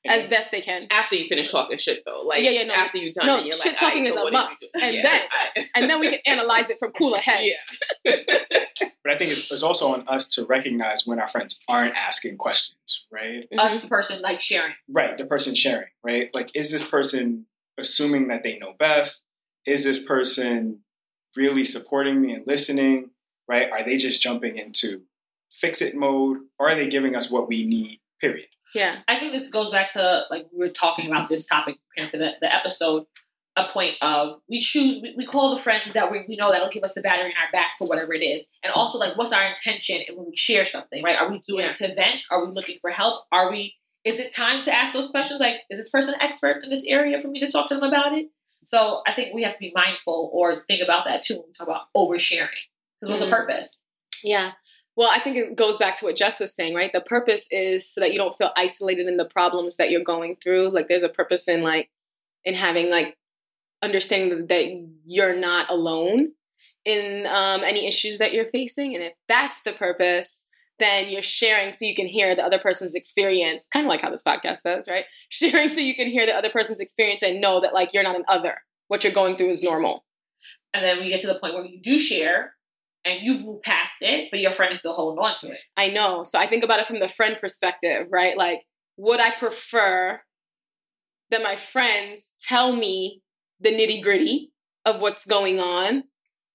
as 0.07 0.27
best 0.29 0.51
they 0.51 0.61
can. 0.61 0.81
After 0.91 1.17
you 1.17 1.29
finish 1.29 1.51
talking 1.51 1.77
shit, 1.77 2.03
though, 2.07 2.21
like 2.23 2.43
Yeah, 2.43 2.51
yeah, 2.51 2.65
no. 2.65 2.75
after 2.75 2.99
you've 2.99 3.15
done 3.15 3.27
No, 3.27 3.37
it, 3.39 3.47
you're 3.47 3.57
shit 3.57 3.67
like, 3.67 3.79
talking 3.79 4.07
"Alright, 4.07 4.09
is 4.09 4.15
so 4.15 4.21
a 4.21 4.25
what 4.25 4.31
did 4.33 4.39
you 4.39 4.45
must. 4.47 4.65
And 4.83 4.95
Yeah, 4.97 5.03
then- 5.03 5.23
I- 5.57 5.67
And 5.75 5.91
then 5.91 6.01
we 6.01 6.09
can 6.11 6.21
analyze 6.27 6.71
it 6.71 6.79
from 6.79 6.93
cooler 6.93 7.19
heads. 7.19 7.51
yeah. 8.05 8.17
but 9.05 9.13
i 9.13 9.17
think 9.17 9.31
it's, 9.33 9.51
it's 9.51 9.63
also 9.63 9.93
on 9.93 10.05
us 10.09 10.29
to 10.29 10.45
recognize 10.47 11.07
when 11.07 11.19
our 11.19 11.29
friends 11.29 11.63
aren't 11.69 11.95
asking 11.97 12.37
questions 12.37 13.07
right 13.11 13.47
Mhm. 13.53 13.59
Us, 13.59 13.81
the 13.81 13.89
person 13.89 14.21
like 14.23 14.41
sharing. 14.41 14.75
right 14.89 15.17
the 15.19 15.27
person 15.27 15.55
sharing 15.55 15.89
right 16.05 16.31
like 16.35 16.51
is 16.55 16.71
this 16.71 16.89
person 16.89 17.47
assuming 17.79 18.29
that 18.29 18.43
they 18.43 18.59
know 18.59 18.75
best 18.79 19.25
is 19.67 19.85
this 19.85 20.05
person 20.05 20.81
really 21.37 21.65
supporting 21.65 22.21
me 22.21 22.33
and 22.33 22.47
listening 22.47 23.11
right 23.49 23.71
are 23.73 23.83
they 23.83 23.97
just 23.97 24.23
jumping 24.23 24.57
into 24.57 25.03
fix 25.51 25.81
it 25.81 25.95
mode 25.97 26.39
or 26.59 26.69
are 26.71 26.75
they 26.75 26.87
giving 26.89 27.17
us 27.17 27.31
what 27.31 27.49
we 27.49 27.65
need 27.67 27.99
period 28.21 28.49
Yeah. 28.75 28.99
I 29.09 29.19
think 29.19 29.33
this 29.33 29.51
goes 29.51 29.71
back 29.71 29.93
to 29.95 30.23
like 30.31 30.47
we 30.53 30.59
were 30.59 30.73
talking 30.73 31.07
about 31.07 31.29
this 31.29 31.47
topic 31.47 31.77
preparing 31.89 32.11
for 32.11 32.19
the, 32.19 32.33
the 32.41 32.55
episode. 32.55 33.05
A 33.57 33.67
point 33.73 33.95
of 34.03 34.39
we 34.49 34.61
choose 34.61 35.01
we, 35.03 35.15
we 35.17 35.27
call 35.27 35.53
the 35.57 35.61
friends 35.61 35.93
that 35.95 36.13
we, 36.13 36.25
we 36.29 36.37
know 36.37 36.53
that'll 36.53 36.69
give 36.69 36.85
us 36.85 36.95
the 36.95 37.01
battery 37.01 37.31
in 37.31 37.37
our 37.37 37.51
back 37.51 37.73
for 37.77 37.89
whatever 37.89 38.15
it 38.15 38.23
is, 38.23 38.47
and 38.63 38.73
also 38.73 38.99
like 38.99 39.17
what's 39.17 39.33
our 39.33 39.45
intention 39.49 40.01
and 40.07 40.17
when 40.17 40.27
we 40.31 40.37
share 40.37 40.65
something, 40.65 41.03
right? 41.03 41.19
Are 41.19 41.29
we 41.29 41.41
doing 41.41 41.65
Yeah. 41.65 41.71
it 41.71 41.77
to 41.77 41.93
vent? 41.97 42.23
Are 42.31 42.45
we 42.47 42.53
looking 42.53 42.79
for 42.81 42.91
help? 42.91 43.25
Are 43.33 43.51
we? 43.51 43.75
Is 44.05 44.21
it 44.21 44.33
time 44.33 44.63
to 44.63 44.73
ask 44.73 44.93
those 44.93 45.11
questions? 45.11 45.41
Like, 45.41 45.57
is 45.71 45.79
this 45.81 45.91
person 45.91 46.15
an 46.15 46.21
expert 46.23 46.63
in 46.63 46.71
this 46.71 46.85
area 46.87 47.21
for 47.21 47.27
me 47.29 47.41
to 47.41 47.51
talk 47.51 47.67
to 47.69 47.75
them 47.75 47.83
about 47.83 48.17
it? 48.17 48.27
So 48.65 49.03
I 49.09 49.13
think 49.13 49.35
we 49.35 49.43
have 49.43 49.55
to 49.55 49.59
be 49.59 49.73
mindful 49.75 50.31
or 50.33 50.63
think 50.69 50.81
about 50.81 51.05
that 51.07 51.23
too 51.23 51.35
when 51.35 51.47
we 51.49 51.53
talk 51.55 51.67
about 51.67 51.87
oversharing. 51.97 52.49
Because 53.01 53.11
what's 53.11 53.23
Mhm. 53.23 53.31
the 53.31 53.31
purpose? 53.37 53.83
Yeah. 54.23 54.53
Well, 54.99 55.11
I 55.13 55.21
think 55.21 55.37
it 55.37 55.55
goes 55.55 55.79
back 55.79 55.95
to 55.99 56.07
what 56.07 56.17
Jess 56.17 56.41
was 56.41 56.53
saying, 56.53 56.75
right? 56.75 56.93
The 56.93 57.01
purpose 57.01 57.47
is 57.53 57.89
so 57.89 58.01
that 58.01 58.11
you 58.11 58.19
don't 58.19 58.37
feel 58.37 58.51
isolated 58.57 59.07
in 59.07 59.17
the 59.17 59.25
problems 59.25 59.77
that 59.77 59.93
you're 59.93 60.03
going 60.03 60.35
through. 60.43 60.71
Like 60.71 60.89
there's 60.89 61.05
a 61.05 61.09
purpose 61.09 61.47
in 61.47 61.63
like 61.63 61.89
in 62.45 62.55
having 62.55 62.91
like 62.91 63.17
understanding 63.81 64.49
that 64.49 64.89
you're 65.07 65.37
not 65.37 65.71
alone 65.71 66.33
in 66.85 67.29
um, 67.29 67.63
any 67.63 67.87
issues 67.87 68.19
that 68.19 68.33
you're 68.33 68.47
facing. 68.47 68.97
And 68.97 69.05
if 69.05 69.13
that's 69.29 69.63
the 69.63 69.71
purpose, 69.71 70.49
then 70.81 71.09
you're 71.11 71.23
sharing 71.23 71.73
so 71.73 71.85
you 71.85 71.95
can 71.95 72.09
hear 72.09 72.35
the 72.35 72.45
other 72.45 72.59
person's 72.59 72.97
experience, 72.97 73.69
kind 73.73 73.87
of 73.87 73.91
like 73.91 74.03
how 74.03 74.11
this 74.11 74.25
podcast 74.25 74.63
does, 74.63 74.89
right? 74.89 75.05
Sharing 75.29 75.69
so 75.69 75.79
you 75.79 75.95
can 75.95 76.09
hear 76.09 76.27
the 76.27 76.35
other 76.35 76.51
person's 76.51 76.81
experience 76.81 77.23
and 77.23 77.41
know 77.41 77.61
that 77.61 77.73
like 77.73 77.95
you're 77.95 78.03
not 78.03 78.17
an 78.17 78.25
other. 78.27 78.57
What 78.89 79.05
you're 79.05 79.13
going 79.13 79.37
through 79.37 79.51
is 79.51 79.63
normal. 79.63 80.05
And 80.75 80.85
then 80.85 80.99
we 80.99 81.09
get 81.09 81.21
to 81.21 81.29
the 81.29 81.39
point 81.39 81.55
where 81.55 81.65
you 81.65 81.81
do 81.81 82.01
share 82.01 82.55
and 83.05 83.21
you've 83.23 83.45
moved 83.45 83.63
past 83.63 83.97
it, 84.01 84.29
but 84.31 84.41
your 84.41 84.53
friend 84.53 84.73
is 84.73 84.81
still 84.81 84.93
holding 84.95 85.19
on 85.23 85.35
to 85.37 85.51
it. 85.53 85.61
I 85.77 85.89
know. 85.89 86.25
So 86.25 86.39
I 86.39 86.47
think 86.47 86.65
about 86.65 86.81
it 86.81 86.87
from 86.87 87.01
the 87.01 87.09
friend 87.09 87.37
perspective, 87.41 88.07
right? 88.11 88.37
Like, 88.37 88.63
would 88.97 89.21
I 89.21 89.31
prefer 89.31 90.21
that 91.31 91.43
my 91.43 91.57
friends 91.57 92.35
tell 92.41 92.75
me 92.75 93.23
the 93.61 93.71
nitty 93.71 94.03
gritty 94.03 94.51
of 94.85 95.01
what's 95.01 95.27
going 95.27 95.59
on? 95.61 96.05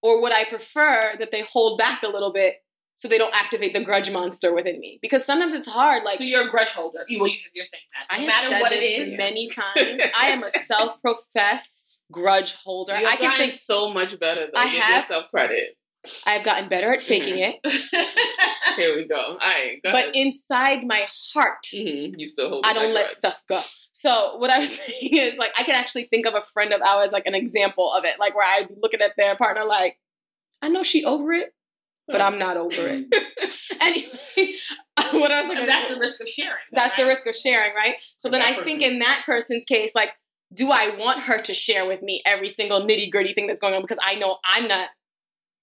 Or 0.01 0.21
would 0.21 0.33
I 0.33 0.45
prefer 0.45 1.13
that 1.19 1.31
they 1.31 1.41
hold 1.49 1.77
back 1.77 2.03
a 2.03 2.07
little 2.09 2.33
bit 2.33 2.55
so 2.95 3.07
they 3.07 3.17
don't 3.17 3.33
activate 3.33 3.73
the 3.73 3.83
grudge 3.83 4.11
monster 4.11 4.53
within 4.53 4.79
me? 4.79 4.99
Because 5.01 5.23
sometimes 5.25 5.53
it's 5.53 5.67
hard. 5.67 6.03
Like, 6.03 6.17
so 6.17 6.23
you're 6.25 6.47
a 6.47 6.49
grudge 6.51 6.69
holder. 6.71 7.05
You, 7.07 7.21
well, 7.21 7.31
you're 7.53 7.63
saying 7.63 7.83
that. 7.95 8.07
I 8.13 8.17
No 8.17 8.21
have 8.23 8.27
matter 8.27 8.49
said 8.49 8.61
what 8.61 8.71
it 8.73 8.83
is. 8.83 9.17
many 9.17 9.47
times. 9.49 10.03
I 10.17 10.27
am 10.29 10.43
a 10.43 10.49
self 10.49 10.99
professed 11.01 11.85
grudge 12.11 12.53
holder. 12.53 12.97
You've 12.97 13.09
I 13.09 13.15
can 13.15 13.37
think 13.37 13.53
so 13.53 13.93
much 13.93 14.19
better. 14.19 14.41
Though. 14.53 14.59
I 14.61 14.65
Give 14.71 14.83
have- 14.83 15.01
yourself 15.03 15.25
credit. 15.31 15.77
I've 16.25 16.43
gotten 16.43 16.67
better 16.69 16.91
at 16.93 17.01
faking 17.01 17.39
it. 17.39 17.59
Here 18.75 18.95
we 18.95 19.05
go. 19.07 19.15
All 19.15 19.37
right, 19.37 19.79
go 19.83 19.91
But 19.91 20.03
ahead. 20.03 20.15
inside 20.15 20.83
my 20.85 21.07
heart, 21.33 21.65
Mhm, 21.73 22.15
you 22.17 22.27
still 22.27 22.49
hold. 22.49 22.65
I 22.65 22.73
don't 22.73 22.93
let 22.93 23.05
grudge. 23.07 23.11
stuff 23.11 23.41
go. 23.47 23.61
So 23.91 24.37
what 24.37 24.49
I 24.49 24.59
was 24.59 24.69
saying 24.75 25.13
is 25.17 25.37
like 25.37 25.53
I 25.57 25.63
can 25.63 25.75
actually 25.75 26.03
think 26.05 26.25
of 26.25 26.33
a 26.33 26.41
friend 26.41 26.73
of 26.73 26.81
ours 26.81 27.11
like 27.11 27.25
an 27.27 27.35
example 27.35 27.91
of 27.93 28.03
it, 28.05 28.19
like 28.19 28.35
where 28.35 28.45
I'd 28.47 28.67
be 28.67 28.75
looking 28.77 29.01
at 29.01 29.13
their 29.17 29.35
partner 29.35 29.63
like, 29.65 29.97
I 30.61 30.69
know 30.69 30.83
she 30.83 31.05
over 31.05 31.31
it, 31.33 31.53
but 32.07 32.21
I'm 32.21 32.37
not 32.39 32.57
over 32.57 32.71
it. 32.77 33.05
anyway, 33.81 34.55
what 35.11 35.31
I 35.31 35.41
was 35.41 35.49
like, 35.49 35.67
that's 35.67 35.93
the 35.93 35.99
risk 35.99 36.21
of 36.21 36.27
sharing. 36.27 36.57
that's 36.71 36.95
the 36.95 37.05
risk 37.05 37.25
of 37.27 37.35
sharing, 37.35 37.73
right? 37.75 37.95
So 38.17 38.29
then 38.29 38.41
I 38.41 38.55
that 38.55 38.65
think 38.65 38.81
in 38.81 38.99
that 38.99 39.23
person's 39.25 39.65
case, 39.65 39.93
like, 39.95 40.09
do 40.53 40.71
I 40.71 40.95
want 40.97 41.21
her 41.21 41.41
to 41.41 41.53
share 41.53 41.85
with 41.87 42.01
me 42.01 42.21
every 42.25 42.49
single 42.49 42.81
nitty 42.85 43.09
gritty 43.11 43.33
thing 43.33 43.47
that's 43.47 43.59
going 43.59 43.73
on 43.73 43.81
because 43.81 43.99
I 44.03 44.15
know 44.15 44.37
I'm 44.45 44.67
not 44.67 44.89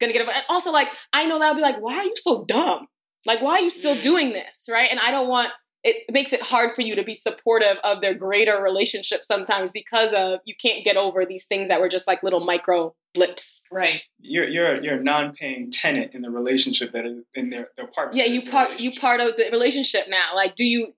gonna 0.01 0.13
get 0.13 0.23
it. 0.23 0.29
And 0.29 0.45
also, 0.49 0.73
like, 0.73 0.89
I 1.13 1.27
know 1.27 1.39
that 1.39 1.47
I'll 1.49 1.55
be 1.55 1.61
like, 1.61 1.81
why 1.81 1.97
are 1.99 2.05
you 2.05 2.15
so 2.17 2.45
dumb? 2.47 2.87
Like, 3.27 3.43
why 3.43 3.57
are 3.57 3.61
you 3.61 3.71
still 3.71 3.97
Mm. 3.97 4.03
doing 4.03 4.33
this, 4.33 4.67
right? 4.71 4.91
And 4.91 4.99
I 5.01 5.11
don't 5.11 5.29
want. 5.29 5.51
It 5.83 6.13
makes 6.13 6.35
it 6.35 6.43
hard 6.43 6.73
for 6.75 6.83
you 6.83 6.95
to 6.97 7.03
be 7.03 7.15
supportive 7.15 7.79
of 7.85 8.03
their 8.03 8.13
greater 8.13 8.61
relationship 8.63 9.25
sometimes 9.25 9.73
because 9.73 10.13
of 10.13 10.41
you 10.45 10.55
can't 10.61 10.85
get 10.85 10.99
over 10.99 11.25
these 11.25 11.47
things 11.47 11.69
that 11.69 11.81
were 11.81 11.89
just 11.89 12.07
like 12.07 12.23
little 12.23 12.41
micro 12.45 12.95
blips. 13.15 13.67
Right. 13.73 14.03
you're 14.21 14.47
you're 14.47 14.81
you're 14.83 14.97
a 14.97 15.03
non-paying 15.03 15.71
tenant 15.71 16.15
in 16.15 16.21
the 16.23 16.31
relationship 16.31 16.93
that 16.93 17.07
is 17.07 17.17
in 17.35 17.49
their 17.49 17.69
their 17.79 17.87
partner 17.87 18.19
Yeah, 18.19 18.27
you 18.27 18.43
part 18.43 18.79
you 18.79 18.93
part 18.93 19.21
of 19.21 19.37
the 19.37 19.49
relationship 19.51 20.05
now. 20.09 20.35
Like, 20.35 20.55
do 20.55 20.65
you 20.65 20.95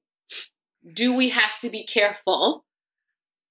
do 0.93 1.15
we 1.15 1.29
have 1.29 1.57
to 1.61 1.71
be 1.71 1.85
careful 1.85 2.65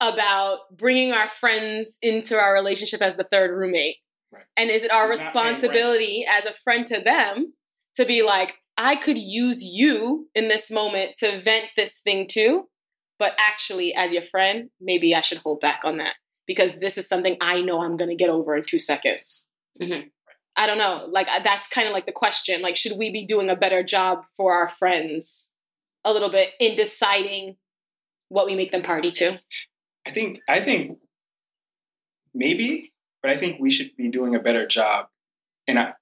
about 0.01 0.59
bringing 0.75 1.13
our 1.13 1.27
friends 1.29 1.97
into 2.01 2.37
our 2.37 2.53
relationship 2.53 3.01
as 3.01 3.15
the 3.15 3.23
third 3.23 3.51
roommate? 3.51 3.97
Right. 4.31 4.43
And 4.55 4.69
is 4.69 4.83
it 4.83 4.91
our 4.91 5.09
Who's 5.09 5.19
not 5.19 5.33
paying 5.33 5.45
rent. 5.45 5.55
responsibility 5.55 6.25
as 6.29 6.45
a 6.45 6.53
friend 6.53 6.85
to 6.87 7.01
them 7.01 7.53
to 7.95 8.05
be 8.05 8.23
like, 8.23 8.57
I 8.77 8.95
could 8.95 9.17
use 9.17 9.61
you 9.61 10.29
in 10.33 10.47
this 10.47 10.71
moment 10.71 11.15
to 11.17 11.41
vent 11.41 11.65
this 11.75 11.99
thing 11.99 12.27
too, 12.27 12.69
but 13.19 13.33
actually, 13.37 13.93
as 13.93 14.13
your 14.13 14.23
friend, 14.23 14.69
maybe 14.79 15.13
I 15.13 15.21
should 15.21 15.39
hold 15.39 15.59
back 15.59 15.81
on 15.83 15.97
that 15.97 16.13
because 16.47 16.79
this 16.79 16.97
is 16.97 17.07
something 17.07 17.37
I 17.41 17.61
know 17.61 17.81
I'm 17.81 17.97
going 17.97 18.09
to 18.09 18.15
get 18.15 18.29
over 18.29 18.55
in 18.55 18.63
two 18.63 18.79
seconds. 18.79 19.47
Mhm. 19.81 20.09
I 20.55 20.67
don't 20.67 20.77
know. 20.77 21.07
Like 21.09 21.27
that's 21.43 21.67
kind 21.67 21.87
of 21.87 21.93
like 21.93 22.05
the 22.05 22.11
question. 22.11 22.61
Like, 22.61 22.75
should 22.75 22.97
we 22.97 23.09
be 23.09 23.25
doing 23.25 23.49
a 23.49 23.55
better 23.55 23.83
job 23.83 24.23
for 24.35 24.53
our 24.53 24.67
friends 24.67 25.51
a 26.03 26.11
little 26.11 26.29
bit 26.29 26.49
in 26.59 26.75
deciding 26.75 27.57
what 28.29 28.45
we 28.45 28.55
make 28.55 28.71
them 28.71 28.81
party 28.81 29.11
to? 29.11 29.39
I 30.05 30.11
think 30.11 30.39
I 30.47 30.59
think 30.59 30.97
maybe 32.33 32.93
but 33.21 33.31
I 33.31 33.37
think 33.37 33.59
we 33.59 33.71
should 33.71 33.95
be 33.97 34.09
doing 34.09 34.35
a 34.35 34.39
better 34.39 34.65
job 34.67 35.07
in 35.67 35.77
our 35.77 35.97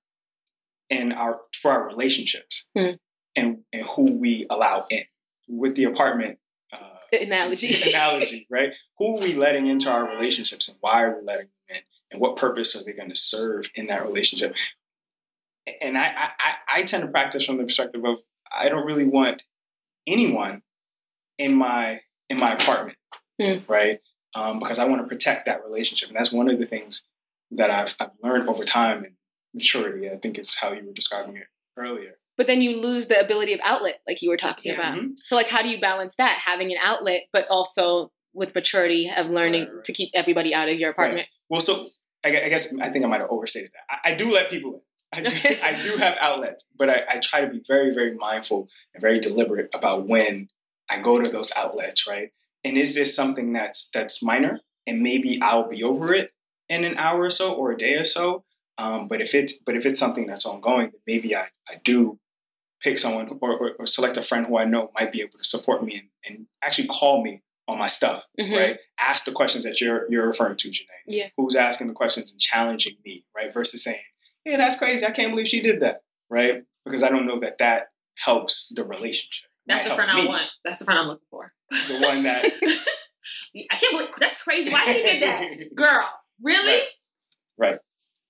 in 0.90 1.12
our 1.12 1.42
for 1.54 1.72
our 1.72 1.86
relationships 1.88 2.66
Hmm. 2.76 2.92
and 3.36 3.60
and 3.74 3.84
who 3.88 4.14
we 4.14 4.46
allow 4.50 4.86
in 4.90 5.04
with 5.48 5.76
the 5.76 5.84
apartment 5.86 6.40
uh, 6.72 6.78
Analogy. 7.12 7.90
analogy, 7.90 8.48
right? 8.50 8.74
Who 8.98 9.18
are 9.18 9.22
we 9.22 9.34
letting 9.36 9.68
into 9.68 9.90
our 9.92 10.08
relationships 10.08 10.68
and 10.68 10.78
why 10.82 11.04
are 11.04 11.20
we 11.20 11.26
letting 11.26 11.48
them 11.68 11.78
in? 11.78 11.82
And 12.12 12.22
what 12.22 12.38
purpose 12.38 12.76
are 12.76 12.84
they 12.84 12.94
going 12.94 13.10
to 13.10 13.16
serve 13.16 13.70
in 13.76 13.88
that 13.88 14.04
relationship? 14.04 14.56
And 15.82 15.98
I, 15.98 16.08
I, 16.40 16.54
I- 16.68 16.84
tend 16.84 17.04
to 17.04 17.10
practice 17.10 17.46
from 17.46 17.58
the 17.58 17.64
perspective 17.66 18.04
of 18.04 18.18
I 18.52 18.70
don't 18.70 18.86
really 18.86 19.06
want 19.06 19.44
anyone 20.08 20.64
in 21.38 21.54
my 21.56 22.02
in 22.30 22.40
my 22.40 22.54
apartment, 22.54 22.98
Hmm. 23.40 23.58
right? 23.68 24.00
Um, 24.36 24.60
because 24.60 24.78
I 24.80 24.86
want 24.86 25.02
to 25.02 25.08
protect 25.08 25.46
that 25.48 25.64
relationship, 25.64 26.10
and 26.10 26.18
that's 26.18 26.32
one 26.32 26.50
of 26.50 26.58
the 26.60 26.66
things 26.66 27.04
that 27.52 27.72
I've, 27.72 27.96
I've 28.00 28.12
learned 28.24 28.48
over 28.50 28.64
time 28.64 29.04
and 29.04 29.14
maturity. 29.54 30.10
I 30.10 30.16
think 30.18 30.38
it's 30.38 30.56
how 30.56 30.72
you 30.74 30.86
were 30.86 30.94
describing 30.94 31.38
it 31.38 31.48
earlier. 31.78 32.14
but 32.38 32.48
then 32.48 32.62
you 32.62 32.80
lose 32.80 33.08
the 33.08 33.20
ability 33.20 33.52
of 33.54 33.60
outlet, 33.66 34.00
like 34.08 34.22
you 34.22 34.30
were 34.30 34.38
talking 34.38 34.72
Yeah. 34.72 34.80
about. 34.80 34.98
Mhm. 34.98 35.16
So, 35.24 35.36
like, 35.36 35.50
how 35.50 35.62
do 35.62 35.68
you 35.70 35.80
balance 35.82 36.16
that? 36.16 36.38
Having 36.46 36.72
an 36.72 36.78
outlet, 36.82 37.24
but 37.34 37.46
also 37.50 38.12
with 38.34 38.56
maturity 38.56 39.12
of 39.16 39.30
learning 39.30 39.64
Right, 39.66 39.74
right. 39.74 39.84
to 39.86 39.92
keep 39.94 40.10
everybody 40.14 40.54
out 40.54 40.70
of 40.70 40.80
your 40.80 40.92
apartment. 40.92 41.28
Well, 41.50 41.60
so 41.60 41.88
I, 42.24 42.30
I 42.44 42.50
guess 42.50 42.74
I 42.80 42.90
think 42.92 43.04
I 43.04 43.08
might 43.10 43.20
have 43.20 43.30
overstated 43.30 43.72
that. 43.74 44.00
I, 44.06 44.12
I 44.12 44.16
do 44.16 44.32
let 44.34 44.50
people 44.50 44.74
in. 44.76 44.82
I 45.12 45.22
do, 45.28 45.36
I 45.64 45.82
do 45.84 45.98
have 45.98 46.16
outlets, 46.22 46.64
but 46.78 46.90
I, 46.90 47.04
I 47.10 47.20
try 47.20 47.42
to 47.42 47.48
be 47.48 47.62
very, 47.68 47.94
very 47.94 48.14
mindful 48.16 48.70
and 48.94 49.02
very 49.02 49.20
deliberate 49.20 49.70
about 49.74 50.08
when 50.08 50.48
I 50.90 51.00
go 51.00 51.20
to 51.20 51.28
those 51.30 51.52
outlets, 51.58 52.08
right? 52.08 52.30
And 52.64 52.78
is 52.78 52.94
this 52.96 53.14
something 53.16 53.52
that's 53.54 53.90
that's 53.94 54.24
minor, 54.24 54.62
and 54.88 55.02
maybe 55.02 55.40
I'll 55.42 55.68
be 55.68 55.84
over 55.84 56.14
it 56.14 56.32
in 56.70 56.84
an 56.86 56.96
hour 56.98 57.22
or 57.26 57.30
so 57.30 57.54
or 57.54 57.72
a 57.72 57.78
day 57.78 57.96
or 57.96 58.06
so. 58.06 58.44
Um, 58.78 59.08
but 59.08 59.20
if 59.22 59.36
it's 59.36 59.54
but 59.54 59.76
if 59.76 59.86
it's 59.86 60.00
something 60.00 60.26
that's 60.28 60.46
ongoing, 60.46 60.88
then 60.92 61.02
maybe 61.08 61.36
I, 61.36 61.48
I 61.68 61.82
do 61.84 62.20
pick 62.82 62.98
someone 62.98 63.28
or, 63.42 63.58
or, 63.58 63.72
or 63.80 63.88
select 63.88 64.16
a 64.16 64.24
friend 64.24 64.46
who 64.46 64.58
I 64.58 64.64
know 64.64 64.90
might 64.98 65.12
be 65.12 65.22
able 65.22 65.38
to 65.38 65.44
support 65.44 65.84
me 65.84 65.98
and, 65.98 66.08
and 66.26 66.48
actually 66.64 66.88
call 66.88 67.22
me 67.24 67.44
on 67.68 67.78
my 67.78 67.88
stuff 67.88 68.24
Mhm. 68.40 68.56
right? 68.56 68.78
Ask 69.00 69.26
the 69.26 69.32
questions 69.32 69.64
that 69.66 69.82
you're 69.82 70.06
you're 70.10 70.28
referring 70.28 70.56
to, 70.58 70.70
Janae. 70.70 70.86
Yeah. 71.06 71.28
Who's 71.38 71.56
asking 71.56 71.88
the 71.88 71.94
questions 71.94 72.32
and 72.32 72.40
challenging 72.40 72.96
me, 73.06 73.26
right? 73.36 73.54
Versus 73.54 73.84
saying, 73.84 74.00
"Yeah, 74.46 74.58
that's 74.58 74.76
crazy. 74.78 75.06
I 75.06 75.12
can't 75.12 75.32
believe 75.32 75.48
she 75.48 75.62
did 75.62 75.82
that," 75.82 76.02
right? 76.30 76.64
Because 76.86 77.04
I 77.04 77.10
don't 77.10 77.26
know 77.28 77.40
that 77.42 77.58
that 77.60 77.88
helps 78.16 78.72
the 78.76 78.84
relationship. 78.86 79.50
That's 79.68 79.88
the 79.88 79.94
friend 79.96 80.10
help 80.10 80.24
I 80.24 80.28
want. 80.28 80.48
That's 80.66 80.80
the 80.80 80.86
friend 80.86 81.00
I'm 81.00 81.08
looking 81.08 81.28
for. 81.30 81.54
The 81.70 82.00
one 82.02 82.24
that 82.24 82.46
I 83.72 83.76
can't 83.76 83.92
believe 83.92 84.10
that's 84.20 84.42
crazy. 84.42 84.72
Why 84.72 84.86
she 84.86 85.04
did 85.04 85.24
that, 85.24 85.50
girl? 85.76 86.10
Really? 86.42 86.82
Right. 87.58 87.80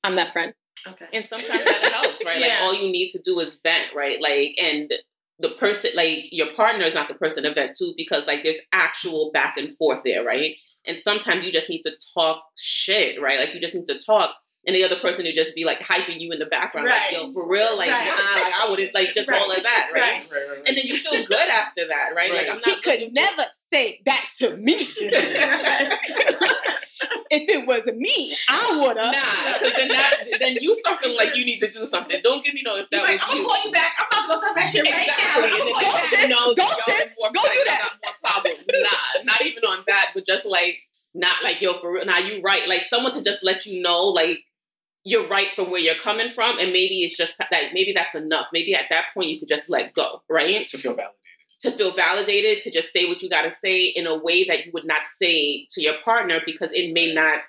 I'm 0.04 0.16
that 0.16 0.34
friend. 0.34 0.54
Okay. 0.88 1.06
And 1.14 1.26
sometimes 1.26 1.66
that 1.66 1.84
helps, 1.94 2.24
right? 2.26 2.40
Like 2.40 2.50
Yeah. 2.52 2.60
all 2.62 2.74
you 2.74 2.92
need 2.92 3.10
to 3.10 3.20
do 3.24 3.40
is 3.40 3.60
vent, 3.64 3.94
right? 3.96 4.22
Like 4.22 4.56
and 4.62 4.92
the 5.40 5.50
person 5.52 5.92
like 5.96 6.32
your 6.32 6.54
partner 6.54 6.86
is 6.86 6.96
not 6.96 7.08
the 7.08 7.14
person 7.16 7.44
to 7.44 7.54
vent 7.54 7.76
to 7.78 7.94
because 7.96 8.28
like 8.28 8.44
there's 8.44 8.60
actual 8.72 9.32
back 9.34 9.58
and 9.58 9.76
forth 9.78 10.02
there, 10.04 10.24
right? 10.24 10.56
And 10.86 11.00
sometimes 11.00 11.46
you 11.46 11.52
just 11.52 11.70
need 11.70 11.82
to 11.82 11.92
talk 12.14 12.42
shit, 12.58 13.22
right? 13.22 13.40
Like 13.40 13.54
you 13.54 13.60
just 13.62 13.76
need 13.76 13.86
to 13.86 14.00
talk 14.00 14.36
and 14.68 14.76
the 14.76 14.84
other 14.84 14.98
person 15.00 15.26
would 15.26 15.36
just 15.36 15.56
be 15.56 15.64
like 15.66 15.80
hyping 15.80 16.20
you 16.20 16.32
in 16.32 16.40
the 16.40 16.46
background, 16.46 16.88
Right. 16.88 17.14
like, 17.14 17.22
yo, 17.24 17.32
for 17.32 17.48
real, 17.50 17.78
like, 17.78 17.90
Right. 17.90 18.06
nah, 18.06 18.42
like 18.42 18.54
I 18.54 18.68
wouldn't 18.70 18.94
like 18.94 19.14
just 19.14 19.30
Right. 19.30 19.42
all 19.42 19.50
of 19.52 19.64
that, 19.64 19.90
right? 19.94 20.02
Right. 20.02 20.12
right, 20.30 20.32
right, 20.32 20.50
right. 20.58 20.68
And 20.68 20.78
then 20.78 20.84
you 20.86 20.98
feel 20.98 21.24
good 21.26 21.48
after 21.50 21.88
that, 21.88 22.14
right? 22.16 22.30
Like 22.30 22.42
Right. 22.42 22.50
I'm 22.52 22.60
not 22.60 22.86
looking 22.86 23.14
for- 23.16 23.46
say 23.72 24.02
that 24.06 24.26
to 24.40 24.58
me. 24.58 24.88
if 27.32 27.48
it 27.48 27.68
was 27.68 27.86
me, 27.88 28.36
I 28.50 28.76
would 28.78 28.98
have. 28.98 29.14
Nah, 29.14 29.54
because 29.60 29.74
then 29.76 29.88
that 29.90 30.16
then 30.40 30.58
you 30.60 30.76
start 30.76 31.00
feeling 31.02 31.16
like 31.18 31.36
you 31.36 31.46
need 31.46 31.60
to 31.60 31.70
do 31.72 31.86
something. 31.86 32.20
Don't 32.24 32.44
give 32.44 32.54
me 32.54 32.62
no 32.66 32.76
if 32.78 32.90
that 32.90 33.04
Like, 33.04 33.22
was 33.22 33.30
I'm 33.32 33.38
you. 33.38 33.44
gonna 33.46 33.56
call 33.56 33.66
you 33.66 33.72
back. 33.72 33.92
I'm 34.00 34.08
about 34.08 34.22
to 34.22 34.28
go 34.42 34.48
talk 34.48 34.56
that 34.58 34.70
shit 34.70 34.84
right 34.84 35.08
Exactly. 35.08 35.42
now. 35.44 35.44
And 35.44 35.44
then 35.46 35.60
I'm 35.62 35.68
you 35.68 35.74
gonna 35.74 35.86
have 35.86 35.94
call 35.94 36.00
to 36.02 36.10
you 36.10 36.18
back. 36.18 36.30
know 36.30 36.46
Go, 36.48 36.56
that 36.56 36.70
y'all 36.70 36.96
sis. 36.98 37.06
in 37.06 37.32
Go 37.32 37.42
do 37.54 37.64
that. 37.68 37.80
got 37.80 37.92
more 38.04 38.32
problems. 38.32 38.60
Nah, 38.70 39.24
not 39.24 39.42
even 39.46 39.64
on 39.64 39.84
that, 39.88 40.12
but 40.14 40.26
just 40.26 40.46
like 40.46 40.80
not 41.14 41.36
like 41.44 41.62
yo 41.62 41.80
for 41.80 41.94
real. 41.94 42.06
Nah, 42.06 42.18
you 42.18 42.42
right. 42.42 42.68
Like 42.68 42.84
someone 42.86 43.12
to 43.14 43.22
just 43.24 43.44
let 43.44 43.66
you 43.66 43.82
know, 43.82 44.06
like 44.08 44.40
you're 45.04 45.28
right 45.28 45.50
from 45.56 45.72
where 45.72 45.80
you're 45.80 45.96
coming 45.96 46.32
from, 46.32 46.60
and 46.60 46.72
maybe 46.72 47.04
it's 47.04 47.18
just 47.18 47.38
that 47.38 47.50
maybe 47.74 47.94
that's 47.94 48.16
enough. 48.16 48.48
Maybe 48.52 48.76
at 48.76 48.90
that 48.90 49.06
point 49.14 49.30
you 49.30 49.40
could 49.40 49.48
just 49.48 49.70
let 49.70 49.94
go, 49.94 50.24
right? 50.30 50.68
to 50.68 50.78
feel 50.78 50.94
validated. 50.94 51.16
To 51.62 51.72
feel 51.72 51.94
validated, 51.94 52.62
to 52.64 52.72
just 52.72 52.92
say 52.94 53.08
what 53.08 53.22
you 53.22 53.30
got 53.30 53.42
to 53.44 53.52
say 53.52 53.86
in 53.86 54.08
a 54.08 54.18
way 54.18 54.46
that 54.46 54.66
you 54.66 54.72
would 54.74 54.86
not 54.86 55.06
say 55.06 55.66
to 55.72 55.82
your 55.82 55.96
partner 56.04 56.40
because 56.46 56.74
it 56.74 56.94
may 56.94 57.14
not. 57.14 57.40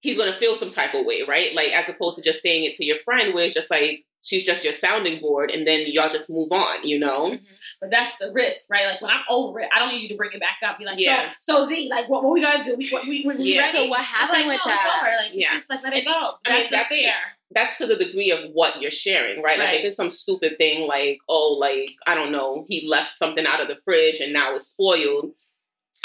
He's 0.00 0.16
gonna 0.16 0.38
feel 0.38 0.56
some 0.56 0.70
type 0.70 0.94
of 0.94 1.04
way, 1.04 1.24
right? 1.28 1.54
Like 1.54 1.72
as 1.72 1.88
opposed 1.88 2.16
to 2.16 2.22
just 2.22 2.42
saying 2.42 2.64
it 2.64 2.74
to 2.74 2.84
your 2.84 2.98
friend, 3.04 3.34
where 3.34 3.44
it's 3.44 3.54
just 3.54 3.70
like 3.70 4.04
she's 4.22 4.44
just 4.44 4.64
your 4.64 4.72
sounding 4.72 5.20
board, 5.20 5.50
and 5.50 5.66
then 5.66 5.84
y'all 5.86 6.08
just 6.10 6.30
move 6.30 6.52
on, 6.52 6.86
you 6.86 6.98
know? 6.98 7.30
Mm-hmm. 7.32 7.44
But 7.80 7.90
that's 7.90 8.18
the 8.18 8.30
risk, 8.32 8.70
right? 8.70 8.86
Like 8.86 9.00
when 9.00 9.10
I'm 9.10 9.24
over 9.28 9.60
it, 9.60 9.68
I 9.74 9.78
don't 9.78 9.88
need 9.88 10.02
you 10.02 10.08
to 10.08 10.16
bring 10.16 10.30
it 10.32 10.40
back 10.40 10.58
up. 10.64 10.78
Be 10.78 10.84
like, 10.84 10.98
Yeah. 11.00 11.30
so, 11.40 11.62
so 11.64 11.68
Z, 11.68 11.88
like, 11.90 12.08
what, 12.08 12.22
what 12.22 12.32
we 12.34 12.40
gotta 12.42 12.62
do? 12.62 12.76
We, 12.76 12.88
what, 12.90 13.04
we, 13.06 13.24
we, 13.26 13.36
we 13.36 13.54
Yeah. 13.54 13.62
ready? 13.62 13.78
So 13.78 13.88
what 13.88 14.00
happened 14.00 14.46
like, 14.46 14.58
with 14.58 14.60
no, 14.66 14.72
that? 14.72 14.86
It's 14.86 14.96
over. 15.02 15.16
Like, 15.24 15.30
Yeah. 15.34 15.48
yeah. 15.52 15.58
just 15.58 15.70
like 15.70 15.82
let 15.82 15.92
it 15.94 15.96
And- 15.98 16.06
go. 16.06 16.12
I 16.12 16.38
That's 16.44 16.58
mean, 16.60 16.70
that's- 16.70 16.88
fair. 16.90 17.14
that's 17.52 17.78
to 17.78 17.86
the 17.86 17.96
degree 17.96 18.30
of 18.30 18.50
what 18.52 18.80
you're 18.80 18.90
sharing, 18.90 19.42
right? 19.42 19.58
Like 19.58 19.78
if 19.78 19.84
it's 19.84 19.96
some 19.96 20.10
stupid 20.10 20.56
thing 20.58 20.86
like, 20.86 21.18
oh, 21.28 21.56
like, 21.58 21.90
I 22.06 22.14
don't 22.14 22.30
know, 22.32 22.64
he 22.68 22.86
left 22.88 23.16
something 23.16 23.46
out 23.46 23.60
of 23.60 23.68
the 23.68 23.76
fridge 23.76 24.20
and 24.20 24.32
now 24.32 24.54
it's 24.54 24.66
spoiled. 24.66 25.32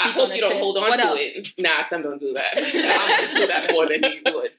I 0.00 0.08
hope 0.10 0.30
you 0.30 0.34
it, 0.36 0.40
don't 0.40 0.52
sis. 0.52 0.60
hold 0.60 0.76
on 0.78 0.88
What 0.88 0.96
to 0.96 1.06
else? 1.06 1.20
it. 1.20 1.54
Nah, 1.58 1.82
Sam 1.82 2.02
don't 2.02 2.18
do 2.18 2.32
that. 2.34 2.54
I'm 2.56 3.28
gonna 3.32 3.40
do 3.40 3.46
that 3.46 3.70
more 3.72 3.88
than 3.88 4.02
he 4.02 4.20
would. 4.26 4.50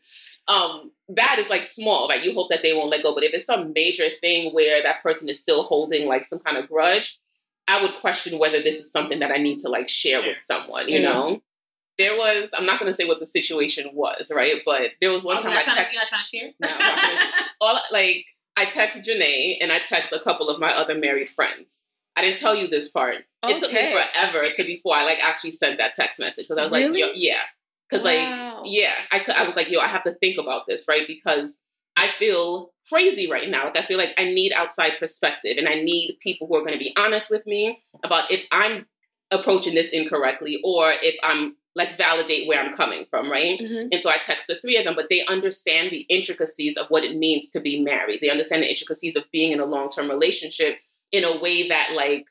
Um, 0.47 0.91
that 1.09 1.37
is 1.39 1.49
like 1.49 1.65
small, 1.65 2.07
right? 2.09 2.23
You 2.23 2.33
hope 2.33 2.49
that 2.49 2.63
they 2.63 2.73
won't 2.73 2.89
let 2.89 3.03
go. 3.03 3.13
But 3.13 3.23
if 3.23 3.33
it's 3.33 3.45
some 3.45 3.73
major 3.73 4.07
thing 4.21 4.53
where 4.53 4.81
that 4.83 5.03
person 5.03 5.27
is 5.29 5.39
still 5.39 5.63
holding 5.63 6.07
like 6.07 6.25
some 6.25 6.39
kind 6.39 6.57
of 6.57 6.67
grudge, 6.69 7.19
I 7.67 7.81
would 7.81 7.95
question 7.99 8.39
whether 8.39 8.61
this 8.61 8.79
is 8.79 8.91
something 8.91 9.19
that 9.19 9.31
I 9.31 9.37
need 9.37 9.59
to 9.59 9.69
like 9.69 9.89
share 9.89 10.21
with 10.21 10.37
someone, 10.41 10.87
you 10.89 10.99
Yeah. 10.99 11.09
know? 11.11 11.41
There 11.97 12.15
was, 12.15 12.51
I'm 12.55 12.65
not 12.65 12.79
gonna 12.79 12.93
say 12.93 13.07
what 13.07 13.19
the 13.19 13.25
situation 13.25 13.89
was, 13.93 14.31
right? 14.33 14.61
But 14.65 14.91
there 15.01 15.11
was 15.11 15.23
one 15.23 15.37
Oh, 15.37 15.41
time 15.41 15.51
you're 15.53 15.61
I 15.61 15.65
not 15.65 15.77
texted 15.77 15.87
to, 15.87 15.93
you're 15.93 16.01
not 16.01 16.07
trying 16.07 16.23
to 16.23 16.29
share? 16.29 16.51
No, 16.59 16.67
I'm 16.69 16.79
not 16.79 17.01
gonna- 17.01 17.31
all 17.61 17.79
like 17.91 18.25
I 18.55 18.65
texted 18.65 19.05
Janae 19.07 19.57
and 19.61 19.71
I 19.71 19.79
texted 19.79 20.13
a 20.13 20.19
couple 20.19 20.49
of 20.49 20.59
my 20.59 20.71
other 20.71 20.95
married 20.95 21.29
friends. 21.29 21.87
I 22.15 22.21
didn't 22.21 22.37
tell 22.39 22.55
you 22.55 22.67
this 22.67 22.89
part. 22.89 23.25
It 23.47 23.59
took 23.59 23.71
me 23.71 23.91
forever 23.91 24.43
to 24.47 24.63
before 24.63 24.95
I 24.95 25.03
like 25.03 25.19
actually 25.23 25.51
sent 25.51 25.77
that 25.77 25.93
text 25.93 26.19
message 26.19 26.47
because 26.47 26.59
I 26.59 26.63
was 26.63 26.71
Really? 26.71 27.03
like, 27.03 27.11
yeah, 27.15 27.41
because 27.89 28.03
Wow. 28.03 28.61
like 28.61 28.65
yeah, 28.65 28.93
I 29.11 29.23
I 29.35 29.45
was 29.45 29.55
like, 29.55 29.69
yo, 29.69 29.79
I 29.79 29.87
have 29.87 30.03
to 30.03 30.13
think 30.15 30.37
about 30.37 30.67
this, 30.67 30.85
right? 30.87 31.05
Because 31.07 31.63
I 31.95 32.09
feel 32.19 32.73
crazy 32.89 33.29
right 33.29 33.49
now. 33.49 33.65
Like 33.65 33.77
I 33.77 33.81
feel 33.83 33.97
like 33.97 34.13
I 34.17 34.25
need 34.25 34.53
outside 34.53 34.93
perspective 34.99 35.57
and 35.57 35.67
I 35.67 35.75
need 35.75 36.17
people 36.21 36.47
who 36.47 36.55
are 36.55 36.61
going 36.61 36.73
to 36.73 36.79
be 36.79 36.93
honest 36.97 37.29
with 37.29 37.45
me 37.47 37.79
about 38.03 38.31
if 38.31 38.45
I'm 38.51 38.85
approaching 39.31 39.73
this 39.75 39.91
incorrectly 39.91 40.61
or 40.63 40.93
if 41.01 41.15
I'm 41.23 41.55
like 41.75 41.97
validate 41.97 42.47
where 42.47 42.59
I'm 42.59 42.73
coming 42.73 43.05
from, 43.09 43.29
right? 43.31 43.59
Mhm. 43.59 43.89
And 43.91 44.01
so 44.01 44.09
I 44.09 44.17
text 44.17 44.47
the 44.47 44.55
three 44.55 44.77
of 44.77 44.85
them, 44.85 44.95
but 44.95 45.09
they 45.09 45.23
understand 45.25 45.91
the 45.91 46.01
intricacies 46.09 46.75
of 46.77 46.87
what 46.89 47.03
it 47.03 47.15
means 47.15 47.51
to 47.51 47.59
be 47.59 47.81
married. 47.81 48.19
They 48.21 48.29
understand 48.31 48.63
the 48.63 48.69
intricacies 48.69 49.15
of 49.15 49.29
being 49.31 49.51
in 49.51 49.59
a 49.59 49.65
long 49.65 49.89
term 49.89 50.09
relationship 50.09 50.79
in 51.11 51.23
a 51.23 51.37
way 51.39 51.67
that, 51.69 51.91
like, 51.93 52.25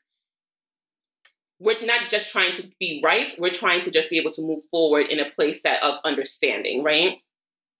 we're 1.59 1.83
not 1.85 2.09
just 2.09 2.31
trying 2.31 2.53
to 2.53 2.69
be 2.79 3.01
right, 3.03 3.33
we're 3.39 3.49
trying 3.51 3.81
to 3.81 3.91
just 3.91 4.09
be 4.09 4.19
able 4.19 4.31
to 4.31 4.41
move 4.41 4.63
forward 4.69 5.07
in 5.07 5.19
a 5.19 5.29
place 5.31 5.63
that 5.63 5.81
of 5.83 5.95
understanding, 6.03 6.83
right? 6.83 7.17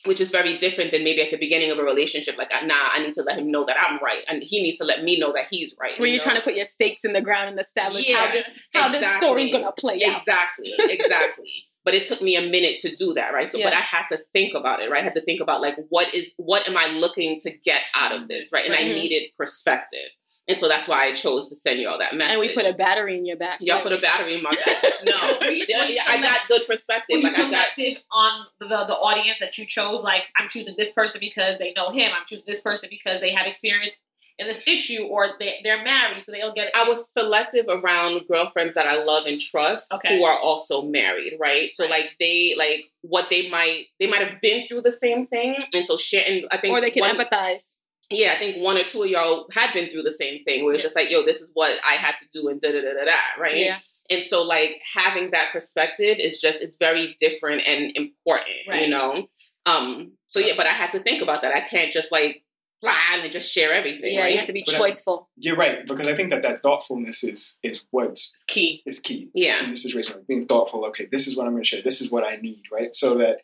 Which 0.05 0.21
is 0.21 0.29
very 0.29 0.57
different 0.57 0.91
than 0.91 1.03
maybe 1.03 1.21
at 1.21 1.31
the 1.31 1.37
beginning 1.37 1.71
of 1.71 1.79
a 1.79 1.83
relationship, 1.83 2.37
like, 2.37 2.51
nah, 2.65 2.89
I 2.93 2.99
need 2.99 3.15
to 3.15 3.23
let 3.23 3.39
him 3.39 3.49
know 3.51 3.65
that 3.65 3.77
I'm 3.79 3.99
right, 4.03 4.23
and 4.27 4.43
he 4.43 4.61
needs 4.61 4.77
to 4.77 4.83
let 4.83 5.03
me 5.03 5.19
know 5.19 5.33
that 5.33 5.47
he's 5.49 5.75
right. 5.79 5.99
Where 5.99 6.07
you 6.07 6.13
you're 6.13 6.19
know? 6.19 6.23
trying 6.25 6.35
to 6.37 6.43
put 6.43 6.55
your 6.55 6.65
stakes 6.65 7.03
in 7.03 7.13
the 7.13 7.21
ground 7.21 7.49
and 7.49 7.59
establish 7.59 8.07
how 8.11 8.31
this 8.31 8.45
how 8.73 8.89
this 8.89 9.05
story's 9.17 9.51
gonna 9.51 9.71
play 9.71 10.03
out. 10.05 10.17
Exactly, 10.17 10.73
exactly. 10.77 11.51
but 11.87 11.93
it 11.93 12.05
took 12.05 12.21
me 12.21 12.35
a 12.35 12.41
minute 12.41 12.77
to 12.81 12.93
do 12.93 13.13
that, 13.13 13.33
right? 13.33 13.49
So, 13.49 13.63
but 13.63 13.71
I 13.73 13.79
had 13.79 14.07
to 14.07 14.17
think 14.33 14.53
about 14.53 14.81
it, 14.81 14.91
right? 14.91 14.99
I 14.99 15.03
had 15.05 15.13
to 15.15 15.21
think 15.21 15.39
about 15.39 15.61
like 15.61 15.77
what 15.87 16.13
is 16.13 16.33
what 16.35 16.67
am 16.67 16.75
I 16.75 16.87
looking 16.87 17.39
to 17.41 17.51
get 17.63 17.81
out 17.95 18.11
of 18.11 18.27
this, 18.27 18.51
right? 18.51 18.65
And 18.65 18.75
I 18.75 18.81
Mhm. 18.83 18.93
needed 18.93 19.31
perspective, 19.37 20.09
and 20.47 20.57
so 20.59 20.67
that's 20.67 20.87
why 20.87 21.05
I 21.05 21.13
chose 21.13 21.49
to 21.49 21.55
send 21.55 21.79
you 21.81 21.89
all 21.89 21.97
that 21.99 22.15
message. 22.15 22.37
And 22.37 22.39
we 22.39 22.53
put 22.53 22.65
a 22.65 22.73
battery 22.73 23.17
in 23.17 23.25
your 23.25 23.35
back. 23.37 23.57
y'all 23.59 23.81
put 23.81 23.91
a 23.91 23.97
battery 23.97 24.35
in 24.35 24.43
my 24.43 24.51
back. 24.51 24.83
No, 25.05 25.13
yeah, 25.13 25.39
were 25.39 25.51
you 25.51 25.65
yeah, 25.69 26.03
I 26.07 26.21
got 26.21 26.39
good 26.47 26.61
perspective. 26.67 27.17
you 27.19 27.23
Like 27.23 27.37
I 27.37 27.51
got 27.51 27.67
selective 27.75 28.01
on 28.11 28.45
the, 28.59 28.67
the 28.67 28.95
audience 28.95 29.39
that 29.39 29.57
you 29.57 29.65
chose? 29.65 30.01
Like, 30.03 30.23
I'm 30.37 30.49
choosing 30.49 30.73
this 30.77 30.91
person 30.91 31.19
because 31.19 31.59
they 31.59 31.73
know 31.73 31.91
him. 31.91 32.11
I'm 32.17 32.25
choosing 32.27 32.45
this 32.47 32.61
person 32.61 32.89
because 32.89 33.21
they 33.21 33.31
have 33.31 33.45
experience 33.45 34.03
in 34.39 34.47
this 34.47 34.63
issue, 34.67 35.03
or 35.03 35.29
they, 35.39 35.55
they're 35.63 35.83
married, 35.83 36.23
so 36.23 36.31
they'll 36.31 36.53
get. 36.53 36.67
It. 36.67 36.73
I 36.75 36.87
was 36.87 37.11
selective 37.11 37.65
around 37.69 38.21
girlfriends 38.27 38.75
that 38.75 38.85
I 38.87 39.03
love 39.03 39.25
and 39.25 39.39
trust 39.39 39.91
Okay. 39.93 40.17
who 40.17 40.25
are 40.25 40.37
also 40.37 40.83
married, 40.83 41.33
right? 41.39 41.69
So 41.73 41.87
like 41.87 42.11
they 42.19 42.53
like 42.57 42.81
what 43.01 43.27
they 43.29 43.49
might 43.49 43.85
they 43.99 44.07
might 44.07 44.21
have 44.21 44.41
been 44.41 44.67
through 44.67 44.81
the 44.81 44.91
same 44.91 45.27
thing, 45.27 45.55
and 45.73 45.85
so 45.85 45.97
share. 45.97 46.23
And 46.27 46.45
I 46.51 46.57
think 46.57 46.73
or 46.73 46.81
they 46.81 46.91
can 46.91 47.01
one, 47.01 47.17
empathize. 47.17 47.81
Yeah, 48.09 48.33
I 48.33 48.37
think 48.39 48.57
one 48.63 48.77
or 48.77 48.83
two 48.83 49.03
of 49.03 49.09
y'all 49.09 49.47
had 49.51 49.73
been 49.73 49.89
through 49.89 50.03
the 50.03 50.11
same 50.11 50.43
thing 50.43 50.63
where 50.65 50.73
it's 50.73 50.81
Yeah. 50.83 50.87
just 50.87 50.95
like, 50.95 51.09
yo, 51.11 51.25
this 51.25 51.41
is 51.41 51.51
what 51.53 51.77
I 51.85 51.93
had 51.93 52.15
to 52.17 52.25
do 52.33 52.47
and 52.47 52.59
da 52.61 52.71
da 52.71 52.81
da 52.81 52.93
da 52.93 53.05
da, 53.05 53.41
right? 53.41 53.57
Yeah. 53.57 53.79
And 54.09 54.23
so 54.23 54.43
like 54.43 54.81
having 54.93 55.31
that 55.31 55.51
perspective 55.51 56.17
is 56.19 56.39
just 56.39 56.61
it's 56.61 56.77
very 56.77 57.15
different 57.19 57.67
and 57.67 57.91
important, 57.97 58.49
you 58.79 58.89
know. 58.89 59.27
Um. 59.65 60.13
So 60.27 60.39
yeah, 60.39 60.53
but 60.55 60.65
I 60.65 60.69
had 60.71 60.91
to 60.91 60.99
think 60.99 61.21
about 61.21 61.41
that. 61.41 61.53
I 61.53 61.61
can't 61.61 61.91
just 61.91 62.11
like 62.11 62.43
blah 62.81 62.93
and 63.13 63.29
just 63.31 63.51
share 63.51 63.73
everything. 63.73 64.13
Yeah, 64.13 64.21
right? 64.21 64.31
you 64.31 64.37
have 64.37 64.47
to 64.47 64.53
be 64.53 64.63
But 64.65 64.75
I- 64.75 64.79
choiceful. 64.79 65.25
You're 65.35 65.55
right 65.57 65.85
because 65.85 66.07
I 66.07 66.13
think 66.15 66.29
that 66.29 66.43
that 66.43 66.63
thoughtfulness 66.63 67.23
is 67.23 67.57
is 67.63 67.83
what 67.91 68.11
It's 68.11 68.45
key. 68.47 68.81
is 68.85 68.99
key 68.99 69.29
Yeah. 69.33 69.61
in 69.63 69.71
this 69.71 69.83
situation. 69.83 70.15
Like 70.15 70.27
being 70.27 70.45
thoughtful. 70.45 70.85
Okay, 70.85 71.07
this 71.11 71.27
is 71.27 71.35
what 71.35 71.45
I'm 71.47 71.51
going 71.53 71.63
to 71.63 71.67
share. 71.67 71.81
This 71.81 71.99
is 71.99 72.09
what 72.11 72.23
I 72.23 72.37
need. 72.37 72.61
Right, 72.71 72.95
so 72.95 73.15
that 73.17 73.41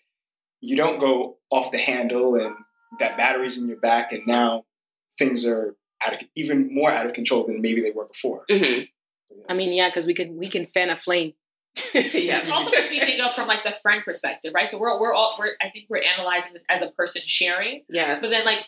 you 0.62 0.78
don't 0.78 1.00
go 1.00 1.40
off 1.52 1.72
the 1.72 1.78
handle 1.78 2.36
and 2.36 2.56
that 3.00 3.18
battery's 3.18 3.58
in 3.58 3.68
your 3.68 3.80
back, 3.80 4.12
and 4.12 4.26
now 4.28 4.66
things 5.18 5.46
are 5.46 5.76
out 6.06 6.14
of 6.14 6.22
even 6.36 6.74
more 6.74 6.92
out 6.92 7.06
of 7.06 7.14
control 7.14 7.46
than 7.46 7.62
maybe 7.62 7.82
they 7.82 7.92
were 7.92 8.06
before. 8.08 8.44
hmm 8.50 8.82
I 9.50 9.54
mean, 9.56 9.74
yeah, 9.74 9.90
because 9.90 10.06
we 10.06 10.14
can 10.14 10.38
we 10.38 10.48
can 10.48 10.68
fan 10.68 10.90
a 10.90 10.96
flame. 10.98 11.34
It 11.96 12.14
yes. 12.24 12.52
also 12.52 12.70
makes 12.70 12.92
me 12.92 13.00
think 13.00 13.20
of 13.20 13.34
from 13.34 13.48
like 13.48 13.64
the 13.64 13.76
friend 13.82 14.04
perspective, 14.06 14.52
right? 14.54 14.70
So 14.70 14.78
we're 14.78 15.00
we're 15.00 15.14
all 15.14 15.36
we're 15.40 15.54
I 15.62 15.70
think 15.70 15.86
we're 15.90 16.04
analyzing 16.04 16.54
this 16.54 16.64
as 16.70 16.82
a 16.82 16.92
person 16.92 17.22
sharing, 17.26 17.84
Yes. 17.90 18.22
but 18.22 18.30
then 18.30 18.46
like 18.46 18.60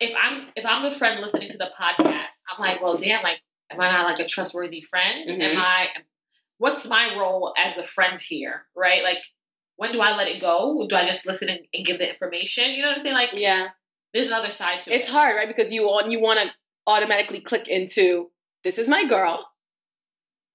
if 0.00 0.14
I'm 0.18 0.46
if 0.56 0.64
I'm 0.64 0.82
the 0.82 0.90
friend 0.92 1.20
listening 1.20 1.50
to 1.50 1.58
the 1.58 1.70
podcast, 1.78 2.36
I'm 2.50 2.58
like, 2.60 2.82
well, 2.82 2.96
damn, 2.96 3.22
like, 3.22 3.38
am 3.70 3.80
I 3.80 3.90
not 3.90 4.06
like 4.08 4.18
a 4.18 4.26
trustworthy 4.26 4.82
friend? 4.82 5.28
Mhm. 5.28 5.40
Am 5.42 5.58
I? 5.58 5.88
What's 6.58 6.86
my 6.86 7.14
role 7.18 7.52
as 7.58 7.76
a 7.76 7.82
friend 7.82 8.18
here, 8.20 8.66
right? 8.74 9.02
Like, 9.02 9.18
when 9.76 9.92
do 9.92 10.00
I 10.00 10.16
let 10.16 10.28
it 10.28 10.40
go? 10.40 10.86
Do 10.88 10.96
I 10.96 11.06
just 11.06 11.26
listen 11.26 11.48
and, 11.48 11.60
and 11.72 11.84
give 11.86 11.98
the 11.98 12.08
information? 12.10 12.72
You 12.72 12.82
know 12.82 12.88
what 12.88 12.98
I'm 12.98 13.02
saying? 13.02 13.14
Like, 13.14 13.30
Yeah, 13.34 13.68
there's 14.14 14.28
another 14.28 14.52
side 14.52 14.80
to 14.80 14.80
it's 14.80 14.88
it. 14.88 14.94
It's 14.94 15.08
hard, 15.08 15.36
right? 15.36 15.48
Because 15.48 15.72
you 15.72 15.86
want 15.86 16.10
you 16.10 16.20
want 16.20 16.38
to 16.40 16.46
automatically 16.86 17.40
click 17.40 17.68
into 17.68 18.30
this 18.64 18.78
is 18.78 18.88
my 18.88 19.04
girl. 19.04 19.48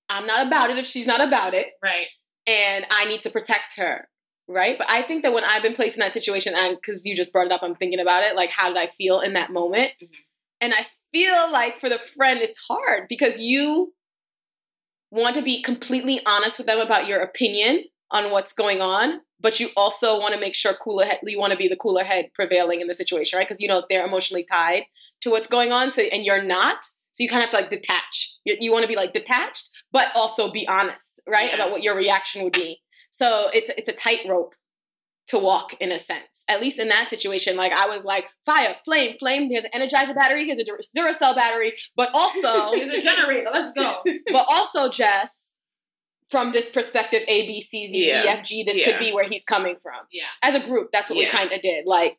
I'm 0.09 0.27
not 0.27 0.47
about 0.47 0.69
it 0.69 0.77
if 0.77 0.85
she's 0.85 1.07
not 1.07 1.21
about 1.21 1.53
it, 1.53 1.67
right? 1.81 2.07
and 2.47 2.85
I 2.89 3.05
need 3.05 3.21
to 3.21 3.29
protect 3.29 3.77
her, 3.77 4.09
right? 4.47 4.77
But 4.77 4.89
I 4.89 5.03
think 5.03 5.23
that 5.23 5.31
when 5.33 5.43
I've 5.45 5.61
been 5.61 5.75
placed 5.75 5.95
in 5.95 6.01
that 6.01 6.13
situation, 6.13 6.53
and 6.55 6.75
because 6.75 7.05
you 7.05 7.15
just 7.15 7.31
brought 7.31 7.45
it 7.45 7.51
up, 7.51 7.63
I'm 7.63 7.75
thinking 7.75 7.99
about 7.99 8.23
it. 8.23 8.35
Like, 8.35 8.49
how 8.49 8.67
did 8.67 8.77
I 8.77 8.87
feel 8.87 9.21
in 9.21 9.33
that 9.33 9.51
moment? 9.51 9.91
Mhm. 10.01 10.09
And 10.59 10.73
I 10.73 10.85
feel 11.13 11.51
like 11.51 11.79
for 11.79 11.87
the 11.89 11.99
friend, 11.99 12.41
it's 12.41 12.57
hard 12.67 13.07
because 13.07 13.39
you 13.39 13.93
want 15.11 15.35
to 15.35 15.41
be 15.41 15.61
completely 15.61 16.19
honest 16.25 16.57
with 16.57 16.67
them 16.67 16.79
about 16.79 17.07
your 17.07 17.19
opinion 17.19 17.85
on 18.11 18.31
what's 18.31 18.53
going 18.53 18.81
on, 18.81 19.21
but 19.39 19.59
you 19.59 19.69
also 19.75 20.19
want 20.19 20.33
to 20.33 20.39
make 20.39 20.55
sure 20.55 20.73
cooler 20.73 21.05
head. 21.05 21.19
You 21.23 21.39
want 21.39 21.51
to 21.51 21.57
be 21.57 21.67
the 21.67 21.75
cooler 21.75 22.03
head 22.03 22.29
prevailing 22.33 22.81
in 22.81 22.87
the 22.87 22.93
situation, 22.93 23.37
right? 23.37 23.47
Because 23.47 23.61
you 23.61 23.67
know 23.67 23.83
they're 23.89 24.05
emotionally 24.05 24.43
tied 24.43 24.83
to 25.21 25.29
what's 25.31 25.47
going 25.47 25.71
on, 25.71 25.89
so 25.89 26.01
and 26.01 26.25
you're 26.25 26.43
not. 26.43 26.83
So 27.13 27.23
you 27.23 27.29
kind 27.29 27.43
of 27.43 27.49
have 27.49 27.57
to 27.57 27.61
like 27.63 27.69
detach. 27.69 28.37
You, 28.45 28.55
you 28.59 28.71
want 28.71 28.83
to 28.83 28.87
be 28.87 28.95
like 28.95 29.11
detached, 29.13 29.67
but 29.91 30.07
also 30.15 30.51
be 30.51 30.67
honest, 30.67 31.21
right, 31.27 31.49
Yeah. 31.49 31.55
about 31.55 31.71
what 31.71 31.83
your 31.83 31.95
reaction 31.95 32.43
would 32.43 32.53
be. 32.53 32.79
So 33.11 33.49
it's 33.53 33.69
it's 33.77 33.89
a 33.89 33.93
tightrope 33.93 34.55
to 35.27 35.37
walk 35.37 35.73
in 35.79 35.91
a 35.91 35.99
sense. 35.99 36.43
At 36.49 36.61
least 36.61 36.79
in 36.79 36.89
that 36.89 37.09
situation, 37.09 37.55
like 37.55 37.71
I 37.71 37.87
was 37.87 38.03
like 38.03 38.25
fire, 38.45 38.75
flame, 38.85 39.15
flame. 39.19 39.49
Here's 39.49 39.65
an 39.65 39.71
Energizer 39.73 40.15
battery. 40.15 40.45
Here's 40.45 40.59
a 40.59 40.63
Duracell 40.65 41.35
battery, 41.35 41.73
but 41.95 42.09
also 42.13 42.71
There's 42.75 42.89
a 42.89 43.01
generator. 43.01 43.49
Let's 43.53 43.71
go. 43.73 44.01
but 44.31 44.45
also 44.49 44.89
Jess, 44.89 45.50
from 46.31 46.51
this 46.53 46.69
perspective, 46.71 47.21
A, 47.27 47.45
B, 47.45 47.61
C, 47.61 47.87
Z, 47.87 47.93
E, 47.93 48.07
Yeah. 48.07 48.23
F, 48.27 48.45
G, 48.45 48.63
this 48.63 48.77
Yeah. 48.77 48.85
could 48.85 48.99
be 48.99 49.11
where 49.13 49.25
he's 49.27 49.43
coming 49.43 49.75
from. 49.81 49.99
Yeah. 50.11 50.23
As 50.41 50.55
a 50.55 50.59
group, 50.61 50.89
that's 50.91 51.09
what 51.09 51.19
we 51.19 51.25
kind 51.27 51.51
of 51.51 51.61
did. 51.61 51.85
Like, 51.85 52.17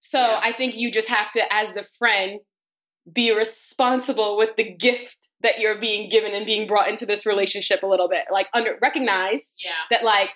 so 0.00 0.18
Yeah. 0.18 0.40
I 0.42 0.52
think 0.52 0.74
you 0.76 0.90
just 0.90 1.08
have 1.08 1.30
to, 1.32 1.52
as 1.52 1.74
the 1.74 1.84
friend, 1.84 2.40
be 3.12 3.30
responsible 3.36 4.36
with 4.36 4.56
the 4.56 4.64
gift 4.64 5.28
that 5.40 5.58
you're 5.58 5.78
being 5.78 6.08
given 6.08 6.32
and 6.34 6.46
being 6.46 6.66
brought 6.66 6.88
into 6.88 7.04
this 7.04 7.26
relationship 7.26 7.82
a 7.82 7.86
little 7.86 8.08
bit. 8.08 8.26
Like, 8.30 8.48
under 8.54 8.78
recognize 8.80 9.54
Yeah. 9.62 9.72
that 9.90 10.02
like 10.04 10.30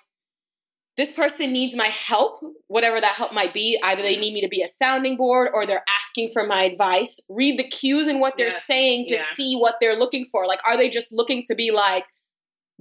this 0.96 1.12
person 1.12 1.52
needs 1.52 1.74
my 1.76 1.86
help, 1.88 2.40
whatever 2.68 3.00
that 3.00 3.14
help 3.16 3.30
might 3.32 3.52
be. 3.52 3.78
Either 3.82 4.00
they 4.02 4.16
need 4.16 4.32
me 4.32 4.40
to 4.40 4.48
be 4.48 4.62
a 4.62 4.68
sounding 4.68 5.16
board 5.16 5.50
or 5.52 5.66
they're 5.66 5.84
asking 6.00 6.30
for 6.32 6.46
my 6.46 6.62
advice. 6.62 7.20
Read 7.28 7.58
the 7.58 7.68
cues 7.68 8.08
and 8.08 8.18
what 8.20 8.36
they're 8.38 8.48
Yes. 8.48 8.64
saying 8.64 9.06
to 9.08 9.14
Yeah. 9.16 9.24
see 9.34 9.54
what 9.56 9.74
they're 9.80 9.94
looking 9.96 10.24
for. 10.32 10.46
Like, 10.46 10.60
are 10.66 10.76
they 10.76 10.88
just 10.88 11.12
looking 11.12 11.44
to 11.48 11.54
be 11.54 11.70
like, 11.70 12.04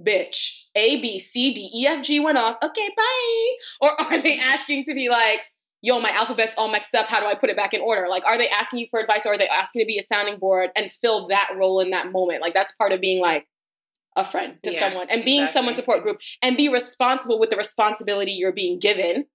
bitch, 0.00 0.64
A, 0.74 1.00
B, 1.00 1.18
C, 1.18 1.52
D, 1.52 1.70
E, 1.74 1.86
F, 1.86 2.04
G 2.04 2.20
went 2.20 2.38
off. 2.38 2.56
Okay, 2.62 2.88
bye. 2.96 3.48
Or 3.80 4.00
are 4.00 4.20
they 4.20 4.38
asking 4.38 4.84
to 4.84 4.94
be 4.94 5.08
like, 5.08 5.40
yo, 5.82 6.00
my 6.00 6.10
alphabet's 6.10 6.54
all 6.58 6.70
mixed 6.70 6.94
up. 6.94 7.08
How 7.08 7.20
do 7.20 7.26
I 7.26 7.34
put 7.34 7.50
it 7.50 7.56
back 7.56 7.74
in 7.74 7.80
order? 7.80 8.08
Like, 8.08 8.24
are 8.24 8.38
they 8.38 8.48
asking 8.48 8.80
you 8.80 8.86
for 8.90 9.00
advice 9.00 9.26
or 9.26 9.34
are 9.34 9.38
they 9.38 9.48
asking 9.48 9.82
to 9.82 9.86
be 9.86 9.98
a 9.98 10.02
sounding 10.02 10.38
board 10.38 10.70
and 10.74 10.90
fill 10.90 11.28
that 11.28 11.50
role 11.56 11.80
in 11.80 11.90
that 11.90 12.10
moment? 12.12 12.42
Like, 12.42 12.54
that's 12.54 12.74
part 12.74 12.92
of 12.92 13.00
being 13.00 13.20
like 13.20 13.46
a 14.16 14.24
friend 14.24 14.56
to 14.62 14.72
Yeah, 14.72 14.80
someone 14.80 15.06
and 15.10 15.24
being 15.24 15.42
exactly. 15.42 15.52
someone's 15.52 15.76
support 15.76 16.02
group 16.02 16.18
and 16.42 16.56
be 16.56 16.68
responsible 16.68 17.38
with 17.38 17.50
the 17.50 17.56
responsibility 17.56 18.32
you're 18.32 18.52
being 18.52 18.78
given 18.78 19.26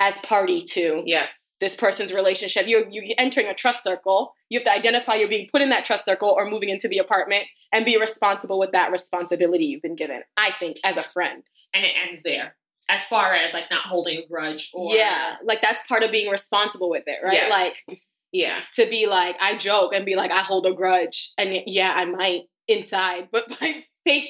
as 0.00 0.18
party 0.18 0.62
to 0.62 1.02
Yes. 1.06 1.56
this 1.60 1.74
person's 1.74 2.12
relationship. 2.14 2.66
You're, 2.68 2.88
you're 2.90 3.04
entering 3.18 3.48
a 3.48 3.54
trust 3.54 3.82
circle. 3.82 4.32
You 4.48 4.58
have 4.60 4.66
to 4.66 4.72
identify 4.72 5.14
you're 5.14 5.28
being 5.28 5.48
put 5.50 5.60
in 5.62 5.70
that 5.70 5.84
trust 5.84 6.04
circle 6.04 6.28
or 6.30 6.48
moving 6.48 6.68
into 6.68 6.86
the 6.88 6.98
apartment 6.98 7.44
and 7.72 7.84
be 7.84 7.98
responsible 7.98 8.58
with 8.58 8.72
that 8.72 8.92
responsibility 8.92 9.64
you've 9.64 9.82
been 9.82 9.96
given, 9.96 10.22
I 10.36 10.52
think, 10.58 10.78
as 10.84 10.96
a 10.96 11.02
friend. 11.02 11.42
And 11.74 11.84
it 11.84 11.92
ends 12.06 12.22
there. 12.22 12.54
As 12.88 13.04
far 13.04 13.34
as 13.34 13.52
like 13.52 13.70
not 13.70 13.82
holding 13.82 14.18
a 14.18 14.26
grudge 14.26 14.70
or 14.72 14.94
yeah. 14.94 15.34
Like 15.44 15.60
that's 15.60 15.86
part 15.86 16.02
of 16.02 16.10
being 16.12 16.30
responsible 16.30 16.88
with 16.88 17.04
it, 17.06 17.18
right? 17.22 17.34
Yes. 17.34 17.50
Like 17.88 17.98
Yeah. 18.32 18.60
to 18.76 18.86
be 18.88 19.06
like, 19.06 19.36
I 19.40 19.56
joke 19.58 19.92
and 19.94 20.06
be 20.06 20.16
like, 20.16 20.30
I 20.30 20.40
hold 20.42 20.64
a 20.64 20.72
grudge. 20.72 21.32
And 21.36 21.62
yeah, 21.66 21.92
I 21.94 22.04
might 22.06 22.42
inside. 22.68 23.28
But 23.32 23.58
by 23.60 23.84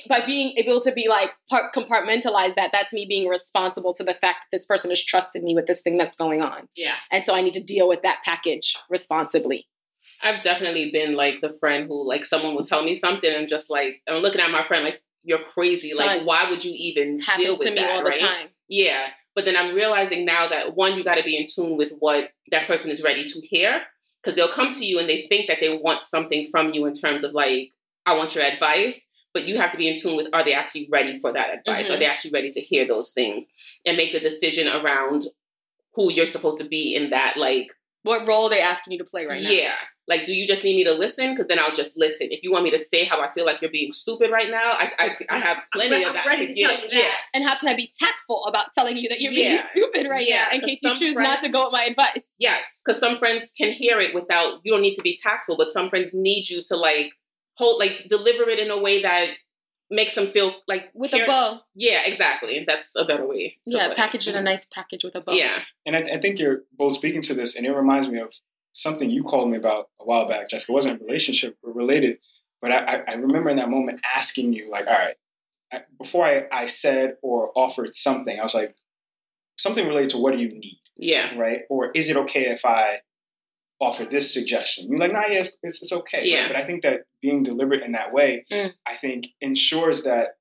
by 0.09 0.25
being 0.25 0.57
able 0.57 0.81
to 0.81 0.93
be 0.93 1.09
like 1.09 1.33
part 1.49 1.75
compartmentalize 1.75 2.55
that, 2.55 2.71
that's 2.73 2.93
me 2.93 3.07
being 3.07 3.29
responsible 3.29 3.93
to 3.95 4.05
the 4.05 4.15
fact 4.15 4.39
that 4.41 4.49
this 4.53 4.67
person 4.67 4.91
has 4.91 5.05
trusted 5.05 5.43
me 5.43 5.55
with 5.55 5.67
this 5.67 5.83
thing 5.83 5.99
that's 5.99 6.17
going 6.17 6.43
on. 6.43 6.69
Yeah. 6.77 6.95
And 7.11 7.25
so 7.25 7.35
I 7.35 7.41
need 7.41 7.55
to 7.55 7.63
deal 7.63 7.89
with 7.89 8.03
that 8.03 8.21
package 8.25 8.77
responsibly. 8.91 9.67
I've 10.23 10.43
definitely 10.43 10.91
been 10.91 11.15
like 11.15 11.41
the 11.41 11.57
friend 11.61 11.87
who 11.87 12.07
like 12.07 12.25
someone 12.25 12.55
will 12.55 12.65
tell 12.65 12.83
me 12.83 12.95
something 12.95 13.33
and 13.33 13.49
just 13.49 13.71
like 13.71 14.03
I'm 14.09 14.23
looking 14.23 14.41
at 14.41 14.51
my 14.51 14.65
friend 14.65 14.85
like 14.85 15.01
you're 15.23 15.39
crazy. 15.39 15.91
Son, 15.91 16.07
like 16.07 16.27
why 16.27 16.51
would 16.51 16.65
you 16.65 16.73
even 16.75 17.19
deal 17.37 17.57
with 17.57 17.67
to 17.67 17.71
me 17.71 17.77
that, 17.77 17.91
all 17.91 18.05
the 18.05 18.11
time. 18.11 18.49
Yeah. 18.69 19.09
But 19.35 19.45
then 19.45 19.57
I'm 19.57 19.75
realizing 19.75 20.25
now 20.25 20.49
that 20.49 20.75
one, 20.75 20.97
you 20.97 21.05
got 21.05 21.15
to 21.15 21.23
be 21.23 21.37
in 21.37 21.47
tune 21.47 21.77
with 21.77 21.93
what 22.01 22.31
that 22.51 22.67
person 22.67 22.91
is 22.91 23.03
ready 23.03 23.25
to 23.25 23.41
hear. 23.41 23.83
Because 24.21 24.35
they'll 24.35 24.53
come 24.53 24.73
to 24.73 24.85
you 24.85 24.99
and 24.99 25.09
they 25.09 25.27
think 25.29 25.47
that 25.47 25.59
they 25.61 25.79
want 25.81 26.03
something 26.03 26.49
from 26.51 26.73
you 26.73 26.87
in 26.87 26.93
terms 26.93 27.23
of 27.23 27.35
like, 27.35 27.73
I 28.05 28.17
want 28.17 28.35
your 28.35 28.43
advice. 28.43 29.08
But 29.35 29.47
you 29.47 29.59
have 29.59 29.71
to 29.73 29.79
be 29.79 29.89
in 29.89 29.99
tune 29.99 30.17
with 30.17 30.29
are 30.33 30.45
they 30.45 30.55
actually 30.55 30.89
ready 30.91 31.19
for 31.21 31.33
that 31.33 31.51
advice? 31.59 31.89
Mhm. 31.89 31.95
Are 31.95 31.99
they 31.99 32.07
actually 32.07 32.31
ready 32.33 32.51
to 32.51 32.61
hear 32.61 32.87
those 32.87 33.13
things 33.13 33.53
and 33.87 33.97
make 33.97 34.13
the 34.13 34.21
decision 34.21 34.69
around 34.69 35.25
who 35.95 36.13
you're 36.13 36.27
supposed 36.27 36.59
to 36.61 36.65
be 36.67 36.95
in 36.95 37.11
that 37.11 37.37
like 37.37 37.69
What 38.03 38.27
role 38.27 38.47
are 38.47 38.51
they 38.51 38.61
asking 38.61 38.93
you 38.93 38.99
to 39.01 39.05
play 39.05 39.27
right 39.27 39.43
now? 39.43 39.51
yeah. 39.51 39.75
Like, 40.07 40.25
do 40.25 40.33
you 40.33 40.47
just 40.47 40.65
need 40.65 40.77
me 40.77 40.85
to 40.85 40.95
listen? 40.95 41.35
Because 41.35 41.49
then 41.49 41.59
I'll 41.59 41.75
just 41.75 41.99
listen. 41.99 42.29
If 42.31 42.43
you 42.43 42.51
want 42.51 42.65
me 42.65 42.71
to 42.71 42.79
say 42.79 43.05
how 43.05 43.21
I 43.21 43.29
feel 43.29 43.45
like 43.45 43.61
you're 43.61 43.71
being 43.71 43.93
stupid 43.93 44.31
right 44.31 44.49
now, 44.51 44.71
I, 44.73 44.91
I, 44.99 45.17
I 45.29 45.39
have 45.39 45.63
plenty 45.75 45.97
I'm 45.97 46.09
of 46.09 46.15
that 46.15 46.25
ready 46.25 46.47
to 46.47 46.55
to 46.55 46.63
tell 46.63 46.71
give. 46.77 46.85
you 46.85 46.89
that. 46.91 46.97
Yeah. 47.05 47.13
And 47.35 47.45
how 47.45 47.59
can 47.59 47.69
I 47.69 47.77
be 47.77 47.93
tactful 48.01 48.47
about 48.47 48.73
telling 48.73 48.97
you 48.97 49.11
that 49.11 49.21
you're 49.21 49.33
being 49.33 49.61
stupid 49.71 50.07
right 50.09 50.27
Yeah, 50.27 50.47
now 50.51 50.55
in 50.55 50.61
case 50.63 50.83
you 50.83 50.95
choose 50.95 51.15
not 51.17 51.41
to 51.41 51.51
go 51.51 51.65
with 51.65 51.73
my 51.75 51.85
advice? 51.85 52.35
Yes, 52.39 52.81
because 52.83 52.99
some 52.99 53.19
friends 53.19 53.53
can 53.53 53.73
hear 53.73 53.99
it 54.01 54.15
without. 54.15 54.61
You 54.65 54.73
don't 54.73 54.81
need 54.81 54.95
to 54.95 55.03
be 55.03 55.19
tactful, 55.23 55.59
but 55.59 55.71
some 55.73 55.91
friends 55.91 56.15
need 56.15 56.49
you 56.49 56.63
to 56.69 56.77
like 56.77 57.13
hold, 57.59 57.79
like 57.79 58.07
deliver 58.09 58.49
it 58.49 58.59
in 58.59 58.71
a 58.71 58.79
way 58.79 59.03
that 59.03 59.31
makes 59.91 60.15
them 60.15 60.27
feel 60.29 60.55
like 60.67 60.91
With 60.95 61.11
care- 61.11 61.25
a 61.25 61.27
bow. 61.27 61.61
Yeah, 61.75 62.03
exactly. 62.05 62.65
That's 62.67 62.95
a 62.97 63.05
better 63.05 63.27
way. 63.27 63.59
to 63.69 63.77
Yeah, 63.77 63.85
put 63.89 63.93
it. 63.93 63.97
package 63.97 64.29
in 64.29 64.35
a 64.35 64.39
mm-hmm. 64.39 64.45
nice 64.45 64.65
package 64.67 65.03
with 65.05 65.15
a 65.15 65.21
bow. 65.21 65.33
Yeah. 65.33 65.61
And 65.87 65.97
I, 65.97 66.01
I 66.01 66.19
think 66.19 66.39
you're 66.39 66.63
both 66.77 66.95
speaking 66.95 67.23
to 67.23 67.35
this, 67.35 67.57
and 67.57 67.67
it 67.67 67.73
reminds 67.75 68.09
me 68.09 68.21
of 68.21 68.33
something 68.73 69.11
you 69.11 69.25
called 69.25 69.51
me 69.51 69.57
about 69.57 69.89
a 70.01 70.05
while 70.05 70.27
back, 70.29 70.49
Jessica. 70.51 70.73
It 70.73 70.75
wasn't 70.75 71.01
a 71.01 71.05
relationship 71.05 71.57
related, 71.63 72.19
but 72.61 72.71
I, 72.71 72.79
I- 72.97 73.05
I 73.09 73.15
remember 73.15 73.51
in 73.51 73.57
that 73.57 73.71
moment 73.71 74.01
asking 74.15 74.53
you, 74.53 74.71
like, 74.71 74.87
all 74.87 74.93
right, 74.93 75.17
I, 75.73 75.83
before 75.99 76.25
I, 76.27 76.47
I 76.53 76.67
said 76.67 77.17
or 77.23 77.51
offered 77.57 77.95
something, 77.97 78.39
I 78.39 78.43
was 78.43 78.55
like, 78.55 78.75
something 79.57 79.87
related 79.87 80.11
to 80.11 80.19
what 80.19 80.33
do 80.37 80.39
you 80.43 80.49
need, 80.51 80.81
Yeah. 80.97 81.35
right? 81.37 81.63
Or 81.71 81.91
is 81.95 82.09
it 82.09 82.17
okay 82.19 82.47
if 82.51 82.65
I 82.65 83.01
offer 83.81 84.05
this 84.05 84.33
suggestion? 84.33 84.89
You're 84.91 85.01
like, 85.01 85.13
nah, 85.13 85.23
yeah, 85.29 85.41
it's, 85.41 85.57
it's, 85.63 85.83
it's 85.83 85.93
okay. 85.93 86.19
right? 86.19 86.27
Yeah. 86.27 86.49
But 86.49 86.57
I 86.57 86.65
think 86.65 86.83
that 86.83 87.03
being 87.23 87.43
deliberate 87.43 87.83
in 87.83 87.93
that 87.93 88.13
way, 88.13 88.45
Mm. 88.51 88.73
I 88.87 88.95
think 88.95 89.29
ensures 89.41 90.03
that 90.05 90.37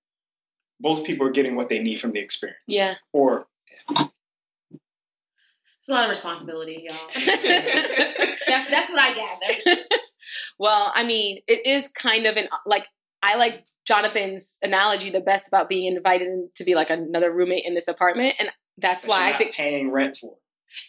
both 0.79 1.05
people 1.05 1.27
are 1.27 1.31
getting 1.31 1.55
what 1.55 1.69
they 1.69 1.79
need 1.81 1.99
from 1.99 2.11
the 2.11 2.19
experience. 2.19 2.59
Yeah. 2.67 2.95
Or 3.13 3.47
It's 3.89 5.89
a 5.89 5.93
lot 5.93 6.03
of 6.03 6.09
responsibility, 6.09 6.85
y'all. 6.87 6.97
that's, 7.25 8.69
that's 8.69 8.89
what 8.91 9.01
I 9.01 9.13
gather. 9.13 9.81
well, 10.59 10.91
I 10.93 11.03
mean, 11.03 11.39
it 11.47 11.65
is 11.65 11.87
kind 11.89 12.25
of 12.25 12.37
an 12.37 12.47
like 12.65 12.87
I 13.23 13.37
like 13.37 13.65
Jonathan's 13.87 14.57
analogy 14.61 15.09
the 15.09 15.21
best 15.21 15.47
about 15.47 15.69
being 15.69 15.91
invited 15.95 16.27
to 16.55 16.63
be 16.63 16.75
like 16.75 16.89
another 16.89 17.31
roommate 17.31 17.63
in 17.65 17.73
this 17.73 17.87
apartment, 17.87 18.35
and 18.39 18.49
that's 18.77 19.03
that 19.05 19.09
why 19.09 19.17
you're 19.19 19.27
I 19.27 19.31
not 19.31 19.37
think. 19.39 19.55
paying 19.55 19.91
rent 19.91 20.17
for 20.17 20.35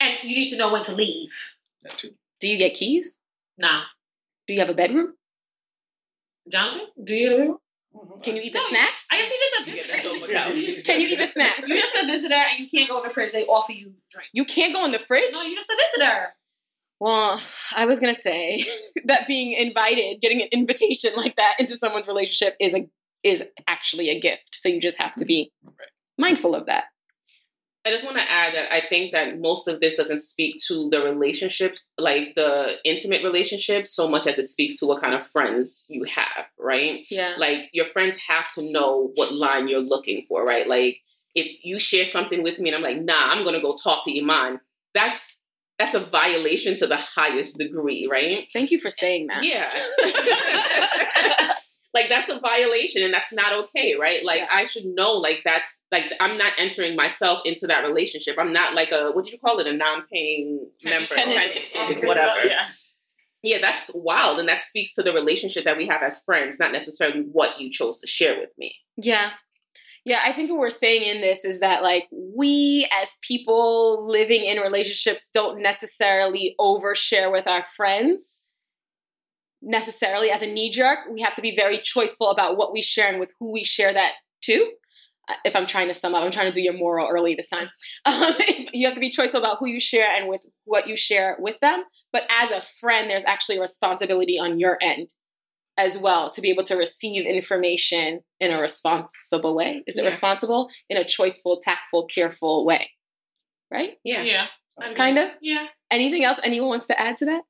And 0.00 0.14
you 0.24 0.36
need 0.36 0.50
to 0.50 0.58
know 0.58 0.72
when 0.72 0.82
to 0.84 0.94
leave. 0.94 1.32
that 1.84 1.96
too. 1.96 2.10
Do 2.40 2.48
you 2.48 2.56
get 2.58 2.74
keys? 2.74 3.20
Nah. 3.56 3.82
Do 4.46 4.54
you 4.54 4.60
have 4.60 4.68
a 4.68 4.74
bedroom? 4.74 5.14
Jonathan, 6.50 6.86
do 7.02 7.14
you? 7.14 7.60
Mm-hmm. 7.94 8.20
Can 8.22 8.36
you 8.36 8.42
eat 8.42 8.52
the 8.52 8.60
snacks? 8.68 9.06
I 9.10 9.18
guess 9.18 9.30
you 9.30 9.64
just 9.64 9.68
a 9.68 9.70
You 9.70 9.76
get 9.76 9.86
visitor. 9.86 10.08
the 10.14 10.20
sofa 10.20 10.32
couch. 10.32 10.84
Can 10.84 11.00
you 11.00 11.08
eat 11.08 11.18
the 11.18 11.26
snacks? 11.26 11.68
You're 11.68 11.78
just 11.78 11.96
a 11.96 12.06
visitor 12.06 12.34
and 12.34 12.60
you 12.60 12.68
can't 12.68 12.88
go 12.88 12.98
in 12.98 13.04
the 13.04 13.10
fridge. 13.10 13.32
They 13.32 13.44
offer 13.44 13.72
you 13.72 13.92
drinks. 14.10 14.30
You 14.32 14.44
can't 14.44 14.72
go 14.74 14.84
in 14.84 14.92
the 14.92 14.98
fridge. 14.98 15.32
No, 15.32 15.42
you're 15.42 15.56
just 15.56 15.70
a 15.70 15.76
visitor. 15.96 16.28
Well, 17.00 17.40
I 17.76 17.86
was 17.86 18.00
gonna 18.00 18.14
say 18.14 18.64
that 19.04 19.26
being 19.26 19.52
invited, 19.52 20.20
getting 20.20 20.42
an 20.42 20.48
invitation 20.52 21.12
like 21.16 21.36
that 21.36 21.56
into 21.58 21.76
someone's 21.76 22.08
relationship 22.08 22.56
is 22.60 22.74
a 22.74 22.88
is 23.22 23.44
actually 23.66 24.10
a 24.10 24.20
gift. 24.20 24.54
So 24.54 24.68
you 24.68 24.80
just 24.80 25.00
have 25.00 25.14
to 25.16 25.24
be 25.24 25.52
mindful 26.16 26.54
of 26.54 26.66
that. 26.66 26.84
I 27.88 27.90
just 27.90 28.04
want 28.04 28.18
to 28.18 28.30
add 28.30 28.54
that 28.54 28.70
I 28.70 28.82
think 28.86 29.12
that 29.12 29.40
most 29.40 29.66
of 29.66 29.80
this 29.80 29.96
doesn't 29.96 30.22
speak 30.22 30.56
to 30.68 30.90
the 30.90 31.00
relationships, 31.00 31.86
like 31.96 32.34
the 32.36 32.74
intimate 32.84 33.24
relationships, 33.24 33.96
so 33.96 34.10
much 34.10 34.26
as 34.26 34.38
it 34.38 34.50
speaks 34.50 34.78
to 34.80 34.86
what 34.86 35.00
kind 35.00 35.14
of 35.14 35.26
friends 35.26 35.86
you 35.88 36.04
have, 36.04 36.44
right? 36.58 37.06
Yeah. 37.10 37.34
Like 37.38 37.70
your 37.72 37.86
friends 37.86 38.18
have 38.28 38.50
to 38.52 38.70
know 38.70 39.10
what 39.14 39.32
line 39.32 39.68
you're 39.68 39.80
looking 39.80 40.26
for, 40.28 40.44
right? 40.44 40.68
Like 40.68 40.98
if 41.34 41.64
you 41.64 41.78
share 41.78 42.04
something 42.04 42.42
with 42.42 42.58
me 42.58 42.68
and 42.68 42.76
I'm 42.76 42.82
like, 42.82 43.02
nah, 43.02 43.32
I'm 43.32 43.42
gonna 43.42 43.62
go 43.62 43.74
talk 43.74 44.04
to 44.04 44.18
Iman, 44.18 44.60
that's 44.92 45.40
that's 45.78 45.94
a 45.94 46.00
violation 46.00 46.76
to 46.76 46.86
the 46.86 46.96
highest 46.96 47.56
degree, 47.56 48.06
right? 48.10 48.48
Thank 48.52 48.70
you 48.70 48.78
for 48.78 48.90
saying 48.90 49.28
that. 49.28 49.44
Yeah. 49.44 49.70
like 51.94 52.08
that's 52.08 52.28
a 52.28 52.38
violation 52.38 53.02
and 53.02 53.12
that's 53.12 53.32
not 53.32 53.52
okay, 53.52 53.96
right? 53.98 54.24
Like 54.24 54.40
Yeah. 54.40 54.48
I 54.50 54.64
should 54.64 54.84
know 54.84 55.12
like 55.12 55.42
that's 55.44 55.82
like 55.90 56.04
I'm 56.20 56.36
not 56.36 56.52
entering 56.58 56.96
myself 56.96 57.40
into 57.44 57.66
that 57.66 57.84
relationship. 57.86 58.36
I'm 58.38 58.52
not 58.52 58.74
like 58.74 58.92
a 58.92 59.10
what 59.12 59.24
did 59.24 59.32
you 59.32 59.38
call 59.38 59.58
it? 59.58 59.66
A 59.66 59.72
non-paying 59.72 60.68
member, 60.84 61.06
Tenant. 61.08 61.52
tenant, 61.72 62.06
whatever. 62.06 62.44
Yeah. 62.46 62.66
Yeah, 63.42 63.58
that's 63.60 63.90
wild. 63.94 64.40
And 64.40 64.48
that 64.48 64.62
speaks 64.62 64.94
to 64.94 65.02
the 65.02 65.12
relationship 65.12 65.64
that 65.64 65.76
we 65.76 65.86
have 65.86 66.02
as 66.02 66.20
friends, 66.24 66.58
not 66.58 66.72
necessarily 66.72 67.20
what 67.20 67.60
you 67.60 67.70
chose 67.70 68.00
to 68.00 68.06
share 68.06 68.38
with 68.38 68.50
me. 68.58 68.74
Yeah. 68.96 69.30
Yeah, 70.04 70.20
I 70.24 70.32
think 70.32 70.50
what 70.50 70.58
we're 70.58 70.70
saying 70.70 71.02
in 71.02 71.20
this 71.20 71.44
is 71.44 71.60
that 71.60 71.82
like 71.82 72.08
we 72.12 72.88
as 73.02 73.10
people 73.22 74.06
living 74.08 74.44
in 74.44 74.58
relationships 74.58 75.28
don't 75.32 75.62
necessarily 75.62 76.54
overshare 76.58 77.30
with 77.30 77.46
our 77.46 77.62
friends 77.62 78.47
necessarily 79.62 80.30
as 80.30 80.42
a 80.42 80.52
knee 80.52 80.70
jerk. 80.70 81.00
We 81.12 81.20
have 81.22 81.34
to 81.36 81.42
be 81.42 81.54
very 81.56 81.78
choiceful 81.78 82.32
about 82.32 82.56
what 82.56 82.72
we 82.72 82.82
share 82.82 83.08
and 83.08 83.20
with 83.20 83.32
who 83.38 83.52
we 83.52 83.64
share 83.64 83.92
that 83.92 84.12
to. 84.42 84.72
Uh, 85.28 85.34
If 85.44 85.54
I'm 85.56 85.66
trying 85.66 85.88
to 85.88 85.94
sum 85.94 86.14
up, 86.14 86.22
I'm 86.22 86.30
trying 86.30 86.46
to 86.50 86.52
do 86.52 86.62
your 86.62 86.72
moral 86.76 87.08
early 87.08 87.34
this 87.34 87.48
time. 87.48 87.70
Um, 88.06 88.34
you 88.72 88.86
have 88.86 88.94
to 88.94 89.00
be 89.00 89.10
choiceful 89.10 89.38
about 89.38 89.58
who 89.58 89.68
you 89.68 89.80
share 89.80 90.08
and 90.14 90.28
with 90.28 90.44
what 90.64 90.88
you 90.88 90.96
share 90.96 91.36
with 91.40 91.58
them. 91.60 91.82
But 92.12 92.26
as 92.30 92.50
a 92.50 92.60
friend, 92.80 93.10
there's 93.10 93.24
actually 93.24 93.58
a 93.58 93.60
responsibility 93.60 94.38
on 94.38 94.58
your 94.58 94.78
end 94.80 95.08
as 95.76 95.98
well 95.98 96.30
to 96.30 96.40
be 96.40 96.50
able 96.50 96.64
to 96.64 96.76
receive 96.76 97.24
information 97.26 98.20
in 98.40 98.50
a 98.52 98.60
responsible 98.60 99.54
way. 99.54 99.82
Is 99.86 99.96
it 99.96 100.02
Yeah. 100.02 100.06
responsible? 100.06 100.70
In 100.88 100.96
a 100.96 101.04
choiceful, 101.04 101.60
tactful, 101.62 102.06
careful 102.06 102.64
way. 102.66 102.90
Right? 103.70 103.98
Yeah. 104.04 104.22
Yeah. 104.22 104.46
Kind 104.94 105.18
of? 105.18 105.28
Yeah. 105.40 105.66
Anything 105.90 106.24
else 106.24 106.38
anyone 106.42 106.68
wants 106.70 106.86
to 106.86 107.00
add 107.00 107.16
to 107.18 107.24
that? 107.26 107.42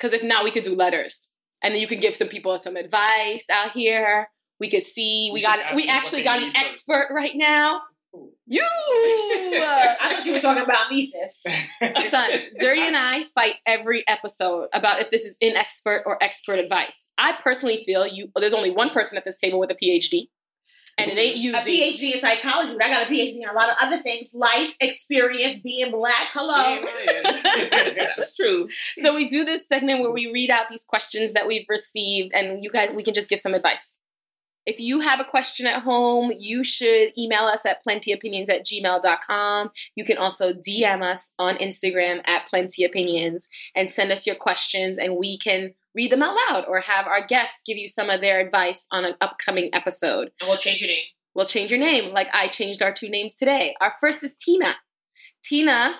Because 0.00 0.14
if 0.14 0.22
not, 0.22 0.44
we 0.44 0.50
could 0.50 0.62
do 0.62 0.74
letters. 0.74 1.32
And 1.62 1.74
then 1.74 1.82
you 1.82 1.86
can 1.86 2.00
give 2.00 2.16
some 2.16 2.28
people 2.28 2.58
some 2.58 2.76
advice 2.76 3.46
out 3.52 3.72
here. 3.72 4.28
We 4.58 4.68
could 4.68 4.82
see. 4.82 5.30
We, 5.30 5.40
We 5.40 5.42
got 5.42 5.74
we 5.74 5.88
actually 5.88 6.22
got 6.22 6.38
an 6.38 6.52
first. 6.52 6.64
expert 6.64 7.08
right 7.10 7.32
now. 7.34 7.82
Who? 8.12 8.32
You 8.46 8.62
I 8.64 9.96
thought 10.00 10.26
you 10.26 10.32
were 10.32 10.40
talking 10.40 10.64
about 10.64 10.90
me, 10.90 11.04
sis. 11.04 11.42
son, 12.10 12.30
Zuri 12.60 12.78
and 12.78 12.96
I 12.96 13.24
fight 13.34 13.56
every 13.66 14.02
episode 14.08 14.68
about 14.72 15.00
if 15.00 15.10
this 15.10 15.24
is 15.24 15.38
inexpert 15.42 16.00
or 16.06 16.22
expert 16.22 16.58
advice. 16.58 17.12
I 17.18 17.36
personally 17.42 17.84
feel 17.84 18.06
you. 18.06 18.30
There's 18.34 18.54
only 18.54 18.70
one 18.70 18.90
person 18.90 19.16
at 19.16 19.24
this 19.24 19.36
table 19.36 19.60
with 19.60 19.70
a 19.70 19.76
PhD, 19.76 20.28
and 20.98 21.10
it 21.10 21.18
ain't 21.18 21.54
A. 21.54 21.58
PhD 21.58 22.14
in 22.14 22.20
psychology, 22.20 22.72
but 22.72 22.84
I 22.84 22.88
got 22.88 23.06
a 23.06 23.10
PhD 23.10 23.36
in 23.36 23.48
a 23.48 23.52
lot 23.52 23.70
of 23.70 23.76
other 23.82 23.98
things. 23.98 24.30
Life 24.34 24.74
experience, 24.80 25.60
being 25.60 25.90
black. 25.90 26.28
Hello. 26.32 26.80
That's 28.16 28.36
true. 28.36 28.68
So 28.98 29.14
we 29.14 29.28
do 29.28 29.44
this 29.44 29.66
segment 29.66 30.00
where 30.00 30.12
we 30.12 30.30
read 30.32 30.50
out 30.50 30.68
these 30.68 30.84
questions 30.84 31.32
that 31.32 31.46
we've 31.46 31.66
received, 31.68 32.34
and 32.34 32.62
you 32.62 32.70
guys, 32.70 32.92
we 32.92 33.02
can 33.02 33.14
just 33.14 33.28
give 33.28 33.40
some 33.40 33.54
advice. 33.54 34.00
If 34.66 34.78
you 34.78 35.00
have 35.00 35.20
a 35.20 35.24
question 35.24 35.66
at 35.66 35.82
home, 35.82 36.32
you 36.38 36.62
should 36.62 37.16
email 37.18 37.44
us 37.44 37.64
at 37.64 37.84
plentyopinions 37.84 38.50
at 38.50 38.66
gmail.com. 38.66 39.70
You 39.96 40.04
can 40.04 40.18
also 40.18 40.52
DM 40.52 41.02
us 41.02 41.34
on 41.38 41.56
Instagram 41.56 42.20
at 42.28 42.44
plentyopinions 42.52 43.48
and 43.74 43.88
send 43.88 44.12
us 44.12 44.26
your 44.26 44.36
questions, 44.36 44.98
and 44.98 45.16
we 45.16 45.38
can 45.38 45.72
read 45.94 46.12
them 46.12 46.22
out 46.22 46.36
loud 46.48 46.64
or 46.68 46.80
have 46.80 47.06
our 47.06 47.26
guests 47.26 47.62
give 47.66 47.76
you 47.76 47.88
some 47.88 48.10
of 48.10 48.20
their 48.20 48.40
advice 48.40 48.86
on 48.92 49.04
an 49.04 49.14
upcoming 49.20 49.70
episode. 49.72 50.30
And 50.40 50.48
we'll 50.48 50.58
change 50.58 50.80
your 50.80 50.88
name. 50.88 51.04
We'll 51.34 51.46
change 51.46 51.70
your 51.70 51.80
name, 51.80 52.12
like 52.12 52.28
I 52.34 52.48
changed 52.48 52.82
our 52.82 52.92
two 52.92 53.08
names 53.08 53.34
today. 53.34 53.74
Our 53.80 53.92
first 54.00 54.24
is 54.24 54.34
Tina. 54.34 54.74
Tina 55.44 55.94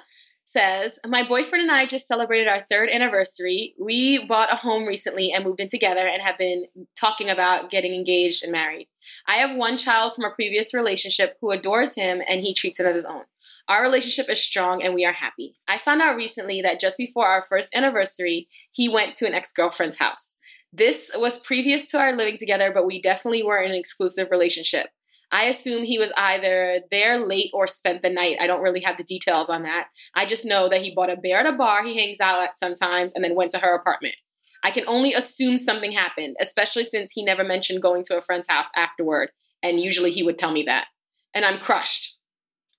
says, 0.44 0.98
My 1.06 1.26
boyfriend 1.26 1.62
and 1.62 1.70
I 1.70 1.86
just 1.86 2.08
celebrated 2.08 2.48
our 2.48 2.60
third 2.60 2.90
anniversary. 2.90 3.74
We 3.80 4.24
bought 4.26 4.52
a 4.52 4.56
home 4.56 4.86
recently 4.86 5.32
and 5.32 5.44
moved 5.44 5.60
in 5.60 5.68
together 5.68 6.06
and 6.06 6.20
have 6.20 6.36
been 6.36 6.64
talking 6.98 7.30
about 7.30 7.70
getting 7.70 7.94
engaged 7.94 8.42
and 8.42 8.52
married. 8.52 8.88
I 9.28 9.34
have 9.36 9.56
one 9.56 9.76
child 9.76 10.14
from 10.14 10.24
a 10.24 10.34
previous 10.34 10.74
relationship 10.74 11.36
who 11.40 11.52
adores 11.52 11.94
him 11.94 12.20
and 12.28 12.40
he 12.40 12.52
treats 12.52 12.80
him 12.80 12.86
as 12.86 12.96
his 12.96 13.04
own. 13.04 13.22
Our 13.70 13.82
relationship 13.82 14.28
is 14.28 14.42
strong 14.42 14.82
and 14.82 14.94
we 14.94 15.04
are 15.04 15.12
happy. 15.12 15.54
I 15.68 15.78
found 15.78 16.02
out 16.02 16.16
recently 16.16 16.60
that 16.60 16.80
just 16.80 16.98
before 16.98 17.28
our 17.28 17.44
first 17.48 17.68
anniversary, 17.72 18.48
he 18.72 18.88
went 18.88 19.14
to 19.14 19.28
an 19.28 19.32
ex 19.32 19.52
girlfriend's 19.52 19.96
house. 19.96 20.38
This 20.72 21.12
was 21.14 21.38
previous 21.38 21.86
to 21.86 21.98
our 21.98 22.12
living 22.12 22.36
together, 22.36 22.72
but 22.74 22.84
we 22.84 23.00
definitely 23.00 23.44
were 23.44 23.58
in 23.58 23.70
an 23.70 23.76
exclusive 23.76 24.26
relationship. 24.32 24.88
I 25.30 25.44
assume 25.44 25.84
he 25.84 26.00
was 26.00 26.10
either 26.16 26.80
there 26.90 27.24
late 27.24 27.50
or 27.54 27.68
spent 27.68 28.02
the 28.02 28.10
night. 28.10 28.38
I 28.40 28.48
don't 28.48 28.62
really 28.62 28.80
have 28.80 28.96
the 28.96 29.04
details 29.04 29.48
on 29.48 29.62
that. 29.62 29.86
I 30.16 30.26
just 30.26 30.44
know 30.44 30.68
that 30.68 30.82
he 30.82 30.92
bought 30.92 31.08
a 31.08 31.16
bear 31.16 31.38
at 31.38 31.46
a 31.46 31.52
bar 31.52 31.84
he 31.84 31.96
hangs 31.96 32.20
out 32.20 32.42
at 32.42 32.58
sometimes 32.58 33.14
and 33.14 33.22
then 33.22 33.36
went 33.36 33.52
to 33.52 33.58
her 33.58 33.76
apartment. 33.76 34.16
I 34.64 34.72
can 34.72 34.84
only 34.88 35.14
assume 35.14 35.58
something 35.58 35.92
happened, 35.92 36.36
especially 36.40 36.82
since 36.82 37.12
he 37.12 37.24
never 37.24 37.44
mentioned 37.44 37.82
going 37.82 38.02
to 38.06 38.18
a 38.18 38.20
friend's 38.20 38.50
house 38.50 38.68
afterward, 38.76 39.30
and 39.62 39.78
usually 39.78 40.10
he 40.10 40.24
would 40.24 40.40
tell 40.40 40.50
me 40.50 40.64
that. 40.64 40.88
And 41.32 41.44
I'm 41.44 41.60
crushed. 41.60 42.19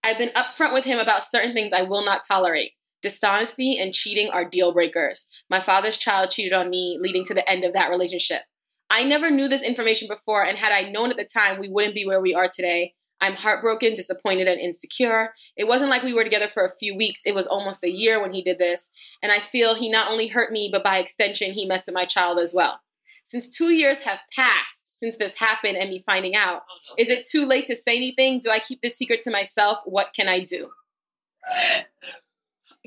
I've 0.03 0.17
been 0.17 0.29
upfront 0.29 0.73
with 0.73 0.83
him 0.83 0.97
about 0.97 1.23
certain 1.23 1.53
things 1.53 1.73
I 1.73 1.83
will 1.83 2.03
not 2.03 2.23
tolerate. 2.27 2.71
Dishonesty 3.03 3.77
and 3.79 3.93
cheating 3.93 4.29
are 4.29 4.45
deal 4.45 4.73
breakers. 4.73 5.29
My 5.49 5.59
father's 5.59 5.97
child 5.97 6.31
cheated 6.31 6.53
on 6.53 6.69
me, 6.69 6.97
leading 6.99 7.23
to 7.25 7.33
the 7.33 7.47
end 7.49 7.63
of 7.63 7.73
that 7.73 7.89
relationship. 7.89 8.41
I 8.89 9.03
never 9.03 9.29
knew 9.29 9.47
this 9.47 9.63
information 9.63 10.07
before, 10.07 10.43
and 10.43 10.57
had 10.57 10.71
I 10.71 10.89
known 10.89 11.11
at 11.11 11.17
the 11.17 11.25
time, 11.25 11.59
we 11.59 11.69
wouldn't 11.69 11.95
be 11.95 12.05
where 12.05 12.21
we 12.21 12.33
are 12.33 12.47
today. 12.47 12.93
I'm 13.21 13.35
heartbroken, 13.35 13.93
disappointed, 13.93 14.47
and 14.47 14.59
insecure. 14.59 15.33
It 15.55 15.67
wasn't 15.67 15.91
like 15.91 16.01
we 16.01 16.13
were 16.13 16.23
together 16.23 16.47
for 16.47 16.65
a 16.65 16.77
few 16.77 16.95
weeks, 16.95 17.21
it 17.25 17.35
was 17.35 17.45
almost 17.45 17.83
a 17.83 17.91
year 17.91 18.19
when 18.19 18.33
he 18.33 18.41
did 18.41 18.57
this, 18.57 18.91
and 19.21 19.31
I 19.31 19.39
feel 19.39 19.75
he 19.75 19.89
not 19.89 20.11
only 20.11 20.27
hurt 20.27 20.51
me, 20.51 20.69
but 20.71 20.83
by 20.83 20.97
extension, 20.97 21.53
he 21.53 21.65
messed 21.65 21.85
with 21.85 21.95
my 21.95 22.05
child 22.05 22.39
as 22.39 22.53
well. 22.55 22.79
Since 23.23 23.49
two 23.49 23.69
years 23.69 23.99
have 23.99 24.19
passed 24.35 24.80
since 25.01 25.17
this 25.17 25.35
happened 25.35 25.75
and 25.75 25.89
me 25.89 25.99
finding 26.05 26.35
out, 26.35 26.61
Oh, 26.69 26.75
no, 26.89 26.95
is 26.97 27.09
it 27.09 27.27
too 27.27 27.45
late 27.45 27.65
to 27.65 27.75
say 27.75 27.97
anything? 27.97 28.39
Do 28.39 28.49
I 28.51 28.59
keep 28.59 28.81
this 28.81 28.95
secret 28.95 29.19
to 29.21 29.31
myself? 29.31 29.79
What 29.85 30.13
can 30.15 30.29
I 30.29 30.39
do? 30.39 30.69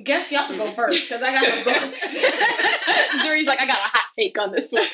Guess 0.03 0.33
y'all 0.33 0.47
can 0.47 0.57
go 0.57 0.71
first 0.71 1.03
because 1.03 1.23
I 1.23 1.33
got 1.33 1.45
some 1.55 1.65
books. 1.65 2.01
Zuri's 3.25 3.47
like, 3.47 3.61
I 3.61 3.67
got 3.67 3.79
a 3.79 3.83
hot 3.83 4.05
take 4.19 4.39
on 4.39 4.51
this 4.53 4.73
one. 4.73 4.87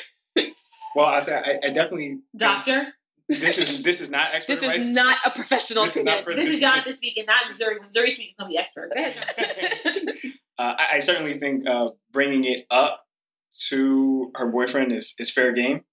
well, 0.95 1.05
I 1.07 1.19
said 1.21 1.43
I, 1.45 1.67
I 1.67 1.71
definitely 1.71 2.19
Doctor, 2.35 2.87
This 3.29 3.57
is 3.57 3.81
this 3.83 4.01
is 4.01 4.11
not 4.11 4.33
expert 4.33 4.55
This 4.55 4.63
advice. 4.63 4.81
is 4.81 4.89
not 4.89 5.17
a 5.25 5.31
professional 5.31 5.83
This 5.83 5.97
is 5.97 6.03
not 6.03 6.23
for- 6.23 6.33
this 6.33 6.45
is 6.45 6.45
This 6.45 6.53
is 6.55 6.59
Jonathan 6.61 6.93
speaking, 6.93 7.25
not 7.25 7.45
Zuri. 7.51 7.79
When 7.79 7.89
Zuri 7.89 8.11
speaking, 8.11 8.35
I'm 8.39 8.49
the 8.49 8.57
expert. 8.57 8.91
Go 8.93 9.01
ahead. 9.03 10.05
Uh, 10.59 10.75
I, 10.77 10.97
I 10.97 10.99
certainly 10.99 11.39
think 11.39 11.67
uh, 11.67 11.89
bringing 12.11 12.43
it 12.43 12.67
up 12.69 13.03
to 13.69 14.31
her 14.35 14.45
boyfriend 14.45 14.91
is, 14.91 15.15
is 15.17 15.31
fair 15.31 15.53
game. 15.53 15.85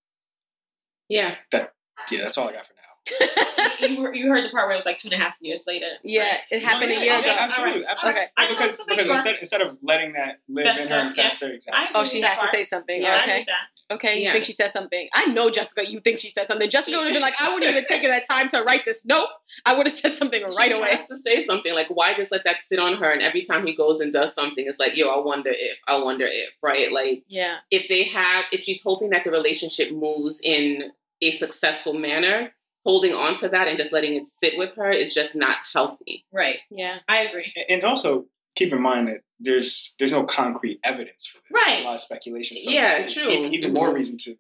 Yeah. 1.08 1.34
Yeah, 1.52 2.22
that's 2.22 2.38
all 2.38 2.48
I 2.48 2.52
got 2.52 2.66
for 2.66 2.72
now. 2.72 2.78
you, 3.80 4.02
heard- 4.02 4.16
you 4.16 4.28
heard 4.28 4.44
the 4.44 4.50
part 4.50 4.66
where 4.66 4.74
it 4.74 4.76
was 4.76 4.84
like 4.86 4.98
two 4.98 5.08
and 5.10 5.20
a 5.20 5.24
half 5.24 5.36
years 5.40 5.64
later. 5.66 5.86
yeah, 6.04 6.38
it 6.50 6.62
happened 6.62 6.90
No, 6.90 6.96
a 6.98 7.00
year 7.00 7.12
yeah, 7.14 7.20
ago. 7.20 7.36
absolutely, 7.38 7.72
Alright, 7.80 7.90
absolutely. 7.90 8.20
alright. 8.20 8.30
I 8.36 8.42
Yeah, 8.42 8.48
because 8.50 8.60
want 8.60 8.72
to 8.78 8.84
make 8.88 8.98
because 8.98 9.06
sure. 9.06 9.16
instead, 9.16 9.36
instead 9.40 9.60
of 9.62 9.78
letting 9.82 10.12
that 10.12 10.40
live 10.48 10.66
Fester, 10.66 10.82
in 10.82 10.88
her 11.06 11.14
yeah. 11.16 11.22
fester, 11.30 11.48
exactly. 11.52 11.84
I 11.86 11.98
Oh, 11.98 12.04
she 12.04 12.16
with 12.16 12.22
that 12.24 12.36
has 12.38 12.50
to 12.50 12.56
say 12.56 12.62
something. 12.64 13.00
Yeah, 13.02 13.20
okay. 13.22 13.44
did. 13.44 13.54
Okay, 13.90 14.16
you 14.18 14.24
Yeah. 14.24 14.32
think 14.32 14.44
she 14.44 14.52
said 14.52 14.68
something. 14.70 15.08
I 15.14 15.26
know 15.26 15.48
Jessica, 15.48 15.90
you 15.90 16.00
think 16.00 16.18
she 16.18 16.28
said 16.28 16.46
something. 16.46 16.68
Jessica 16.68 16.98
would 16.98 17.04
have 17.06 17.14
been 17.14 17.22
like, 17.22 17.40
I 17.40 17.52
wouldn't 17.54 17.70
even 17.70 17.84
taken 17.84 18.10
that 18.10 18.28
time 18.28 18.48
to 18.50 18.62
write 18.62 18.84
this 18.84 19.06
note. 19.06 19.28
I 19.64 19.74
would 19.74 19.86
have 19.86 19.96
said 19.96 20.14
something 20.16 20.42
right 20.42 20.70
She 20.70 20.72
away. 20.72 20.90
has 20.90 21.06
to 21.06 21.16
say 21.16 21.40
something 21.40 21.72
like, 21.74 21.88
why 21.88 22.12
just 22.12 22.30
let 22.30 22.44
that 22.44 22.60
sit 22.60 22.78
on 22.78 22.98
her? 22.98 23.08
And 23.10 23.22
every 23.22 23.40
time 23.40 23.66
he 23.66 23.74
goes 23.74 24.00
and 24.00 24.12
does 24.12 24.34
something, 24.34 24.66
it's 24.68 24.78
like, 24.78 24.94
yo, 24.94 25.08
I 25.08 25.24
wonder 25.24 25.50
if, 25.54 25.78
I 25.88 25.96
wonder 26.02 26.26
if, 26.26 26.50
right? 26.62 26.92
Like, 26.92 27.24
Yeah. 27.28 27.56
if 27.70 27.88
they 27.88 28.02
have, 28.04 28.44
if 28.52 28.64
she's 28.64 28.82
hoping 28.82 29.08
that 29.10 29.24
the 29.24 29.30
relationship 29.30 29.90
moves 29.92 30.42
in 30.42 30.90
a 31.20 31.30
successful 31.30 31.94
manner, 31.94 32.52
holding 32.84 33.12
on 33.12 33.34
to 33.36 33.48
that 33.48 33.68
and 33.68 33.76
just 33.76 33.92
letting 33.92 34.14
it 34.14 34.26
sit 34.26 34.56
with 34.56 34.74
her 34.76 34.90
is 34.90 35.12
just 35.14 35.34
not 35.36 35.56
healthy. 35.72 36.24
Right. 36.32 36.58
Yeah. 36.70 36.98
I 37.08 37.20
agree. 37.24 37.52
And 37.68 37.84
also 37.84 38.26
keep 38.54 38.72
in 38.72 38.80
mind 38.80 39.08
that 39.08 39.20
there's 39.40 39.94
there's 39.98 40.12
no 40.12 40.24
concrete 40.24 40.80
evidence 40.84 41.26
for 41.26 41.38
this. 41.38 41.62
Right. 41.64 41.72
There's 41.74 41.80
a 41.84 41.86
lot 41.88 41.94
of 41.94 42.00
speculation. 42.00 42.56
So 42.56 42.70
Yeah, 42.70 42.98
it's 42.98 43.14
true. 43.14 43.30
Even, 43.30 43.54
even 43.54 43.70
Mhm. 43.70 43.74
more 43.74 43.92
reason 43.92 44.16
to 44.18 44.34
to 44.34 44.38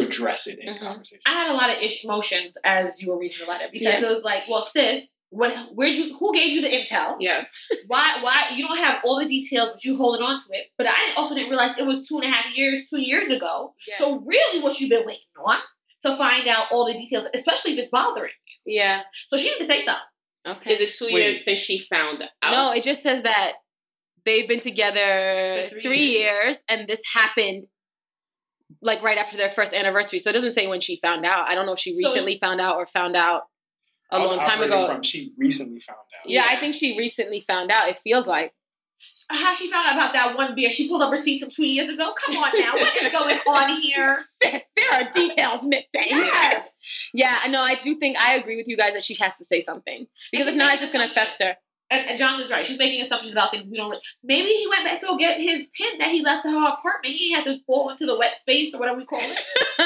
address 0.06 0.46
it 0.48 0.58
in 0.58 0.74
Mhm. 0.74 0.80
conversation. 0.80 1.22
I 1.26 1.32
had 1.32 1.50
a 1.50 1.54
lot 1.54 1.70
of 1.70 1.80
ish 1.80 2.04
emotions 2.04 2.56
as 2.64 3.00
you 3.00 3.10
were 3.10 3.18
reading 3.18 3.38
the 3.40 3.46
letter 3.46 3.68
because 3.72 4.00
Yeah. 4.00 4.06
it 4.06 4.08
was 4.08 4.24
like, 4.24 4.42
well, 4.48 4.62
sis, 4.62 5.12
what? 5.30 5.52
Where'd 5.74 5.96
you? 5.96 6.16
Who 6.18 6.34
gave 6.34 6.48
you 6.52 6.60
the 6.60 6.68
intel? 6.68 7.16
Yes. 7.20 7.54
Why? 7.86 8.18
Why 8.20 8.50
you 8.56 8.66
don't 8.66 8.76
have 8.78 9.00
all 9.04 9.16
the 9.20 9.26
details, 9.28 9.70
but 9.74 9.84
you 9.84 9.96
holding 9.96 10.22
on 10.22 10.38
to 10.40 10.46
it? 10.54 10.66
But 10.76 10.88
I 10.88 11.14
also 11.16 11.34
didn't 11.36 11.50
realize 11.50 11.78
it 11.78 11.86
was 11.86 12.06
two 12.06 12.16
and 12.16 12.24
a 12.24 12.28
half 12.28 12.46
years, 12.56 12.86
two 12.90 13.00
years 13.00 13.28
ago. 13.28 13.74
Yeah. 13.86 13.98
So 13.98 14.18
really, 14.20 14.60
what 14.60 14.80
you've 14.80 14.90
been 14.90 15.06
waiting 15.06 15.22
on 15.44 15.58
to 16.10 16.16
find 16.16 16.48
out 16.48 16.66
all 16.72 16.86
the 16.86 16.92
details, 16.92 17.24
especially 17.34 17.72
if 17.72 17.78
it's 17.78 17.90
bothering. 17.90 18.30
you. 18.64 18.78
yeah. 18.80 19.02
So 19.26 19.36
she 19.36 19.44
need 19.50 19.58
to 19.58 19.64
say 19.64 19.80
something. 19.80 20.02
Okay. 20.46 20.72
Is 20.74 20.80
it 20.80 20.94
two 20.94 21.06
Wait. 21.06 21.22
years 21.24 21.44
since 21.44 21.60
she 21.60 21.80
found 21.90 22.22
out? 22.42 22.52
No, 22.52 22.72
it 22.72 22.84
just 22.84 23.02
says 23.02 23.22
that 23.24 23.52
they've 24.24 24.48
been 24.48 24.60
together 24.60 25.64
For 25.64 25.70
three, 25.70 25.82
three 25.82 26.04
years. 26.18 26.62
and 26.68 26.86
this 26.88 27.02
happened 27.14 27.66
like 28.82 29.02
right 29.02 29.18
after 29.18 29.36
their 29.36 29.48
first 29.50 29.72
anniversary. 29.74 30.18
So 30.18 30.30
it 30.30 30.34
doesn't 30.34 30.52
say 30.52 30.66
when 30.66 30.80
she 30.80 30.98
found 31.00 31.24
out. 31.24 31.48
I 31.48 31.54
don't 31.54 31.66
know 31.66 31.72
if 31.72 31.78
she 31.78 31.94
So- 31.94 32.08
recently 32.10 32.38
found 32.38 32.60
out 32.60 32.76
or 32.76 32.86
found 32.86 33.16
out 33.16 33.42
a 34.12 34.16
I 34.16 34.18
was 34.20 34.30
long 34.30 34.40
time 34.40 34.62
ago. 34.62 34.86
From, 34.86 35.02
she 35.02 35.32
recently 35.36 35.80
found 35.80 35.98
out. 35.98 36.28
yeah, 36.30 36.46
I 36.48 36.56
think 36.60 36.74
she 36.76 36.96
recently 36.96 37.40
found 37.40 37.70
out. 37.72 37.88
It 37.88 37.96
feels 37.96 38.28
like. 38.28 38.52
How 39.28 39.52
she 39.52 39.70
found 39.70 39.88
out 39.88 39.94
about 39.94 40.12
that 40.12 40.36
one 40.36 40.54
beer? 40.54 40.70
She 40.70 40.88
pulled 40.88 41.02
up 41.02 41.10
receipts 41.10 41.42
from 41.42 41.52
two 41.52 41.66
years 41.66 41.88
ago. 41.88 42.14
Come 42.16 42.36
on 42.36 42.50
now, 42.58 42.72
what 42.74 43.02
is 43.02 43.12
going 43.12 43.38
on 43.46 43.80
here? 43.80 44.14
Sis, 44.42 44.62
there 44.76 44.92
are 44.92 45.10
details 45.10 45.62
missing. 45.62 45.86
Yes. 46.10 46.68
Yeah, 47.12 47.38
I 47.42 47.48
know. 47.48 47.62
I 47.62 47.74
do 47.74 47.96
think 47.96 48.16
I 48.18 48.34
agree 48.36 48.56
with 48.56 48.68
you 48.68 48.76
guys 48.76 48.94
that 48.94 49.02
she 49.02 49.14
has 49.20 49.36
to 49.36 49.44
say 49.44 49.60
something 49.60 50.06
because 50.30 50.46
if 50.46 50.54
not, 50.54 50.72
it's 50.72 50.80
just 50.80 50.92
gonna 50.92 51.10
fester. 51.10 51.56
And, 51.88 52.10
and 52.10 52.18
John 52.18 52.40
was 52.40 52.50
right. 52.50 52.66
She's 52.66 52.78
making 52.78 53.00
assumptions 53.00 53.32
about 53.32 53.52
things 53.52 53.64
we 53.70 53.76
don't. 53.76 53.90
Really, 53.90 54.00
maybe 54.24 54.48
he 54.48 54.66
went 54.68 54.84
back 54.84 54.98
to 55.00 55.06
go 55.06 55.16
get 55.16 55.40
his 55.40 55.68
pin 55.76 55.98
that 55.98 56.08
he 56.08 56.22
left 56.22 56.44
at 56.44 56.50
her 56.50 56.68
apartment. 56.68 57.14
He 57.14 57.32
had 57.32 57.44
to 57.44 57.58
fall 57.64 57.90
into 57.90 58.06
the 58.06 58.18
wet 58.18 58.40
space 58.40 58.74
or 58.74 58.80
whatever 58.80 58.98
we 58.98 59.04
call 59.04 59.20
it. 59.22 59.38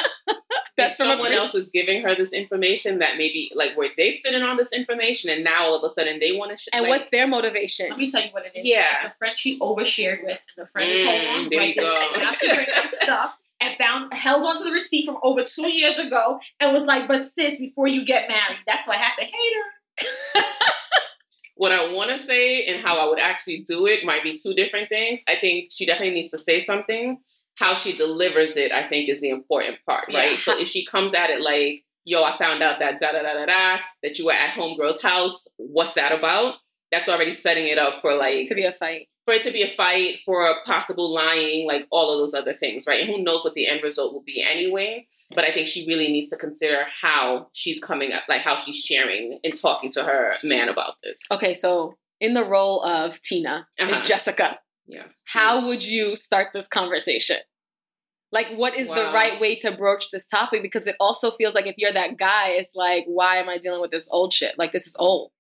That's 0.81 0.97
That's 0.97 0.97
from 0.97 1.07
someone 1.09 1.29
British- 1.29 1.41
else 1.45 1.55
is 1.55 1.71
giving 1.71 2.03
her 2.03 2.15
this 2.15 2.33
information 2.33 2.99
that 2.99 3.17
maybe 3.19 3.51
like 3.55 3.77
were 3.77 3.89
they 3.97 4.11
sitting 4.11 4.43
on 4.43 4.57
this 4.57 4.73
information 4.73 5.31
and 5.31 5.45
now 5.45 5.65
all 5.65 5.77
of 5.77 5.85
a 5.85 5.91
sudden 5.91 6.19
they 6.21 6.33
want 6.33 6.51
to. 6.53 6.57
Sh- 6.57 6.69
And 6.73 6.83
like, 6.83 6.91
what's 6.91 7.11
their 7.11 7.27
motivation? 7.27 7.89
Let 7.91 7.99
me 7.99 8.11
tell 8.11 8.23
you 8.23 8.29
what 8.31 8.47
it 8.47 8.53
is. 8.57 8.65
Yeah. 8.67 8.87
It's 8.97 9.05
a 9.15 9.15
friend 9.19 9.37
she 9.39 9.59
overshared 9.61 10.25
with, 10.25 10.41
and 10.57 10.67
the 10.67 10.71
friend 10.71 10.91
is 10.91 11.01
Mm, 11.01 11.05
holding 11.07 11.29
on. 11.29 11.49
there 11.51 11.59
right 11.61 11.69
you 11.69 11.75
to- 11.75 11.81
go. 11.81 12.11
And 12.15 12.23
now 12.23 12.33
she 12.33 12.49
bringing 12.49 12.75
up 12.77 12.91
stuff 12.91 13.39
and 13.61 13.77
found 13.79 14.13
held 14.15 14.45
onto 14.47 14.65
the 14.65 14.73
receipt 14.73 15.05
from 15.07 15.19
over 15.23 15.45
two 15.45 15.69
years 15.71 15.99
ago 15.99 16.41
and 16.61 16.73
was 16.73 16.85
like, 16.85 17.07
"But 17.09 17.27
sis, 17.27 17.59
before 17.59 17.87
you 17.89 18.05
get 18.05 18.29
married, 18.29 18.59
that's 18.67 18.87
what 18.87 18.97
I 18.97 19.01
have 19.01 19.17
to 19.19 19.25
hate 19.25 19.55
her." 19.55 20.43
what 21.57 21.73
I 21.73 21.93
want 21.93 22.11
to 22.11 22.19
say 22.19 22.65
and 22.65 22.81
how 22.81 22.97
I 22.99 23.07
would 23.09 23.19
actually 23.19 23.59
do 23.67 23.87
it 23.87 24.05
might 24.05 24.23
be 24.23 24.39
two 24.39 24.55
different 24.55 24.89
things. 24.89 25.21
I 25.29 25.37
think 25.39 25.71
she 25.71 25.85
definitely 25.85 26.15
needs 26.15 26.31
to 26.31 26.39
say 26.39 26.59
something. 26.61 27.19
How 27.57 27.75
she 27.75 27.97
delivers 27.97 28.57
it, 28.57 28.73
I 28.73 28.89
think, 28.89 29.09
is 29.09 29.21
the 29.21 29.31
important 29.31 29.79
part, 29.87 30.07
right? 30.13 30.33
Yeah. 30.33 30.37
So 30.39 30.59
if 30.59 30.69
she 30.69 30.85
comes 30.87 31.13
at 31.15 31.31
it 31.31 31.41
like, 31.43 31.85
yo, 32.05 32.23
I 32.23 32.37
found 32.39 32.63
out 32.63 32.79
that 32.79 33.01
da 33.01 33.13
da 33.13 33.23
da 33.23 33.35
da 33.35 33.47
da, 33.47 33.79
that 34.03 34.19
you 34.19 34.27
were 34.27 34.33
at 34.33 34.51
homegirl's 34.51 35.03
house, 35.03 35.47
what's 35.59 35.93
that 35.95 36.13
about? 36.13 36.55
That's 36.91 37.09
already 37.09 37.33
setting 37.33 37.67
it 37.67 37.79
up 37.79 38.01
for 38.01 38.15
like 38.17 38.49
to 38.49 38.55
be 38.55 38.65
a 38.65 38.73
fight. 38.73 39.09
for 39.27 39.35
it 39.35 39.43
to 39.43 39.51
be 39.53 39.63
a 39.63 39.69
fight, 39.69 40.21
for 40.25 40.47
a 40.49 40.55
possible 40.65 41.13
lying, 41.15 41.67
like 41.67 41.87
all 41.91 42.13
of 42.13 42.19
those 42.19 42.35
other 42.35 42.55
things, 42.55 42.87
right? 42.89 43.01
And 43.03 43.11
who 43.11 43.23
knows 43.23 43.45
what 43.45 43.55
the 43.55 43.69
end 43.69 43.83
result 43.85 44.13
will 44.15 44.23
be 44.27 44.43
anyway. 44.43 45.07
But 45.35 45.45
I 45.45 45.53
think 45.53 45.69
she 45.69 45.87
really 45.87 46.11
needs 46.11 46.31
to 46.31 46.37
consider 46.37 46.87
how 47.03 47.49
she's 47.53 47.81
coming 47.85 48.13
up, 48.13 48.25
like 48.29 48.41
how 48.41 48.57
she's 48.57 48.77
sharing 48.77 49.39
and 49.45 49.57
talking 49.61 49.93
to 49.93 50.03
her 50.03 50.35
man 50.43 50.69
about 50.69 50.95
this. 51.05 51.21
Okay, 51.31 51.55
so 51.55 51.95
in 52.19 52.33
the 52.33 52.45
role 52.45 52.83
of 52.83 53.21
Tina 53.23 53.69
is 53.79 53.93
Uh-huh. 53.99 54.07
Jessica. 54.07 54.59
Yeah. 54.91 55.07
How 55.25 55.57
Yes. 55.57 55.65
would 55.65 55.83
you 55.85 56.17
start 56.17 56.49
this 56.53 56.67
conversation? 56.67 57.37
Like, 58.33 58.49
what 58.57 58.77
is 58.77 58.89
the 58.89 59.11
right 59.13 59.41
way 59.41 59.57
to 59.57 59.73
broach 59.73 60.11
this 60.11 60.27
topic? 60.27 60.63
Because 60.63 60.87
it 60.87 60.95
also 61.01 61.31
feels 61.33 61.55
like 61.55 61.67
if 61.67 61.75
you're 61.79 61.93
that 61.93 62.17
guy, 62.17 62.51
it's 62.51 62.77
like, 62.77 63.05
why 63.07 63.37
am 63.37 63.49
I 63.49 63.59
dealing 63.59 63.81
with 63.81 63.91
this 63.91 64.09
old 64.11 64.33
shit? 64.33 64.57
Like, 64.57 64.73
this 64.73 64.87
is 64.87 64.97
old. 64.99 65.33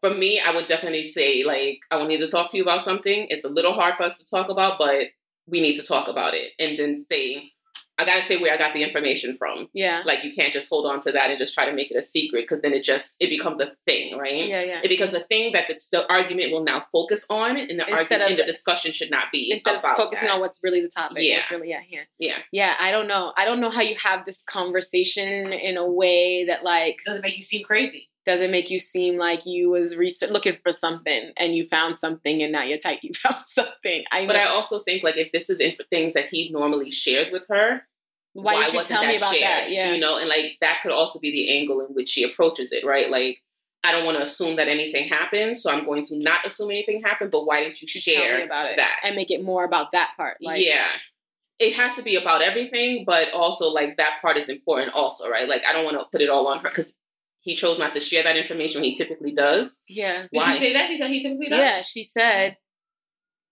For 0.00 0.10
me, 0.10 0.40
I 0.40 0.54
would 0.54 0.66
definitely 0.66 1.04
say, 1.04 1.44
like, 1.44 1.80
I 1.90 1.96
will 1.96 2.06
need 2.06 2.18
to 2.18 2.26
talk 2.26 2.50
to 2.50 2.56
you 2.56 2.62
about 2.62 2.82
something. 2.82 3.26
It's 3.30 3.44
a 3.44 3.48
little 3.48 3.72
hard 3.72 3.96
for 3.96 4.04
us 4.04 4.18
to 4.18 4.24
talk 4.24 4.48
about, 4.48 4.78
but 4.78 5.08
we 5.46 5.60
need 5.60 5.76
to 5.76 5.86
talk 5.86 6.08
about 6.08 6.34
it. 6.34 6.52
And 6.58 6.78
then 6.78 6.94
say, 6.94 7.52
I 7.96 8.04
gotta 8.04 8.22
say 8.22 8.38
where 8.38 8.52
I 8.52 8.56
got 8.58 8.74
the 8.74 8.82
information 8.82 9.36
from. 9.36 9.68
Yeah. 9.72 10.00
Like, 10.04 10.24
you 10.24 10.32
can't 10.32 10.52
just 10.52 10.68
hold 10.68 10.84
on 10.84 11.00
to 11.02 11.12
that 11.12 11.30
and 11.30 11.38
just 11.38 11.54
try 11.54 11.64
to 11.66 11.72
make 11.72 11.92
it 11.92 11.96
a 11.96 12.02
secret 12.02 12.42
because 12.42 12.60
then 12.60 12.72
it 12.72 12.82
just, 12.82 13.16
it 13.20 13.28
becomes 13.30 13.60
a 13.60 13.72
thing, 13.86 14.18
right? 14.18 14.48
Yeah, 14.48 14.62
yeah. 14.64 14.80
It 14.82 14.88
becomes 14.88 15.14
a 15.14 15.20
thing 15.20 15.52
that 15.52 15.68
the, 15.68 15.78
the 15.92 16.12
argument 16.12 16.50
will 16.50 16.64
now 16.64 16.80
focus 16.90 17.24
on, 17.30 17.56
and 17.56 17.70
the 17.78 17.86
Instead 17.88 18.20
argument 18.20 18.22
of- 18.22 18.30
and 18.30 18.38
the 18.40 18.44
discussion 18.52 18.92
should 18.92 19.12
not 19.12 19.26
be 19.30 19.52
Instead 19.52 19.76
of 19.76 19.82
focusing 19.82 20.26
that. 20.26 20.34
on 20.34 20.40
what's 20.40 20.58
really 20.64 20.80
the 20.80 20.88
topic, 20.88 21.18
Yeah. 21.20 21.36
what's 21.36 21.50
really 21.52 21.72
at 21.72 21.84
hand. 21.84 22.06
yeah. 22.18 22.38
Yeah, 22.50 22.74
I 22.80 22.90
don't 22.90 23.06
know. 23.06 23.32
I 23.36 23.44
don't 23.44 23.60
know 23.60 23.70
how 23.70 23.82
you 23.82 23.94
have 24.02 24.24
this 24.24 24.42
conversation 24.42 25.52
in 25.52 25.76
a 25.76 25.86
way 25.88 26.44
that 26.46 26.64
like 26.64 26.98
Doesn't 27.06 27.22
make 27.22 27.36
you 27.36 27.42
seem 27.44 27.62
crazy. 27.64 28.08
Doesn't 28.26 28.50
make 28.50 28.70
you 28.70 28.78
seem 28.78 29.16
like 29.18 29.44
you 29.44 29.70
was 29.70 29.96
research 29.96 30.30
looking 30.30 30.56
for 30.62 30.72
something 30.72 31.32
and 31.36 31.54
you 31.54 31.66
found 31.66 31.98
something 31.98 32.42
and 32.42 32.52
now 32.52 32.62
you're 32.62 32.78
tight. 32.78 33.00
You 33.02 33.12
found 33.14 33.36
something. 33.46 34.04
I 34.10 34.22
know. 34.22 34.26
But 34.28 34.36
I 34.36 34.46
also 34.46 34.78
think 34.80 35.02
like 35.02 35.16
if 35.16 35.30
this 35.32 35.50
is 35.50 35.60
inf- 35.60 35.80
things 35.90 36.14
that 36.14 36.26
he 36.26 36.50
normally 36.50 36.90
shares 36.90 37.30
with 37.30 37.46
her, 37.50 37.82
why, 38.32 38.54
you 38.66 38.74
wasn't 38.74 38.98
tell 39.00 39.06
me 39.06 39.16
about 39.16 39.32
shared? 39.34 39.44
that? 39.44 39.70
Yeah. 39.70 39.92
you 39.92 40.00
know, 40.00 40.18
and 40.18 40.28
like 40.28 40.56
that 40.60 40.80
could 40.82 40.90
also 40.92 41.18
be 41.20 41.30
the 41.30 41.58
angle 41.58 41.80
in 41.80 41.94
which 41.94 42.08
she 42.08 42.24
approaches 42.24 42.72
it, 42.72 42.84
right? 42.84 43.08
Like 43.10 43.40
I 43.84 43.92
don't 43.92 44.06
want 44.06 44.16
to 44.16 44.22
assume 44.24 44.56
that 44.56 44.66
anything 44.68 45.08
happened, 45.08 45.58
so 45.58 45.70
I'm 45.70 45.84
going 45.84 46.04
to 46.06 46.18
not 46.18 46.46
assume 46.46 46.70
anything 46.70 47.02
happened. 47.04 47.30
But 47.30 47.44
why 47.44 47.62
didn't 47.62 47.82
you 47.82 47.88
You 47.94 48.00
share 48.00 48.44
about 48.44 48.66
it 48.70 48.76
that? 48.76 49.00
and 49.04 49.14
make 49.14 49.30
it 49.30 49.44
more 49.44 49.64
about 49.64 49.92
that 49.92 50.12
part. 50.16 50.38
Like, 50.40 50.64
yeah. 50.64 50.86
It 51.60 51.74
has 51.74 51.94
to 51.94 52.02
be 52.02 52.16
about 52.16 52.42
everything, 52.42 53.04
but 53.06 53.32
also 53.32 53.68
like 53.68 53.98
that 53.98 54.18
part 54.20 54.36
is 54.36 54.48
important 54.48 54.92
also, 54.94 55.28
right? 55.30 55.46
Like 55.48 55.62
I 55.68 55.72
don't 55.72 55.84
want 55.84 55.98
to 56.00 56.04
put 56.10 56.20
it 56.20 56.28
all 56.30 56.48
on 56.48 56.58
her 56.58 56.68
because 56.68 56.94
he 57.44 57.54
chose 57.54 57.78
not 57.78 57.92
to 57.92 58.00
share 58.00 58.22
that 58.24 58.36
information 58.36 58.80
when 58.80 58.90
he 58.90 58.96
typically 58.96 59.32
does. 59.32 59.82
yeah, 59.88 60.22
Did 60.22 60.28
Why? 60.32 60.52
she 60.54 60.58
say 60.58 60.72
that? 60.72 60.88
She 60.88 60.98
said 60.98 61.10
he 61.10 61.22
typically 61.22 61.48
does. 61.50 61.58
yeah. 61.60 61.80
She 61.82 62.02
said 62.02 62.56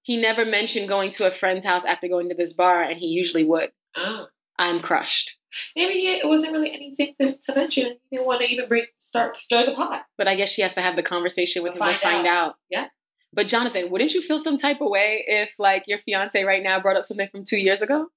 he 0.02 0.16
never 0.16 0.44
mentioned 0.44 0.88
going 0.88 1.10
to 1.10 1.26
a 1.26 1.30
friend's 1.30 1.64
house 1.64 1.84
after 1.84 2.08
going 2.08 2.28
to 2.30 2.34
this 2.34 2.54
bar, 2.54 2.82
and 2.82 2.98
he 2.98 3.06
usually 3.06 3.44
would. 3.44 3.70
Oh. 3.96 4.26
I'm 4.58 4.80
crushed, 4.80 5.36
Maybe 5.74 5.94
he, 5.94 6.12
it 6.12 6.26
wasn't 6.28 6.52
really 6.52 6.72
anything 6.72 7.14
to, 7.20 7.36
to 7.36 7.54
mention. 7.54 7.96
He 8.10 8.16
didn't 8.16 8.26
want 8.26 8.42
to 8.42 8.46
even 8.48 8.68
bring 8.68 8.84
start 8.98 9.36
stir 9.36 9.66
the 9.66 9.74
pot. 9.74 10.02
but 10.18 10.28
I 10.28 10.34
guess 10.36 10.50
she 10.50 10.62
has 10.62 10.74
to 10.74 10.80
have 10.82 10.94
the 10.96 11.02
conversation 11.02 11.62
with 11.62 11.72
To 11.74 11.78
him 11.82 11.88
to 11.94 11.98
find 11.98 11.98
find 12.00 12.26
out. 12.26 12.54
Yeah. 12.70 12.88
But 13.32 13.48
Jonathan, 13.48 13.90
wouldn't 13.90 14.12
you 14.12 14.20
feel 14.22 14.38
some 14.38 14.58
type 14.58 14.80
of 14.82 14.90
way 14.90 15.24
if, 15.26 15.54
like, 15.58 15.84
your 15.88 15.96
fiance 15.98 16.42
right 16.44 16.62
now 16.62 16.78
brought 16.80 16.96
up 16.96 17.04
something 17.06 17.28
from 17.30 17.44
two 17.44 17.56
years 17.58 17.80
ago? 17.80 18.08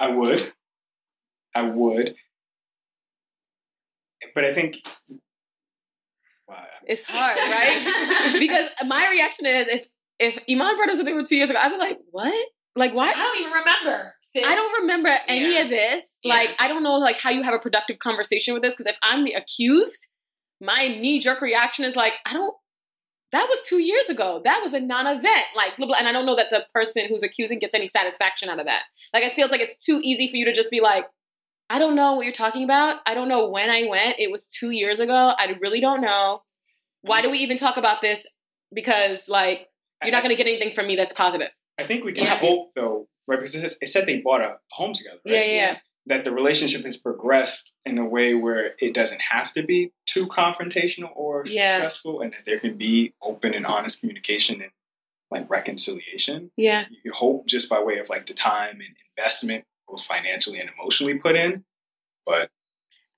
I 0.00 0.08
would. 0.08 0.52
I 1.54 1.62
would. 1.62 2.16
But 4.34 4.44
I 4.44 4.52
think. 4.52 4.78
Wow. 6.48 6.64
It's 6.86 7.02
hard, 7.04 7.36
right? 7.36 8.36
because 8.38 8.68
my 8.86 9.08
reaction 9.10 9.46
is 9.46 9.66
if 9.68 9.86
if 10.18 10.38
Iman 10.48 10.76
brought 10.76 10.88
up 10.88 10.96
something 10.96 11.14
from 11.14 11.24
two 11.26 11.36
years 11.36 11.50
ago, 11.50 11.58
I'd 11.60 11.70
be 11.70 11.76
like, 11.76 11.98
what? 12.10 12.48
Like, 12.74 12.94
why? 12.94 13.08
I 13.10 13.14
don't 13.14 13.40
even 13.40 13.52
remember. 13.52 14.14
Sis. 14.22 14.44
I 14.46 14.54
don't 14.54 14.82
remember 14.82 15.10
any 15.28 15.54
Yeah. 15.54 15.62
of 15.62 15.70
this. 15.70 16.20
Yeah. 16.22 16.34
Like, 16.34 16.50
I 16.58 16.68
don't 16.68 16.82
know 16.82 16.94
like 16.96 17.16
how 17.18 17.30
you 17.30 17.42
have 17.42 17.54
a 17.54 17.58
productive 17.58 17.98
conversation 17.98 18.54
with 18.54 18.62
this. 18.62 18.74
Because 18.74 18.86
if 18.86 18.96
I'm 19.02 19.24
the 19.24 19.32
accused, 19.32 20.08
my 20.60 20.88
knee 20.88 21.18
jerk 21.18 21.40
reaction 21.40 21.84
is 21.84 21.96
like, 21.96 22.14
I 22.26 22.32
don't. 22.32 22.54
That 23.32 23.46
was 23.48 23.58
two 23.66 23.82
years 23.82 24.08
ago. 24.08 24.40
That 24.44 24.60
was 24.62 24.72
a 24.72 24.80
non-event. 24.80 25.44
Like, 25.56 25.76
blah, 25.76 25.86
blah, 25.86 25.96
and 25.98 26.06
I 26.06 26.12
don't 26.12 26.26
know 26.26 26.36
that 26.36 26.48
the 26.50 26.64
person 26.72 27.06
who's 27.08 27.24
accusing 27.24 27.58
gets 27.58 27.74
any 27.74 27.88
satisfaction 27.88 28.48
out 28.48 28.60
of 28.60 28.66
that. 28.66 28.82
Like, 29.12 29.24
it 29.24 29.32
feels 29.32 29.50
like 29.50 29.60
it's 29.60 29.76
too 29.76 30.00
easy 30.04 30.30
for 30.30 30.36
you 30.36 30.44
to 30.44 30.52
just 30.52 30.70
be 30.70 30.80
like, 30.80 31.06
I 31.68 31.78
don't 31.78 31.96
know 31.96 32.14
what 32.14 32.24
you're 32.24 32.32
talking 32.32 32.64
about. 32.64 33.00
I 33.06 33.14
don't 33.14 33.28
know 33.28 33.48
when 33.48 33.70
I 33.70 33.86
went. 33.88 34.16
It 34.18 34.30
was 34.30 34.48
two 34.48 34.70
years 34.70 35.00
ago. 35.00 35.32
I 35.36 35.56
really 35.60 35.80
don't 35.80 36.00
know. 36.00 36.42
Why 37.02 37.22
do 37.22 37.30
we 37.30 37.38
even 37.38 37.56
talk 37.56 37.76
about 37.76 38.00
this? 38.00 38.26
Because 38.72 39.28
like, 39.28 39.68
you're 40.02 40.12
not 40.12 40.22
going 40.22 40.34
to 40.34 40.42
get 40.42 40.46
anything 40.48 40.72
from 40.74 40.86
me 40.86 40.96
that's 40.96 41.12
positive. 41.12 41.48
I 41.78 41.82
think 41.82 42.04
we 42.04 42.12
can 42.12 42.24
Yeah. 42.24 42.36
hope, 42.36 42.70
though, 42.74 43.08
right? 43.26 43.36
Because 43.36 43.54
it 43.54 43.60
says- 43.60 43.78
it 43.80 43.88
said 43.88 44.06
they 44.06 44.20
bought 44.20 44.40
a 44.40 44.58
home 44.72 44.92
together, 44.92 45.20
right? 45.26 45.32
Yeah, 45.34 45.40
yeah, 45.44 45.54
yeah. 45.54 45.78
That 46.06 46.24
the 46.24 46.32
relationship 46.32 46.84
has 46.84 46.96
progressed 46.96 47.76
in 47.84 47.98
a 47.98 48.04
way 48.06 48.34
where 48.34 48.74
it 48.80 48.94
doesn't 48.94 49.20
have 49.20 49.52
to 49.54 49.62
be 49.62 49.92
too 50.06 50.26
confrontational 50.28 51.10
or 51.16 51.44
Yeah. 51.46 51.76
stressful, 51.78 52.20
and 52.20 52.32
that 52.32 52.44
there 52.44 52.58
can 52.60 52.76
be 52.76 53.14
open 53.22 53.54
and 53.54 53.66
honest 53.66 54.00
communication 54.00 54.62
and 54.62 54.70
like 55.30 55.50
reconciliation. 55.50 56.52
Yeah. 56.56 56.84
You 57.04 57.12
hope 57.12 57.46
just 57.46 57.68
by 57.68 57.80
way 57.80 57.98
of 57.98 58.08
like 58.08 58.26
the 58.26 58.34
time 58.34 58.80
and 58.80 58.94
investment, 59.16 59.64
both 59.88 60.02
financially 60.04 60.58
and 60.60 60.70
emotionally, 60.78 61.14
put 61.14 61.36
in. 61.36 61.64
But 62.24 62.50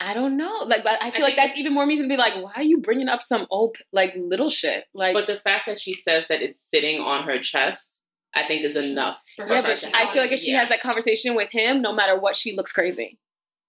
I 0.00 0.14
don't 0.14 0.36
know. 0.36 0.64
Like, 0.66 0.84
but 0.84 1.02
I 1.02 1.10
feel 1.10 1.24
I 1.24 1.28
like 1.28 1.36
that's 1.36 1.56
even 1.56 1.74
more 1.74 1.86
reason 1.86 2.08
to 2.08 2.12
be 2.12 2.18
like, 2.18 2.34
why 2.36 2.52
are 2.56 2.62
you 2.62 2.78
bringing 2.78 3.08
up 3.08 3.22
some 3.22 3.46
old 3.50 3.76
like 3.92 4.14
little 4.16 4.50
shit? 4.50 4.84
Like, 4.94 5.14
But 5.14 5.26
the 5.26 5.36
fact 5.36 5.64
that 5.66 5.80
she 5.80 5.92
says 5.92 6.26
that 6.28 6.40
it's 6.42 6.60
sitting 6.60 7.00
on 7.00 7.24
her 7.24 7.36
chest, 7.38 8.04
I 8.34 8.46
think 8.46 8.62
is 8.62 8.76
enough. 8.76 9.20
For 9.36 9.46
for 9.46 9.54
yeah, 9.54 9.62
her 9.62 9.68
her 9.68 9.74
but 9.82 9.94
I 9.94 10.12
feel 10.12 10.22
like 10.22 10.32
if 10.32 10.40
she 10.40 10.52
Yeah. 10.52 10.60
has 10.60 10.68
that 10.68 10.80
conversation 10.80 11.34
with 11.34 11.50
him, 11.50 11.82
no 11.82 11.92
matter 11.92 12.18
what, 12.18 12.36
she 12.36 12.54
looks 12.54 12.72
crazy. 12.72 13.18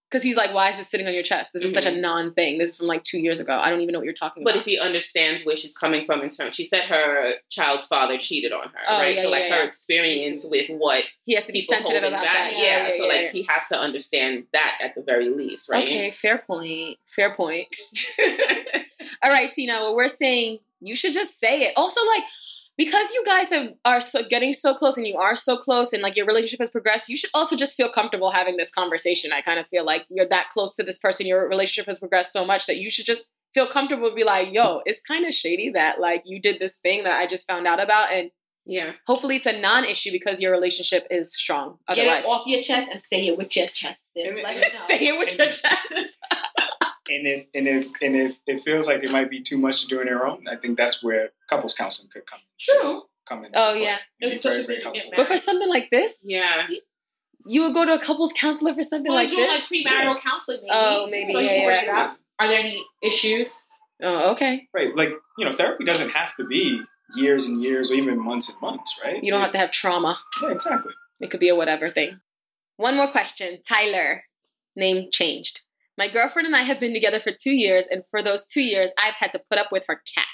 Because 0.10 0.24
he's 0.24 0.36
like, 0.38 0.54
why 0.56 0.70
is 0.70 0.78
this 0.78 0.88
sitting 0.90 1.06
on 1.06 1.14
your 1.14 1.22
chest? 1.22 1.54
This 1.54 1.64
is 1.64 1.72
such 1.72 1.86
a 1.86 1.90
Mhm. 1.92 2.00
non 2.00 2.34
thing. 2.34 2.58
This 2.58 2.70
is 2.70 2.78
from 2.78 2.88
like 2.88 3.04
two 3.04 3.20
years 3.20 3.40
ago. 3.40 3.60
I 3.60 3.70
don't 3.70 3.82
even 3.82 3.94
know 3.94 4.00
what 4.00 4.06
you're 4.06 4.14
talking 4.16 4.44
But 4.44 4.52
about. 4.56 4.66
But 4.66 4.68
if 4.68 4.74
he 4.74 4.80
understands 4.80 5.46
where 5.46 5.56
she's 5.56 5.78
coming 5.78 6.06
from 6.08 6.22
in 6.22 6.30
terms, 6.30 6.56
she 6.56 6.66
said 6.66 6.86
her 6.86 7.34
child's 7.52 7.86
father 7.86 8.18
cheated 8.18 8.52
on 8.52 8.70
her, 8.70 8.80
Oh, 8.88 8.98
right? 9.00 9.16
yeah, 9.16 9.22
so 9.22 9.30
like 9.30 9.44
yeah, 9.44 9.56
her 9.56 9.60
yeah. 9.62 9.68
experience 9.68 10.46
with 10.50 10.68
what 10.70 11.04
he 11.26 11.36
has 11.36 11.46
to 11.46 11.52
be 11.52 11.62
sensitive 11.62 12.04
about 12.04 12.24
back, 12.24 12.52
that. 12.52 12.58
yeah. 12.58 12.90
so 12.90 13.06
like 13.08 13.30
he 13.32 13.44
has 13.50 13.68
to 13.68 13.78
understand 13.80 14.46
that 14.54 14.78
at 14.82 14.96
the 14.96 15.02
very 15.04 15.30
least, 15.30 15.70
right? 15.70 15.84
Okay, 15.88 16.10
fair 16.10 16.40
point. 16.40 16.98
Fair 17.06 17.36
point. 17.36 17.68
All 19.24 19.30
right, 19.30 19.52
Tina. 19.52 19.74
Well, 19.74 19.96
we're 19.96 20.08
saying 20.08 20.60
you 20.82 20.96
should 20.96 21.14
just 21.14 21.40
say 21.40 21.62
it. 21.64 21.74
Also, 21.76 22.02
like 22.06 22.24
because 22.80 23.12
you 23.12 23.26
guys 23.26 23.50
have 23.50 23.74
are 23.84 24.00
so 24.00 24.24
getting 24.30 24.54
so 24.54 24.74
close 24.74 24.96
and 24.96 25.06
you 25.06 25.18
are 25.18 25.36
so 25.36 25.58
close 25.58 25.92
and 25.92 26.02
like 26.02 26.16
your 26.16 26.26
relationship 26.26 26.62
has 26.62 26.70
progressed, 26.72 27.10
you 27.10 27.18
should 27.18 27.30
also 27.34 27.58
just 27.58 27.76
feel 27.76 27.90
comfortable 27.90 28.32
having 28.32 28.56
this 28.56 28.72
conversation. 28.72 29.34
I 29.34 29.42
kind 29.42 29.60
of 29.60 29.68
feel 29.68 29.84
like 29.84 30.06
you're 30.10 30.26
that 30.28 30.48
close 30.50 30.78
to 30.78 30.84
this 30.84 30.98
person, 30.98 31.28
your 31.28 31.46
relationship 31.50 31.88
has 31.88 32.00
progressed 32.00 32.32
so 32.32 32.46
much 32.46 32.68
that 32.68 32.78
you 32.78 32.90
should 32.90 33.06
just 33.06 33.28
feel 33.54 33.68
comfortable 33.68 34.16
be 34.16 34.24
like, 34.24 34.54
yo, 34.54 34.82
it's 34.86 35.02
kind 35.02 35.26
of 35.26 35.34
shady 35.34 35.72
that 35.72 36.00
like 36.00 36.24
you 36.26 36.40
did 36.40 36.62
this 36.62 36.78
thing 36.78 37.04
that 37.04 37.20
I 37.20 37.28
just 37.28 37.46
found 37.46 37.68
out 37.68 37.82
about 37.82 38.14
and 38.14 38.32
yeah. 38.66 38.94
hopefully 39.06 39.36
it's 39.36 39.46
a 39.46 39.60
non-issue 39.60 40.14
because 40.14 40.40
your 40.40 40.54
relationship 40.54 41.06
is 41.12 41.36
strong. 41.36 41.80
Get 41.94 42.08
Otherwise, 42.08 42.24
it 42.24 42.28
off 42.30 42.48
your 42.48 42.62
chest 42.62 42.90
and 42.90 43.02
say 43.02 43.28
it 43.28 43.38
with 43.38 43.54
your 43.58 43.68
chest, 43.68 44.14
sis. 44.14 44.26
And 44.26 44.42
Let 44.42 44.56
it- 44.56 44.68
it 44.68 44.74
know. 44.74 44.80
say 44.88 45.08
it 45.08 45.18
with 45.18 45.38
your 45.38 45.48
chest. 45.48 46.14
And 47.10 47.26
if 47.28 47.46
and 47.54 47.68
if 47.68 47.88
and 48.02 48.16
if 48.16 48.40
it 48.48 48.62
feels 48.62 48.88
like 48.88 49.04
it 49.04 49.12
might 49.12 49.30
be 49.30 49.42
too 49.42 49.58
much 49.58 49.82
to 49.82 49.88
do 49.88 50.00
on 50.00 50.06
their 50.06 50.26
own, 50.28 50.48
I 50.48 50.56
think 50.56 50.78
that's 50.78 51.04
where 51.04 51.30
couples 51.50 51.74
counseling 51.74 52.10
could 52.12 52.26
come 52.26 52.40
True. 52.60 53.04
come 53.28 53.46
in. 53.46 53.52
Oh, 53.56 53.74
yeah. 53.74 53.98
It'd 54.22 54.36
be 54.36 54.40
very 54.42 54.64
very 54.66 54.82
helpful. 54.82 55.12
But 55.16 55.28
for 55.28 55.38
something 55.38 55.70
like 55.70 55.90
this, 55.90 56.24
Yeah. 56.28 56.68
you 57.46 57.64
would 57.64 57.74
go 57.74 57.86
to 57.86 57.94
a 57.96 58.00
couples 58.00 58.34
counselor 58.34 58.74
for 58.74 58.84
something 58.84 59.12
Well, 59.12 59.24
like 59.24 59.30
this. 59.32 59.72
like 59.72 59.86
premarital 59.86 60.20
counseling, 60.22 60.60
maybe. 60.62 60.70
Oh, 60.72 61.08
maybe, 61.10 61.34
So 61.34 61.40
you 61.40 61.46
yeah, 61.48 61.56
can 61.58 61.66
work 61.66 61.76
yeah. 61.76 61.84
it 61.84 61.90
out. 61.90 62.18
Are 62.40 62.48
there 62.48 62.60
any 62.60 62.84
issues? 63.02 63.50
Oh, 64.02 64.32
okay. 64.32 64.68
Right, 64.74 64.96
like 64.96 65.12
you 65.38 65.46
know, 65.46 65.52
therapy 65.52 65.84
doesn't 65.84 66.12
have 66.12 66.36
to 66.38 66.46
be 66.46 66.82
years 67.16 67.46
and 67.48 67.62
years 67.62 67.90
or 67.92 67.96
even 67.96 68.18
months 68.24 68.50
and 68.50 68.62
months, 68.62 68.98
right? 69.04 69.22
You 69.24 69.32
don't 69.32 69.42
have 69.42 69.52
to 69.54 69.58
have 69.58 69.72
trauma. 69.72 70.20
Yeah, 70.44 70.52
exactly. 70.52 70.94
It 71.20 71.32
could 71.32 71.40
be 71.40 71.50
a 71.50 71.56
whatever 71.56 71.90
thing. 71.90 72.20
One 72.78 72.96
more 72.96 73.12
question. 73.12 73.60
Tyler, 73.68 74.24
name 74.76 75.10
changed. 75.12 75.62
My 76.00 76.08
girlfriend 76.08 76.46
and 76.46 76.56
I 76.56 76.62
have 76.62 76.80
been 76.80 76.94
together 76.94 77.20
for 77.20 77.34
two 77.34 77.52
years, 77.52 77.88
and 77.88 78.04
for 78.10 78.24
those 78.24 78.48
two 78.48 78.62
years, 78.62 78.94
I've 78.98 79.16
had 79.16 79.34
to 79.34 79.42
put 79.52 79.60
up 79.60 79.70
with 79.70 79.84
her 79.90 80.02
cat, 80.16 80.26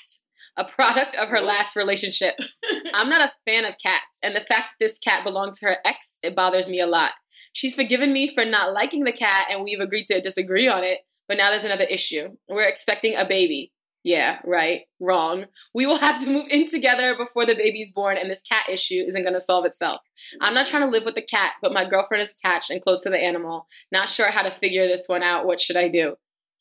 a 0.55 0.63
product 0.63 1.15
of 1.15 1.29
her 1.29 1.41
last 1.41 1.75
relationship. 1.75 2.35
I'm 2.93 3.09
not 3.09 3.27
a 3.27 3.33
fan 3.47 3.65
of 3.65 3.79
cats, 3.79 4.19
and 4.21 4.35
the 4.35 4.41
fact 4.41 4.49
that 4.49 4.75
this 4.79 4.99
cat 4.99 5.23
belonged 5.23 5.55
to 5.55 5.65
her 5.65 5.77
ex, 5.83 6.19
it 6.21 6.35
bothers 6.35 6.69
me 6.69 6.79
a 6.79 6.85
lot. 6.85 7.13
She's 7.53 7.73
forgiven 7.73 8.13
me 8.13 8.31
for 8.31 8.45
not 8.45 8.73
liking 8.73 9.05
the 9.05 9.11
cat, 9.11 9.47
and 9.49 9.63
we've 9.63 9.79
agreed 9.79 10.05
to 10.05 10.21
disagree 10.21 10.67
on 10.67 10.83
it, 10.83 10.99
but 11.27 11.37
now 11.37 11.49
there's 11.49 11.65
another 11.65 11.85
issue. 11.85 12.37
We're 12.47 12.67
expecting 12.67 13.15
a 13.15 13.25
baby. 13.27 13.71
Yeah, 14.05 14.39
right, 14.45 14.81
wrong. 15.01 15.45
We 15.73 15.87
will 15.87 15.97
have 15.97 16.23
to 16.23 16.29
move 16.29 16.45
in 16.51 16.69
together 16.69 17.15
before 17.17 17.43
the 17.47 17.55
baby's 17.55 17.91
born, 17.91 18.17
and 18.19 18.29
this 18.29 18.43
cat 18.43 18.65
issue 18.69 19.03
isn't 19.07 19.23
going 19.23 19.33
to 19.33 19.39
solve 19.39 19.65
itself. 19.65 19.99
I'm 20.41 20.53
not 20.53 20.67
trying 20.67 20.83
to 20.83 20.89
live 20.89 21.05
with 21.05 21.15
the 21.15 21.23
cat, 21.23 21.53
but 21.59 21.73
my 21.73 21.85
girlfriend 21.85 22.21
is 22.21 22.31
attached 22.31 22.69
and 22.69 22.79
close 22.83 23.01
to 23.01 23.09
the 23.09 23.17
animal. 23.17 23.65
Not 23.91 24.07
sure 24.07 24.27
how 24.29 24.43
to 24.43 24.51
figure 24.51 24.85
this 24.87 25.05
one 25.07 25.23
out. 25.23 25.47
What 25.47 25.59
should 25.59 25.75
I 25.75 25.87
do? 25.87 26.17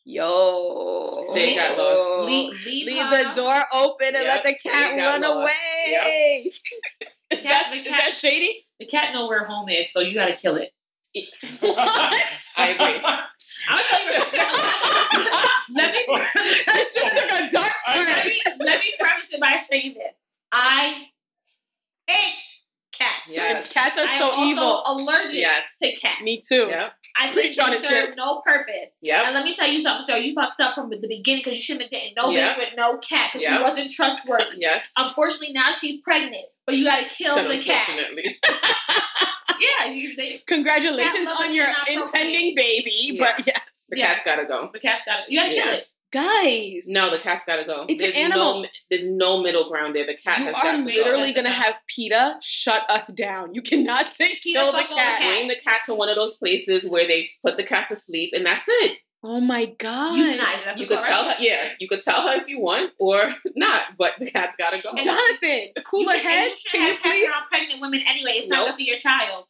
Yo. 0.07 1.13
Say 1.35 1.53
it 1.55 1.57
got. 1.77 2.25
Leave, 2.25 2.55
leave, 2.65 2.87
Leave 2.87 3.11
the 3.11 3.33
door 3.35 3.63
open 3.75 4.15
and 4.17 4.25
Yep, 4.25 4.43
let 4.43 4.45
the 4.45 4.71
cat 4.71 4.97
run 4.97 5.21
lost. 5.21 5.35
away. 5.43 6.51
The 7.31 7.37
Is, 7.37 7.43
cat, 7.43 7.67
that, 7.67 7.71
the, 7.73 7.81
is 7.81 7.89
that 7.89 8.13
shady? 8.13 8.67
the 8.81 8.87
cat 8.87 9.13
know 9.13 9.27
where 9.27 9.45
home 9.45 9.69
is, 9.69 9.93
so 9.93 10.01
you 10.01 10.15
gotta 10.15 10.35
kill 10.37 10.57
it. 10.57 10.71
What? 11.61 11.79
I 12.57 12.69
agree. 12.71 13.01
I'm 13.69 13.85
gonna 13.91 14.25
tell 15.11 15.43
you. 15.45 15.49
Let 15.71 15.93
me 15.93 16.05
That 16.09 16.85
shit 16.93 17.13
took 17.13 17.31
a 17.31 17.51
dark 17.53 17.73
turn. 17.93 18.07
let 18.07 18.27
me 18.27 18.43
let 18.61 18.81
me 18.81 18.93
preface 18.99 19.31
it 19.33 19.41
by 19.41 19.63
saying 19.69 19.95
this. 19.95 20.17
I 20.53 21.07
hate 22.07 22.35
cats. 22.93 23.31
Yes. 23.35 23.73
Cats 23.73 23.99
are 23.99 24.07
I 24.07 24.13
am 24.15 24.21
so 24.21 24.27
also 24.31 24.47
evil. 24.47 24.83
allergic 24.87 25.35
Yes. 25.41 25.77
to 25.83 25.93
cats. 25.97 26.23
Me 26.23 26.41
too. 26.41 26.67
Yep. 26.71 26.93
I 27.17 27.25
think 27.27 27.35
Preach 27.35 27.59
on 27.61 27.73
it, 27.73 27.83
serve 27.83 28.07
sis. 28.09 28.17
no 28.17 28.41
purpose. 28.45 28.91
Yeah. 29.01 29.25
And 29.27 29.35
let 29.35 29.45
me 29.45 29.55
tell 29.55 29.69
you 29.69 29.81
something, 29.81 30.05
sir. 30.07 30.17
You 30.19 30.35
fucked 30.35 30.61
up 30.61 30.75
from 30.75 30.91
the 30.91 30.97
beginning 30.97 31.43
because 31.45 31.55
you 31.55 31.63
shouldn't 31.63 31.83
have 31.83 31.91
dated 31.91 32.17
no 32.17 32.31
Yeah. 32.31 32.53
bitch 32.55 32.59
with 32.59 32.69
no 32.77 32.99
cat 32.99 33.31
because 33.33 33.43
Yeah. 33.47 33.59
she 33.59 33.63
wasn't 33.63 33.91
trustworthy. 33.91 34.57
Yes. 34.59 34.93
Unfortunately, 34.97 35.53
now 35.53 35.73
she's 35.73 36.01
pregnant, 36.01 36.45
but 36.67 36.75
you 36.77 36.85
gotta 36.85 37.07
kill 37.09 37.37
So 37.37 37.47
the 37.49 37.59
cat. 37.63 37.89
unfortunately. 37.89 38.37
Yeah, 39.61 39.87
you, 39.87 40.17
they, 40.17 40.43
Congratulations 40.47 41.29
on 41.29 41.55
your 41.55 41.69
impending 41.89 42.55
baby. 42.57 42.91
Yeah. 43.13 43.33
But 43.37 43.47
yes. 43.47 43.87
The 43.89 43.99
Yeah. 43.99 44.07
cat's 44.15 44.25
gotta 44.25 44.45
go. 44.47 44.69
the 44.73 44.81
cat's 44.81 45.05
gotta. 45.05 45.23
You 45.29 45.39
gotta 45.39 45.53
kill 45.55 45.69
it. 45.75 45.85
Guys. 46.15 46.85
No, 46.89 47.11
the 47.11 47.19
cat's 47.19 47.45
gotta 47.45 47.65
go. 47.65 47.87
It's 47.89 48.01
an 48.01 48.11
there's 48.11 48.15
animal. 48.17 48.63
No, 48.63 48.69
there's 48.89 49.11
no 49.11 49.43
middle 49.43 49.69
ground 49.69 49.97
there. 49.97 50.07
The 50.07 50.17
cat 50.17 50.39
You 50.39 50.45
has 50.47 50.57
are 50.57 50.63
got 50.63 50.73
to 50.79 50.83
literally 50.85 51.33
go. 51.33 51.43
gonna 51.43 51.53
have 51.55 51.75
PETA 51.89 52.37
shut 52.41 52.89
us 52.89 53.09
down. 53.13 53.53
You 53.55 53.63
cannot 53.63 54.07
say 54.17 54.29
PETA 54.41 54.59
kill 54.59 54.73
the 54.73 54.79
the 54.89 54.95
cat. 54.95 55.23
Bring 55.23 55.49
the 55.49 55.57
cat 55.57 55.81
to 55.87 55.95
one 55.95 56.09
of 56.09 56.17
those 56.17 56.37
places 56.37 56.89
where 56.89 57.07
they 57.09 57.29
put 57.43 57.57
the 57.57 57.65
cat 57.65 57.89
to 57.89 57.97
sleep, 57.97 58.31
and 58.33 58.47
that's 58.47 58.65
it. 58.69 58.99
Oh 59.25 59.41
my 59.41 59.65
god. 59.79 60.15
Euthanize. 60.17 60.65
That's 60.65 60.79
you 60.81 60.87
what's 60.87 61.05
could 61.05 61.11
tell 61.11 61.23
alright. 61.23 61.39
her, 61.39 61.43
yeah, 61.43 61.69
you 61.81 61.89
could 61.89 62.01
tell 62.03 62.23
her 62.29 62.35
if 62.35 62.47
you 62.47 62.61
want 62.61 62.93
or 63.01 63.35
not, 63.57 63.83
but 63.99 64.15
the 64.19 64.31
cat's 64.31 64.55
gotta 64.57 64.81
go. 64.83 64.91
Jonathan, 64.97 65.69
cooler 65.85 66.13
You 66.15 66.19
should- 66.21 66.23
head, 66.31 66.51
You 66.51 66.57
should 66.57 66.71
can 66.73 66.81
you 66.81 66.87
have 66.89 66.97
cats 67.01 67.11
please? 67.11 67.31
around 67.33 67.47
pregnant 67.49 67.81
women 67.81 68.03
anyway. 68.07 68.33
It's 68.37 68.49
not 68.49 68.67
good 68.67 68.75
for 68.77 68.83
your 68.83 68.99
child. 68.99 69.49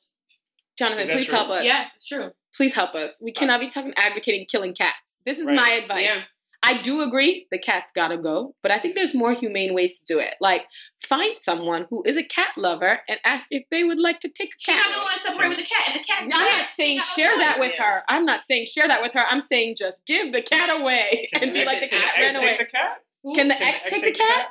Jonathan, 0.78 1.06
please 1.14 1.26
true? 1.26 1.34
help 1.36 1.50
us. 1.50 1.64
Yes, 1.64 1.90
it's 1.96 2.06
true. 2.08 2.30
Please 2.56 2.72
help 2.74 2.94
us. 2.94 3.20
We 3.22 3.32
cannot 3.32 3.60
be 3.60 3.68
talking 3.68 3.92
advocating 3.96 4.46
killing 4.50 4.74
cats. 4.74 5.20
This 5.26 5.38
is 5.38 5.46
Right. 5.46 5.56
my 5.56 5.70
advice. 5.70 6.02
Yeah. 6.04 6.22
I 6.64 6.80
do 6.80 7.02
agree 7.02 7.46
the 7.50 7.58
cat's 7.58 7.92
gotta 7.92 8.16
go, 8.16 8.54
but 8.62 8.72
I 8.72 8.78
think 8.78 8.94
there's 8.94 9.14
more 9.14 9.34
humane 9.34 9.74
ways 9.74 9.98
to 9.98 10.04
do 10.06 10.18
it. 10.18 10.34
Like 10.40 10.62
find 11.06 11.38
someone 11.38 11.86
who 11.90 12.02
is 12.06 12.16
a 12.16 12.24
cat 12.24 12.52
lover 12.56 13.00
and 13.08 13.18
ask 13.24 13.46
if 13.50 13.64
they 13.70 13.84
would 13.84 14.00
like 14.00 14.20
to 14.20 14.28
take 14.28 14.48
a 14.54 14.58
She's 14.58 14.74
cat. 14.74 14.82
not 14.86 14.94
gonna 14.94 15.04
want 15.04 15.14
to 15.14 15.20
separate 15.20 15.48
with 15.50 15.58
the 15.58 15.64
cat, 15.64 15.82
and 15.88 16.00
the 16.00 16.04
cat's 16.06 16.22
I'm 16.22 16.28
not 16.30 16.68
saying 16.74 17.00
share 17.14 17.36
that 17.38 17.58
with 17.60 17.78
her. 17.78 18.02
I'm 18.08 18.24
not 18.24 18.42
saying 18.42 18.66
share 18.72 18.88
that 18.88 19.02
with 19.02 19.12
her. 19.12 19.24
I'm 19.28 19.40
saying 19.40 19.74
just 19.78 20.06
give 20.06 20.32
the 20.32 20.42
cat 20.42 20.70
away 20.80 21.28
Can 21.34 21.42
and 21.44 21.52
be 21.52 21.64
like 21.64 21.80
the 21.80 21.88
can 21.88 22.00
cat 22.00 22.12
the 22.16 22.22
ran 22.22 22.34
ex 22.36 22.38
away. 22.38 22.48
take 22.48 22.58
the 22.58 22.64
cat? 22.78 22.96
Can 23.34 23.48
the 23.48 23.62
ex 23.62 23.82
take 23.82 24.02
the 24.02 24.12
cat? 24.12 24.48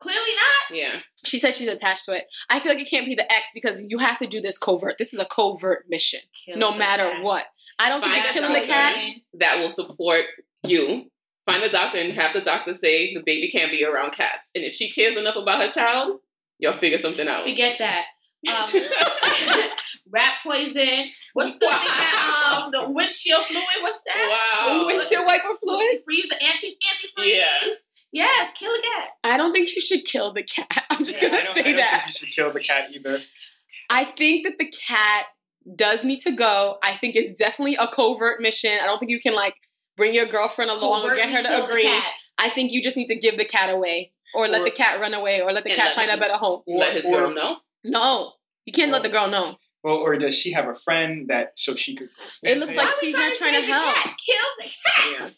Clearly 0.00 0.30
not. 0.36 0.76
Yeah, 0.78 1.00
She 1.26 1.40
said 1.40 1.56
she's 1.56 1.66
attached 1.66 2.04
to 2.04 2.12
it. 2.12 2.26
I 2.48 2.60
feel 2.60 2.72
like 2.72 2.80
it 2.80 2.88
can't 2.88 3.04
be 3.06 3.16
the 3.16 3.30
ex 3.32 3.50
because 3.52 3.84
you 3.88 3.98
have 3.98 4.16
to 4.18 4.28
do 4.28 4.40
this 4.40 4.56
covert. 4.56 4.94
This 4.96 5.12
is 5.12 5.18
a 5.18 5.24
covert 5.24 5.86
mission, 5.88 6.20
Kill 6.44 6.56
no 6.56 6.72
matter 6.76 7.10
cat. 7.10 7.22
what. 7.24 7.46
I 7.80 7.88
don't 7.88 8.00
Find 8.00 8.12
think 8.12 8.24
a 8.24 8.28
that 8.28 8.32
killing 8.34 8.62
the 8.62 8.68
cat. 8.68 8.94
that 9.40 9.58
will 9.58 9.70
support 9.70 10.24
you. 10.62 11.10
Find 11.48 11.62
the 11.62 11.68
doctor 11.68 11.98
and 11.98 12.12
have 12.12 12.34
the 12.34 12.40
doctor 12.40 12.74
say 12.74 13.14
the 13.14 13.22
baby 13.24 13.50
can't 13.50 13.70
be 13.70 13.84
around 13.84 14.12
cats. 14.12 14.50
And 14.54 14.64
if 14.64 14.74
she 14.74 14.90
cares 14.90 15.16
enough 15.16 15.36
about 15.36 15.62
her 15.62 15.68
child, 15.70 16.20
y'all 16.58 16.74
figure 16.74 16.98
something 16.98 17.26
out. 17.26 17.44
Forget 17.44 17.78
that. 17.78 18.04
Um, 18.48 18.68
rat 20.10 20.34
poison. 20.44 21.06
What's 21.32 21.54
the 21.54 21.60
thing 21.60 21.70
that, 21.70 22.62
um, 22.64 22.70
the 22.70 22.90
windshield 22.90 23.44
fluid? 23.46 23.64
What's 23.82 23.98
that? 24.06 24.60
Wow. 24.66 24.86
Windshield 24.86 25.26
wiper 25.26 25.54
fluid. 25.62 26.00
Freeze, 26.04 26.30
anti 26.40 26.68
antifreeze. 26.68 27.36
Yeah. 27.36 27.70
Yes, 28.10 28.52
kill 28.54 28.72
a 28.72 28.82
cat. 28.82 29.08
I 29.24 29.36
don't 29.36 29.52
think 29.52 29.74
you 29.74 29.80
should 29.80 30.04
kill 30.04 30.32
the 30.32 30.42
cat. 30.42 30.84
I'm 30.90 31.04
just 31.04 31.20
Yeah, 31.20 31.30
gonna 31.30 31.42
say 31.54 31.60
I 31.60 31.62
don't 31.62 31.76
that. 31.76 31.90
think 31.90 32.06
you 32.06 32.12
should 32.26 32.34
kill 32.34 32.52
the 32.52 32.60
cat 32.60 32.90
either. 32.94 33.18
I 33.90 34.04
think 34.04 34.46
that 34.46 34.58
the 34.58 34.70
cat 34.70 35.24
does 35.76 36.04
need 36.04 36.20
to 36.20 36.32
go. 36.32 36.78
I 36.82 36.96
think 36.96 37.16
it's 37.16 37.38
definitely 37.38 37.76
a 37.76 37.86
covert 37.88 38.40
mission. 38.40 38.78
I 38.82 38.86
don't 38.86 38.98
think 38.98 39.10
you 39.10 39.20
can 39.20 39.34
like 39.34 39.54
bring 39.98 40.14
your 40.14 40.24
girlfriend 40.26 40.70
along 40.70 41.04
or 41.04 41.14
get 41.14 41.28
her 41.28 41.42
to 41.42 41.64
agree. 41.64 41.86
I 42.38 42.48
think 42.48 42.72
you 42.72 42.82
just 42.82 42.96
need 42.96 43.08
to 43.08 43.16
give 43.18 43.36
the 43.36 43.44
cat 43.44 43.68
away 43.68 44.12
or 44.32 44.48
let 44.48 44.62
Or- 44.62 44.64
the 44.64 44.70
cat 44.70 45.00
run 45.00 45.12
away 45.12 45.42
or 45.42 45.52
let 45.52 45.64
the 45.64 45.70
cat 45.70 45.88
let 45.88 45.96
find 45.96 46.10
a 46.10 46.16
better 46.16 46.38
home. 46.38 46.62
Let 46.66 46.94
his 46.94 47.04
Or- 47.04 47.16
girl 47.18 47.34
know. 47.34 47.56
No, 47.84 48.32
you 48.64 48.72
can't 48.72 48.92
let 48.92 49.02
the 49.02 49.08
girl 49.10 49.28
know. 49.28 49.58
Well, 49.84 49.96
or 49.96 50.16
does 50.16 50.36
she 50.36 50.52
have 50.52 50.66
a 50.68 50.74
friend 50.74 51.28
that 51.28 51.58
so 51.58 51.74
she 51.74 51.94
could 51.94 52.08
go? 52.08 52.48
It 52.50 52.58
looks 52.58 52.74
like 52.74 52.86
Why 52.86 52.92
are 52.92 52.94
we 53.02 53.08
she's 53.08 53.16
not 53.16 53.34
trying 53.36 53.54
to 53.54 53.62
help. 53.62 53.94
cat? 53.94 54.16
Kill 54.24 54.36
the 54.58 54.64
cat. 54.64 55.20
Yeah. 55.20 55.28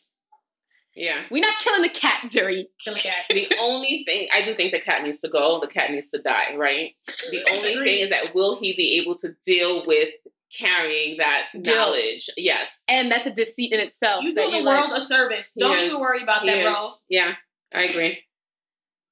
Yeah. 0.97 1.23
We're 1.31 1.41
not 1.43 1.59
killing 1.61 1.83
the 1.83 1.89
cat, 1.91 2.23
Zuri. 2.27 2.65
Kill 2.85 2.95
a 2.95 2.99
cat. 2.99 3.21
The 3.31 3.51
only 3.61 4.03
thing 4.05 4.29
I 4.33 4.43
do 4.43 4.55
think 4.55 4.73
the 4.73 4.81
cat 4.81 5.03
needs 5.05 5.21
to 5.21 5.29
go. 5.29 5.61
The 5.61 5.67
cat 5.69 5.91
needs 5.91 6.11
to 6.11 6.21
die, 6.21 6.57
right? 6.57 6.93
The 7.31 7.43
only 7.53 7.75
thing 7.75 8.01
is 8.01 8.11
that 8.11 8.35
will 8.35 8.59
he 8.59 8.75
be 8.77 8.99
able 9.01 9.17
to 9.19 9.29
deal 9.45 9.85
with 9.87 10.09
carrying 10.57 11.17
that 11.19 11.47
Guilt. 11.53 11.77
knowledge? 11.77 12.29
Yes. 12.37 12.85
And 12.89 13.11
that's 13.11 13.27
a 13.27 13.33
deceit 13.33 13.73
in 13.73 13.81
itself. 13.81 14.25
You 14.25 14.33
that 14.35 14.47
do 14.47 14.51
the 14.53 14.59
you 14.59 14.65
world 14.65 14.91
like. 14.91 15.03
a 15.03 15.05
service. 15.05 15.51
Don't 15.59 15.77
is. 15.79 15.85
even 15.87 16.01
worry 16.01 16.23
about 16.23 16.43
He 16.43 16.49
that, 16.51 16.59
is. 16.59 16.65
bro. 16.73 16.89
Yeah, 17.09 17.35
I 17.75 17.83
agree. 17.85 18.19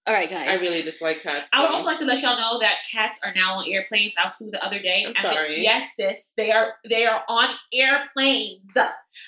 All 0.06 0.14
right, 0.14 0.30
guys. 0.30 0.58
I 0.58 0.62
really 0.62 0.80
dislike 0.80 1.22
cats. 1.22 1.50
I 1.52 1.60
would 1.60 1.70
also 1.70 1.84
like 1.84 1.98
to 1.98 2.06
let 2.06 2.22
y'all 2.22 2.38
know 2.38 2.58
that 2.60 2.76
cats 2.90 3.20
are 3.22 3.34
now 3.34 3.56
on 3.56 3.66
airplanes. 3.70 4.14
I 4.16 4.30
flew 4.30 4.50
the 4.50 4.64
other 4.64 4.80
day. 4.80 5.04
I'm 5.06 5.12
I 5.14 5.20
think- 5.20 5.34
sorry. 5.34 5.62
yes, 5.62 5.92
sis. 5.96 6.32
They 6.34 6.50
are 6.50 6.76
they 6.88 7.04
are 7.04 7.22
on 7.28 7.50
airplanes. 7.74 8.72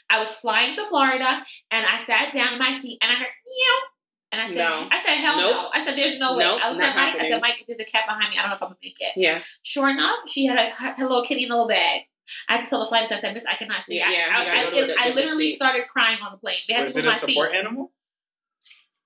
I 0.08 0.18
was 0.18 0.32
flying 0.34 0.74
to 0.76 0.84
Florida 0.86 1.44
and 1.70 1.84
I 1.86 1.98
sat 2.02 2.32
down 2.32 2.54
in 2.54 2.58
my 2.58 2.72
seat 2.80 2.98
and 3.02 3.12
I 3.12 3.16
heard 3.16 3.26
meow. 3.26 3.80
And 4.32 4.40
I 4.40 4.46
said, 4.46 4.56
No. 4.58 4.88
I 4.90 5.00
said, 5.02 5.16
hell 5.16 5.36
no. 5.38 5.70
I 5.74 5.84
said, 5.84 5.96
there's 5.96 6.18
no 6.18 6.36
way. 6.36 6.44
Nope, 6.44 6.60
I 6.62 6.70
looked 6.70 6.82
at 6.82 6.94
Mike. 6.94 7.16
I 7.20 7.28
said, 7.28 7.40
Mike, 7.40 7.64
there's 7.66 7.80
a 7.80 7.84
cat 7.84 8.02
behind 8.06 8.30
me. 8.30 8.38
I 8.38 8.42
don't 8.42 8.50
know 8.50 8.56
if 8.56 8.62
I'm 8.62 8.68
gonna 8.68 8.78
make 8.82 8.96
it. 9.00 9.12
Yeah. 9.16 9.40
Sure 9.62 9.88
enough, 9.88 10.18
she 10.28 10.46
had 10.46 10.56
a, 10.56 10.70
her 10.70 10.94
little 11.08 11.24
kitty 11.24 11.44
in 11.44 11.50
a 11.50 11.54
little 11.54 11.68
bag. 11.68 12.02
I 12.48 12.54
had 12.56 12.62
to 12.62 12.70
tell 12.70 12.78
the 12.80 12.86
flight 12.86 13.06
attendant, 13.06 13.24
I 13.24 13.28
said, 13.28 13.34
Miss, 13.34 13.44
I 13.46 13.54
cannot 13.56 13.82
see. 13.82 14.00
I- 14.00 14.10
Yeah, 14.10 14.26
I, 14.32 14.40
you 14.40 14.46
gotta 14.46 14.58
I, 14.60 14.64
go 14.64 14.70
to 14.70 14.76
a 14.76 14.82
I 14.82 14.86
different 14.86 15.16
literally 15.16 15.48
seat. 15.48 15.56
started 15.56 15.82
crying 15.92 16.18
on 16.22 16.30
the 16.30 16.38
plane. 16.38 16.58
They 16.68 16.74
had 16.74 16.84
Was 16.84 16.92
to 16.94 17.00
it 17.00 17.04
a 17.06 17.08
my 17.08 17.14
seat. 17.14 17.26
support 17.28 17.52
animal? 17.54 17.92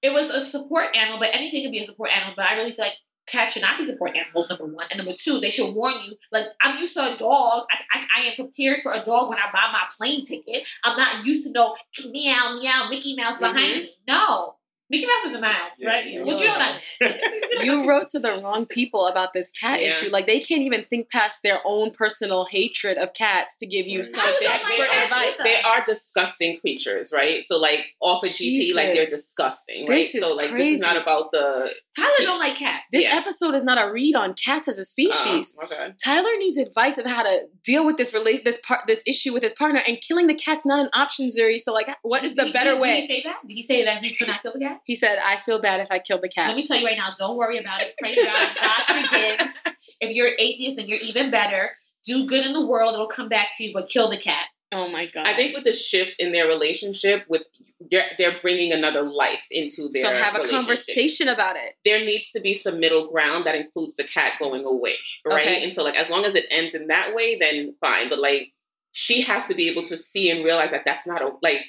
It 0.02 0.12
was 0.12 0.28
a 0.28 0.40
support 0.40 0.94
animal, 0.94 1.18
but 1.18 1.30
anything 1.32 1.62
can 1.62 1.70
be 1.72 1.80
a 1.80 1.86
support 1.86 2.10
animal. 2.14 2.34
But 2.36 2.46
I 2.46 2.54
really 2.56 2.72
feel 2.72 2.84
like 2.84 2.94
cats 3.26 3.54
should 3.54 3.62
not 3.62 3.78
be 3.78 3.86
support 3.86 4.14
animals. 4.14 4.50
Number 4.50 4.66
one, 4.66 4.84
and 4.90 4.98
number 4.98 5.14
two, 5.18 5.40
they 5.40 5.48
should 5.48 5.74
warn 5.74 5.94
you. 6.04 6.16
Like 6.30 6.48
I'm 6.60 6.76
used 6.78 6.92
to 6.94 7.14
a 7.14 7.16
dog. 7.16 7.64
I, 7.70 7.78
I, 7.98 8.06
I 8.18 8.20
am 8.26 8.34
prepared 8.34 8.80
for 8.82 8.92
a 8.92 9.02
dog 9.02 9.30
when 9.30 9.38
I 9.38 9.50
buy 9.50 9.70
my 9.72 9.84
plane 9.96 10.22
ticket. 10.22 10.68
I'm 10.84 10.98
not 10.98 11.24
used 11.24 11.46
to 11.46 11.52
no 11.52 11.74
meow 12.10 12.58
meow 12.60 12.88
Mickey 12.90 13.16
Mouse 13.16 13.38
behind 13.38 13.56
Mhm. 13.56 13.82
me. 13.84 13.90
No, 14.06 14.56
Mickey 14.90 15.06
Mouse 15.06 15.24
is 15.26 15.32
the 15.32 15.40
mouse, 15.40 15.70
Yeah, 15.78 15.88
right? 15.88 16.06
yeah, 16.12 16.20
What 16.20 16.40
you 16.40 16.46
know 16.46 16.58
that? 16.58 16.84
you 17.64 17.88
wrote 17.88 18.06
to 18.08 18.18
the 18.18 18.32
wrong 18.42 18.66
people 18.66 19.06
about 19.06 19.32
this 19.32 19.50
cat 19.50 19.80
Yeah. 19.80 19.88
issue. 19.88 20.10
Like 20.10 20.26
they 20.26 20.40
can't 20.40 20.60
even 20.60 20.84
think 20.90 21.10
past 21.10 21.38
their 21.42 21.60
own 21.64 21.90
personal 21.90 22.44
hatred 22.44 22.98
of 22.98 23.14
cats 23.14 23.56
to 23.58 23.66
give 23.66 23.86
you 23.86 24.00
Right. 24.00 24.06
some 24.06 24.20
I 24.20 24.26
don't 24.26 24.44
like 24.44 24.60
expert 24.90 25.04
advice. 25.04 25.36
they 25.42 25.60
are 25.62 25.82
disgusting 25.86 26.60
creatures, 26.60 27.12
right? 27.14 27.42
So 27.42 27.58
like 27.58 27.80
off 28.00 28.22
of 28.24 28.30
GP, 28.30 28.74
like 28.74 28.88
they're 28.88 28.96
disgusting, 29.00 29.86
right? 29.86 30.02
This 30.02 30.14
is 30.16 30.22
so 30.22 30.34
like 30.36 30.52
this 30.52 30.68
is 30.68 30.80
not 30.80 30.98
about 30.98 31.32
the 31.32 31.72
Tyler 31.96 32.10
don't 32.20 32.38
like 32.38 32.56
cats. 32.56 32.84
This 32.92 33.04
Yeah. 33.04 33.16
episode 33.16 33.54
is 33.54 33.64
not 33.64 33.82
a 33.82 33.90
read 33.90 34.14
on 34.16 34.34
cats 34.34 34.68
as 34.68 34.78
a 34.78 34.84
species. 34.84 35.56
Oh, 35.60 35.64
okay. 35.64 35.92
Tyler 36.04 36.36
needs 36.38 36.58
advice 36.58 36.98
of 36.98 37.06
how 37.06 37.22
to 37.22 37.44
deal 37.64 37.86
with 37.86 37.96
this 37.96 38.12
relate 38.12 38.44
this 38.44 38.60
part 38.60 38.80
this 38.86 39.02
issue 39.06 39.32
with 39.32 39.42
his 39.42 39.54
partner, 39.54 39.80
and 39.88 39.98
killing 40.06 40.26
the 40.26 40.34
cat's 40.34 40.66
not 40.66 40.78
an 40.80 40.90
option, 40.92 41.28
Zuri. 41.28 41.58
So 41.58 41.72
like, 41.72 41.88
what 42.02 42.22
is 42.22 42.34
the 42.34 42.44
he- 42.44 42.52
better 42.52 42.72
did, 42.72 42.80
way? 42.82 43.00
Did 43.00 43.00
he 43.00 43.06
say 43.06 43.22
that? 43.24 43.36
Did 43.48 43.54
he 43.54 43.62
say 43.62 43.84
that 43.84 44.02
he 44.04 44.14
could 44.14 44.28
not 44.28 44.42
kill 44.42 44.52
the 44.52 44.58
cat? 44.60 44.73
He 44.84 44.94
said, 44.94 45.18
"I 45.24 45.36
feel 45.36 45.60
bad 45.60 45.80
if 45.80 45.88
I 45.90 45.98
kill 45.98 46.20
the 46.20 46.28
cat. 46.28 46.48
Let 46.48 46.56
me 46.56 46.66
tell 46.66 46.78
you 46.78 46.86
right 46.86 46.96
now, 46.96 47.12
don't 47.16 47.36
worry 47.36 47.58
about 47.58 47.80
it. 47.80 47.94
Pray 47.98 48.14
to 48.14 48.24
God. 48.24 48.56
God 48.60 49.08
forgives. 49.08 49.58
If 50.00 50.14
you're 50.14 50.28
an 50.28 50.36
atheist 50.38 50.78
and 50.78 50.88
you're 50.88 50.98
even 50.98 51.30
better, 51.30 51.70
do 52.04 52.26
good 52.26 52.44
in 52.44 52.52
the 52.52 52.66
world. 52.66 52.94
It'll 52.94 53.06
come 53.06 53.28
back 53.28 53.48
to 53.56 53.64
you, 53.64 53.72
but 53.72 53.88
kill 53.88 54.10
the 54.10 54.18
cat. 54.18 54.46
Oh 54.72 54.88
my 54.88 55.06
god! 55.06 55.26
I 55.26 55.36
think 55.36 55.54
with 55.54 55.64
the 55.64 55.72
shift 55.72 56.16
in 56.18 56.32
their 56.32 56.48
relationship, 56.48 57.24
with 57.28 57.46
they're, 57.90 58.10
they're 58.18 58.38
bringing 58.40 58.72
another 58.72 59.02
life 59.02 59.46
into 59.50 59.88
their 59.92 60.02
so. 60.02 60.12
Have 60.12 60.34
a 60.34 60.48
conversation 60.48 61.28
about 61.28 61.56
it. 61.56 61.74
There 61.84 62.04
needs 62.04 62.30
to 62.32 62.40
be 62.40 62.54
some 62.54 62.80
middle 62.80 63.08
ground 63.08 63.46
that 63.46 63.54
includes 63.54 63.96
the 63.96 64.04
cat 64.04 64.32
going 64.40 64.64
away, 64.64 64.96
right? 65.24 65.42
Okay. 65.42 65.62
And 65.62 65.72
so, 65.72 65.84
like, 65.84 65.94
as 65.94 66.10
long 66.10 66.24
as 66.24 66.34
it 66.34 66.46
ends 66.50 66.74
in 66.74 66.88
that 66.88 67.14
way, 67.14 67.38
then 67.38 67.74
fine. 67.80 68.08
But 68.08 68.18
like, 68.18 68.52
she 68.90 69.20
has 69.22 69.46
to 69.46 69.54
be 69.54 69.68
able 69.68 69.82
to 69.84 69.96
see 69.96 70.30
and 70.30 70.44
realize 70.44 70.72
that 70.72 70.82
that's 70.84 71.06
not 71.06 71.22
a 71.22 71.30
like. 71.42 71.64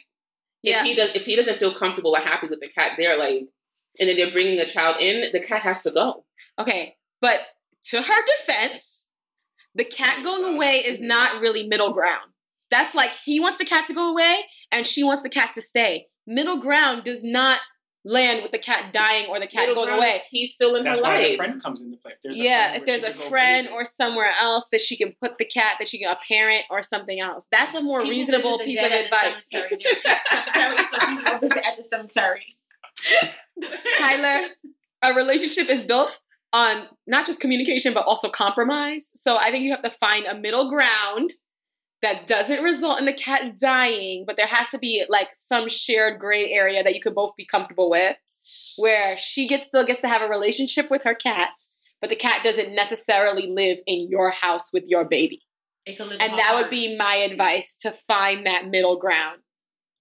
Yeah. 0.65 0.81
If 0.81 0.85
he 0.85 0.95
does, 0.95 1.09
if 1.15 1.25
he 1.25 1.35
doesn't 1.35 1.59
feel 1.59 1.73
comfortable 1.73 2.15
or 2.15 2.19
happy 2.19 2.47
with 2.47 2.59
the 2.59 2.67
cat, 2.67 2.93
there, 2.97 3.17
like, 3.17 3.47
and 3.99 4.09
then 4.09 4.17
they're 4.17 4.31
bringing 4.31 4.59
a 4.59 4.67
child 4.67 4.97
in, 4.99 5.31
the 5.31 5.39
cat 5.39 5.61
has 5.61 5.83
to 5.83 5.91
go. 5.91 6.25
Okay, 6.59 6.95
but 7.21 7.39
to 7.85 8.01
her 8.01 8.25
defense, 8.37 9.07
the 9.75 9.85
cat 9.85 10.23
going 10.23 10.55
away 10.55 10.83
is 10.85 10.99
not 10.99 11.41
really 11.41 11.67
middle 11.67 11.93
ground. 11.93 12.31
That's 12.71 12.95
like 12.95 13.11
he 13.23 13.39
wants 13.39 13.57
the 13.57 13.65
cat 13.65 13.85
to 13.87 13.93
go 13.93 14.11
away 14.11 14.45
and 14.71 14.87
she 14.87 15.03
wants 15.03 15.21
the 15.21 15.29
cat 15.29 15.53
to 15.53 15.61
stay. 15.61 16.07
Middle 16.25 16.57
ground 16.57 17.03
does 17.03 17.23
not 17.23 17.59
land 18.05 18.43
with 18.43 18.51
the 18.51 18.59
cat 18.59 18.93
dying 18.93 19.25
or 19.27 19.39
the 19.39 19.47
cat 19.47 19.61
Middle 19.67 19.75
going 19.75 19.87
ground 19.87 19.99
away. 20.03 20.21
He's 20.29 20.53
still 20.53 20.75
in 20.75 20.83
That's 20.83 20.97
her 20.99 21.03
why 21.03 21.17
the 21.23 21.27
life. 21.29 21.37
friend 21.37 21.61
comes 21.63 21.81
into 21.81 21.97
play. 21.97 22.11
If 22.13 22.21
there's 22.21 22.39
a 22.39 22.43
yeah, 22.43 22.67
friend 22.69 22.77
if 22.81 22.85
there's 22.85 23.03
a 23.03 23.13
friend 23.13 23.67
or 23.73 23.83
somewhere 23.83 24.31
else 24.39 24.67
that 24.71 24.79
she 24.79 24.95
can 24.95 25.13
put 25.19 25.37
the 25.39 25.45
cat, 25.45 25.77
that 25.79 25.87
she 25.87 25.97
can 25.97 26.09
a 26.11 26.17
parent 26.27 26.65
or 26.69 26.81
something 26.83 27.19
else. 27.19 27.47
That's 27.51 27.73
a 27.75 27.81
more 27.81 27.99
People 28.01 28.11
reasonable 28.11 28.59
piece 28.59 28.81
of 28.81 28.89
dead 28.89 29.05
at 29.05 29.09
the 29.09 29.17
advice. 29.17 29.47
cemetery. 29.51 29.93
Cemetery, 30.53 30.77
so 30.77 31.07
people 31.07 31.23
go 31.25 31.37
visit 31.39 31.63
at 31.65 31.77
the 31.77 31.83
cemetery. 31.83 32.55
Tyler, 33.97 34.47
a 35.01 35.13
relationship 35.13 35.69
is 35.69 35.83
built 35.83 36.19
on 36.53 36.87
not 37.07 37.25
just 37.25 37.39
communication 37.39 37.93
but 37.93 38.05
also 38.05 38.29
compromise. 38.29 39.11
So 39.19 39.37
I 39.37 39.51
think 39.51 39.63
you 39.63 39.71
have 39.71 39.81
to 39.83 39.89
find 39.89 40.25
a 40.25 40.35
middle 40.35 40.69
ground 40.69 41.33
that 42.05 42.27
doesn't 42.27 42.63
result 42.63 42.99
in 42.99 43.05
the 43.05 43.13
cat 43.13 43.57
dying, 43.59 44.25
but 44.27 44.37
there 44.37 44.45
has 44.45 44.69
to 44.69 44.77
be 44.77 45.03
like 45.09 45.29
some 45.33 45.67
shared 45.67 46.19
gray 46.19 46.51
area 46.51 46.83
that 46.83 46.93
you 46.93 47.01
could 47.01 47.15
both 47.15 47.35
be 47.35 47.45
comfortable 47.45 47.89
with, 47.89 48.15
where 48.77 49.17
she 49.17 49.47
gets 49.47 49.65
still 49.65 49.83
gets 49.83 50.01
to 50.01 50.07
have 50.07 50.21
a 50.21 50.27
relationship 50.27 50.91
with 50.91 51.01
her 51.01 51.15
cat, 51.15 51.49
but 52.01 52.11
the 52.11 52.15
cat 52.15 52.43
doesn't 52.43 52.75
necessarily 52.75 53.47
live 53.47 53.79
in 53.87 54.07
your 54.07 54.29
house 54.29 54.71
with 54.71 54.83
your 54.87 55.03
baby. 55.03 55.41
It 55.87 55.97
could 55.97 56.05
live 56.05 56.21
in 56.21 56.29
And 56.29 56.37
that 56.37 56.53
would 56.53 56.69
be 56.69 56.95
my 56.95 57.15
advice 57.15 57.75
to 57.81 57.91
find 57.91 58.45
that 58.45 58.67
middle 58.67 58.97
ground. 58.97 59.39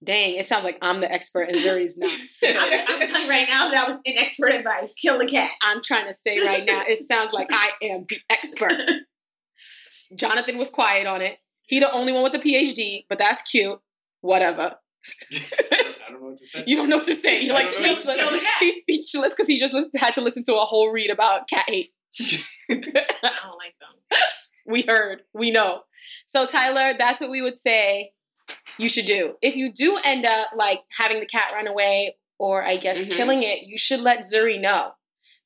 Dang, 0.03 0.35
it 0.35 0.45
sounds 0.45 0.63
like 0.63 0.77
I'm 0.83 1.01
the 1.01 1.11
expert 1.11 1.49
and 1.49 1.57
Zuri's 1.57 1.97
not. 1.97 2.11
I'm, 2.43 2.85
I'm 2.87 2.99
telling 2.99 3.23
you 3.23 3.29
right 3.29 3.47
now, 3.49 3.71
that 3.71 3.87
was 3.87 3.97
inexpert 4.07 4.55
advice. 4.59 4.93
Kill 4.93 5.17
the 5.17 5.25
cat. 5.25 5.49
I'm 5.63 5.81
trying 5.81 6.05
to 6.05 6.13
say 6.13 6.45
right 6.45 6.65
now, 6.65 6.83
it 6.87 6.99
sounds 6.99 7.33
like 7.33 7.47
I 7.51 7.71
am 7.81 8.05
the 8.07 8.19
expert. 8.29 8.77
Jonathan 10.15 10.59
was 10.59 10.69
quiet 10.69 11.07
on 11.07 11.23
it. 11.23 11.39
He 11.67 11.79
the 11.79 11.91
only 11.91 12.13
one 12.13 12.23
with 12.23 12.33
the 12.33 12.39
PhD, 12.39 13.05
but 13.09 13.17
that's 13.17 13.41
cute. 13.43 13.79
Whatever. 14.21 14.75
I 15.31 15.83
don't 16.09 16.21
know 16.21 16.29
what 16.29 16.37
to 16.37 16.45
say. 16.45 16.63
You 16.67 16.75
don't 16.77 16.89
know 16.89 16.97
what 16.97 17.05
to 17.05 17.15
say. 17.15 17.41
You're 17.41 17.53
like 17.53 17.65
don't 17.71 17.81
know 17.81 17.87
what 17.89 17.95
to 17.95 18.01
speechless. 18.01 18.15
say. 18.17 18.23
Kill 18.23 18.31
the 18.31 18.39
cat. 18.39 18.53
He's 18.59 18.81
speechless 18.81 19.31
because 19.33 19.47
he 19.47 19.59
just 19.59 19.73
had 19.97 20.13
to 20.15 20.21
listen 20.21 20.43
to 20.45 20.55
a 20.55 20.65
whole 20.65 20.89
read 20.91 21.09
about 21.09 21.47
cat 21.49 21.65
hate. 21.67 21.91
I 22.19 22.73
don't 22.73 23.57
like 23.57 23.75
them. 23.79 24.19
we 24.67 24.81
heard. 24.83 25.21
We 25.33 25.51
know. 25.51 25.81
So 26.25 26.45
Tyler, 26.45 26.93
that's 26.97 27.21
what 27.21 27.29
we 27.29 27.41
would 27.41 27.57
say 27.57 28.11
you 28.77 28.89
should 28.89 29.05
do. 29.05 29.35
If 29.41 29.55
you 29.55 29.71
do 29.71 29.99
end 30.03 30.25
up 30.25 30.47
like 30.55 30.81
having 30.97 31.19
the 31.19 31.25
cat 31.25 31.51
run 31.53 31.67
away 31.67 32.15
or 32.39 32.63
I 32.63 32.77
guess 32.77 33.05
Mhm. 33.05 33.11
killing 33.11 33.43
it, 33.43 33.63
you 33.63 33.77
should 33.77 34.01
let 34.01 34.19
Zuri 34.23 34.59
know 34.59 34.91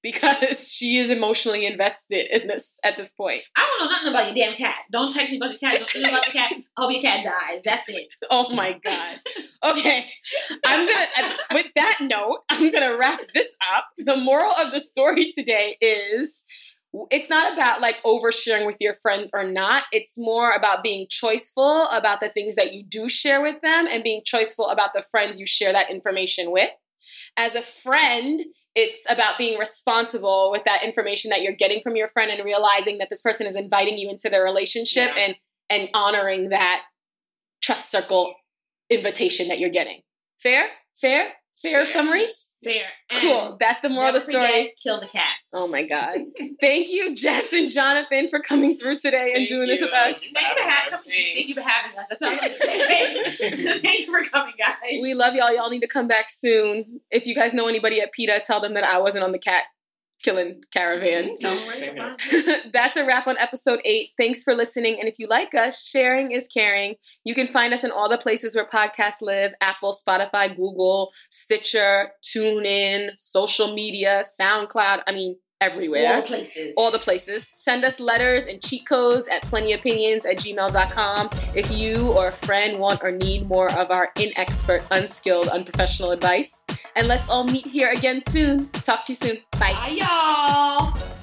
because 0.02 0.68
she 0.72 0.98
is 0.98 1.10
emotionally 1.10 1.66
invested 1.66 2.28
in 2.32 2.48
this 2.48 2.80
at 2.84 2.98
this 2.98 3.12
point. 3.12 3.44
I 3.56 3.62
don't 3.62 3.86
know 3.86 3.92
nothing 3.92 4.10
about 4.10 4.36
your 4.36 4.46
damn 4.46 4.58
cat. 4.58 4.76
Don't 4.92 5.14
text 5.14 5.32
me 5.32 5.38
about 5.38 5.52
your 5.52 5.60
cat. 5.60 5.80
Don't 5.80 5.90
think 5.90 6.08
about 6.08 6.26
the 6.26 6.32
cat. 6.32 6.52
I 6.78 6.82
hope 6.82 6.92
your 6.92 7.02
cat 7.02 7.24
dies. 7.24 7.62
That's 7.64 7.90
it. 7.90 8.08
Oh 8.32 8.54
my 8.54 8.80
god. 8.84 9.18
Okay. 9.66 10.08
I'm 10.66 10.88
to 10.88 11.38
with 11.54 11.68
that 11.76 11.98
note, 12.02 12.40
I'm 12.50 12.72
going 12.72 12.84
to 12.84 12.98
wrap 12.98 13.22
this 13.34 13.48
up. 13.74 13.86
The 13.98 14.16
moral 14.16 14.52
of 14.52 14.72
the 14.72 14.80
story 14.80 15.32
today 15.36 15.76
is 15.82 16.44
it's 17.12 17.30
not 17.30 17.54
about 17.54 17.82
like 17.82 17.98
oversharing 18.04 18.66
with 18.66 18.78
your 18.80 18.96
friends 18.96 19.30
or 19.34 19.44
not. 19.44 19.84
It's 19.92 20.16
more 20.18 20.52
about 20.52 20.84
being 20.84 21.08
choiceful 21.08 21.88
about 21.96 22.20
the 22.20 22.30
things 22.30 22.56
that 22.56 22.74
you 22.74 22.84
do 22.84 23.10
share 23.10 23.42
with 23.42 23.62
them 23.62 23.88
and 23.88 24.04
being 24.04 24.22
choiceful 24.22 24.72
about 24.72 24.94
the 24.94 25.04
friends 25.12 25.40
you 25.40 25.48
share 25.48 25.74
that 25.74 25.92
information 25.92 26.52
with. 26.52 26.70
As 27.38 27.56
a 27.56 27.62
friend, 27.62 28.42
it's 28.76 29.00
about 29.10 29.38
being 29.38 29.58
responsible 29.60 30.52
with 30.52 30.64
that 30.66 30.84
information 30.84 31.30
that 31.30 31.42
you're 31.42 31.54
getting 31.56 31.82
from 31.82 31.96
your 31.96 32.08
friend 32.08 32.32
and 32.32 32.44
realizing 32.46 33.00
that 33.00 33.10
this 33.10 33.22
person 33.22 33.48
is 33.48 33.56
inviting 33.56 33.98
you 33.98 34.10
into 34.10 34.30
their 34.30 34.44
relationship 34.44 35.12
Yeah. 35.16 35.24
and 35.24 35.36
and 35.72 35.90
honoring 35.94 36.50
that 36.50 36.84
trust 37.62 37.92
circle 37.92 38.34
invitation 38.90 39.50
that 39.50 39.60
you're 39.60 39.70
getting. 39.70 40.02
Fair? 40.40 40.68
Fair? 41.00 41.34
Fair 41.62 41.86
Fair. 41.86 41.88
summary? 41.88 42.28
Fair. 42.64 42.84
And 43.10 43.22
Cool. 43.22 43.58
That's 43.60 43.82
the 43.82 43.90
moral 43.90 44.16
of 44.16 44.26
the 44.26 44.32
never 44.32 44.46
forget, 44.46 44.50
story. 44.50 44.74
Kill 44.82 45.00
the 45.00 45.08
cat. 45.08 45.34
Oh 45.54 45.68
my 45.68 45.84
God. 45.86 46.18
Thank 46.62 46.90
you, 46.90 47.16
Jess 47.16 47.52
and 47.54 47.70
Jonathan, 47.70 48.28
for 48.28 48.40
coming 48.40 48.78
through 48.78 49.00
today 49.00 49.32
and 49.34 49.40
Thank 49.40 49.50
doing 49.50 49.68
this 49.68 49.82
with 49.82 49.92
us. 49.94 50.20
Thank 50.20 50.24
you 50.26 50.32
for 50.34 50.40
having 50.40 50.64
having 50.64 50.94
us. 50.94 51.00
us. 51.00 51.08
Thank 51.08 51.48
you 51.48 51.56
for 51.56 51.62
having 51.62 51.98
us. 51.98 52.08
That's 52.10 52.22
all 52.22 52.30
I'm 52.30 52.38
going. 52.38 53.82
Thank 53.82 54.00
you 54.00 54.06
for 54.24 54.30
coming, 54.30 54.54
guys. 54.58 54.76
We 55.02 55.14
love 55.14 55.36
y'all. 55.36 55.54
Y'all 55.54 55.70
need 55.70 55.82
to 55.82 55.88
come 55.88 56.08
back 56.08 56.30
soon. 56.30 57.02
If 57.12 57.26
you 57.28 57.36
guys 57.36 57.54
know 57.54 57.68
anybody 57.68 58.02
at 58.02 58.12
PETA, 58.12 58.42
tell 58.46 58.60
them 58.62 58.74
that 58.74 58.84
I 58.84 59.00
wasn't 59.00 59.24
on 59.24 59.32
the 59.32 59.40
cat 59.40 59.64
killing 60.24 60.62
caravan. 60.74 61.28
Don't 61.40 61.42
Yes, 61.42 61.66
worry 61.66 61.76
same 61.76 61.96
here. 61.96 62.04
about 62.06 62.20
it. 62.26 62.72
That's 62.74 62.98
a 62.98 63.06
wrap 63.06 63.28
on 63.28 63.38
episode 63.38 63.80
eight. 63.86 64.10
Thanks 64.18 64.44
for 64.44 64.54
listening. 64.56 64.98
And 65.00 65.08
if 65.08 65.20
you 65.20 65.28
like 65.28 65.54
us, 65.56 65.82
sharing 65.82 66.32
is 66.32 66.48
caring. 66.48 66.96
You 67.24 67.34
can 67.36 67.48
find 67.48 67.74
us 67.74 67.84
in 67.84 67.92
all 67.92 68.10
the 68.10 68.18
places 68.18 68.56
where 68.56 68.66
podcasts 68.66 69.22
live 69.22 69.54
Apple, 69.62 69.94
Spotify, 69.94 70.56
Google, 70.56 71.12
Stitcher, 71.30 72.12
TuneIn, 72.24 73.12
social 73.18 73.74
media, 73.74 74.24
SoundCloud. 74.40 75.02
I 75.08 75.12
mean, 75.14 75.38
everywhere. 75.62 76.16
All 76.16 76.22
places. 76.22 76.74
all 76.78 76.92
the 76.92 77.00
places. 77.00 77.50
Send 77.54 77.84
us 77.84 78.00
letters 78.00 78.48
and 78.48 78.62
cheat 78.62 78.86
codes 78.88 79.28
at 79.28 79.42
plentyopinions 79.44 80.26
at 80.26 80.38
gmail.com 80.38 81.30
if 81.56 81.72
you 81.72 82.10
or 82.10 82.28
a 82.28 82.32
friend 82.32 82.80
want 82.80 83.04
or 83.04 83.12
need 83.12 83.48
more 83.48 83.72
of 83.74 83.92
our 83.92 84.12
inexpert, 84.16 84.84
unskilled, 84.92 85.48
unprofessional 85.48 86.12
advice. 86.12 86.66
And 86.96 87.08
let's 87.08 87.28
all 87.30 87.44
meet 87.44 87.66
here 87.66 87.90
again 87.90 88.22
soon. 88.22 88.70
Talk 88.70 89.06
to 89.06 89.12
you 89.12 89.16
soon. 89.16 89.38
Bye. 89.52 89.74
Bye, 89.74 89.98
y'all. 90.00 91.19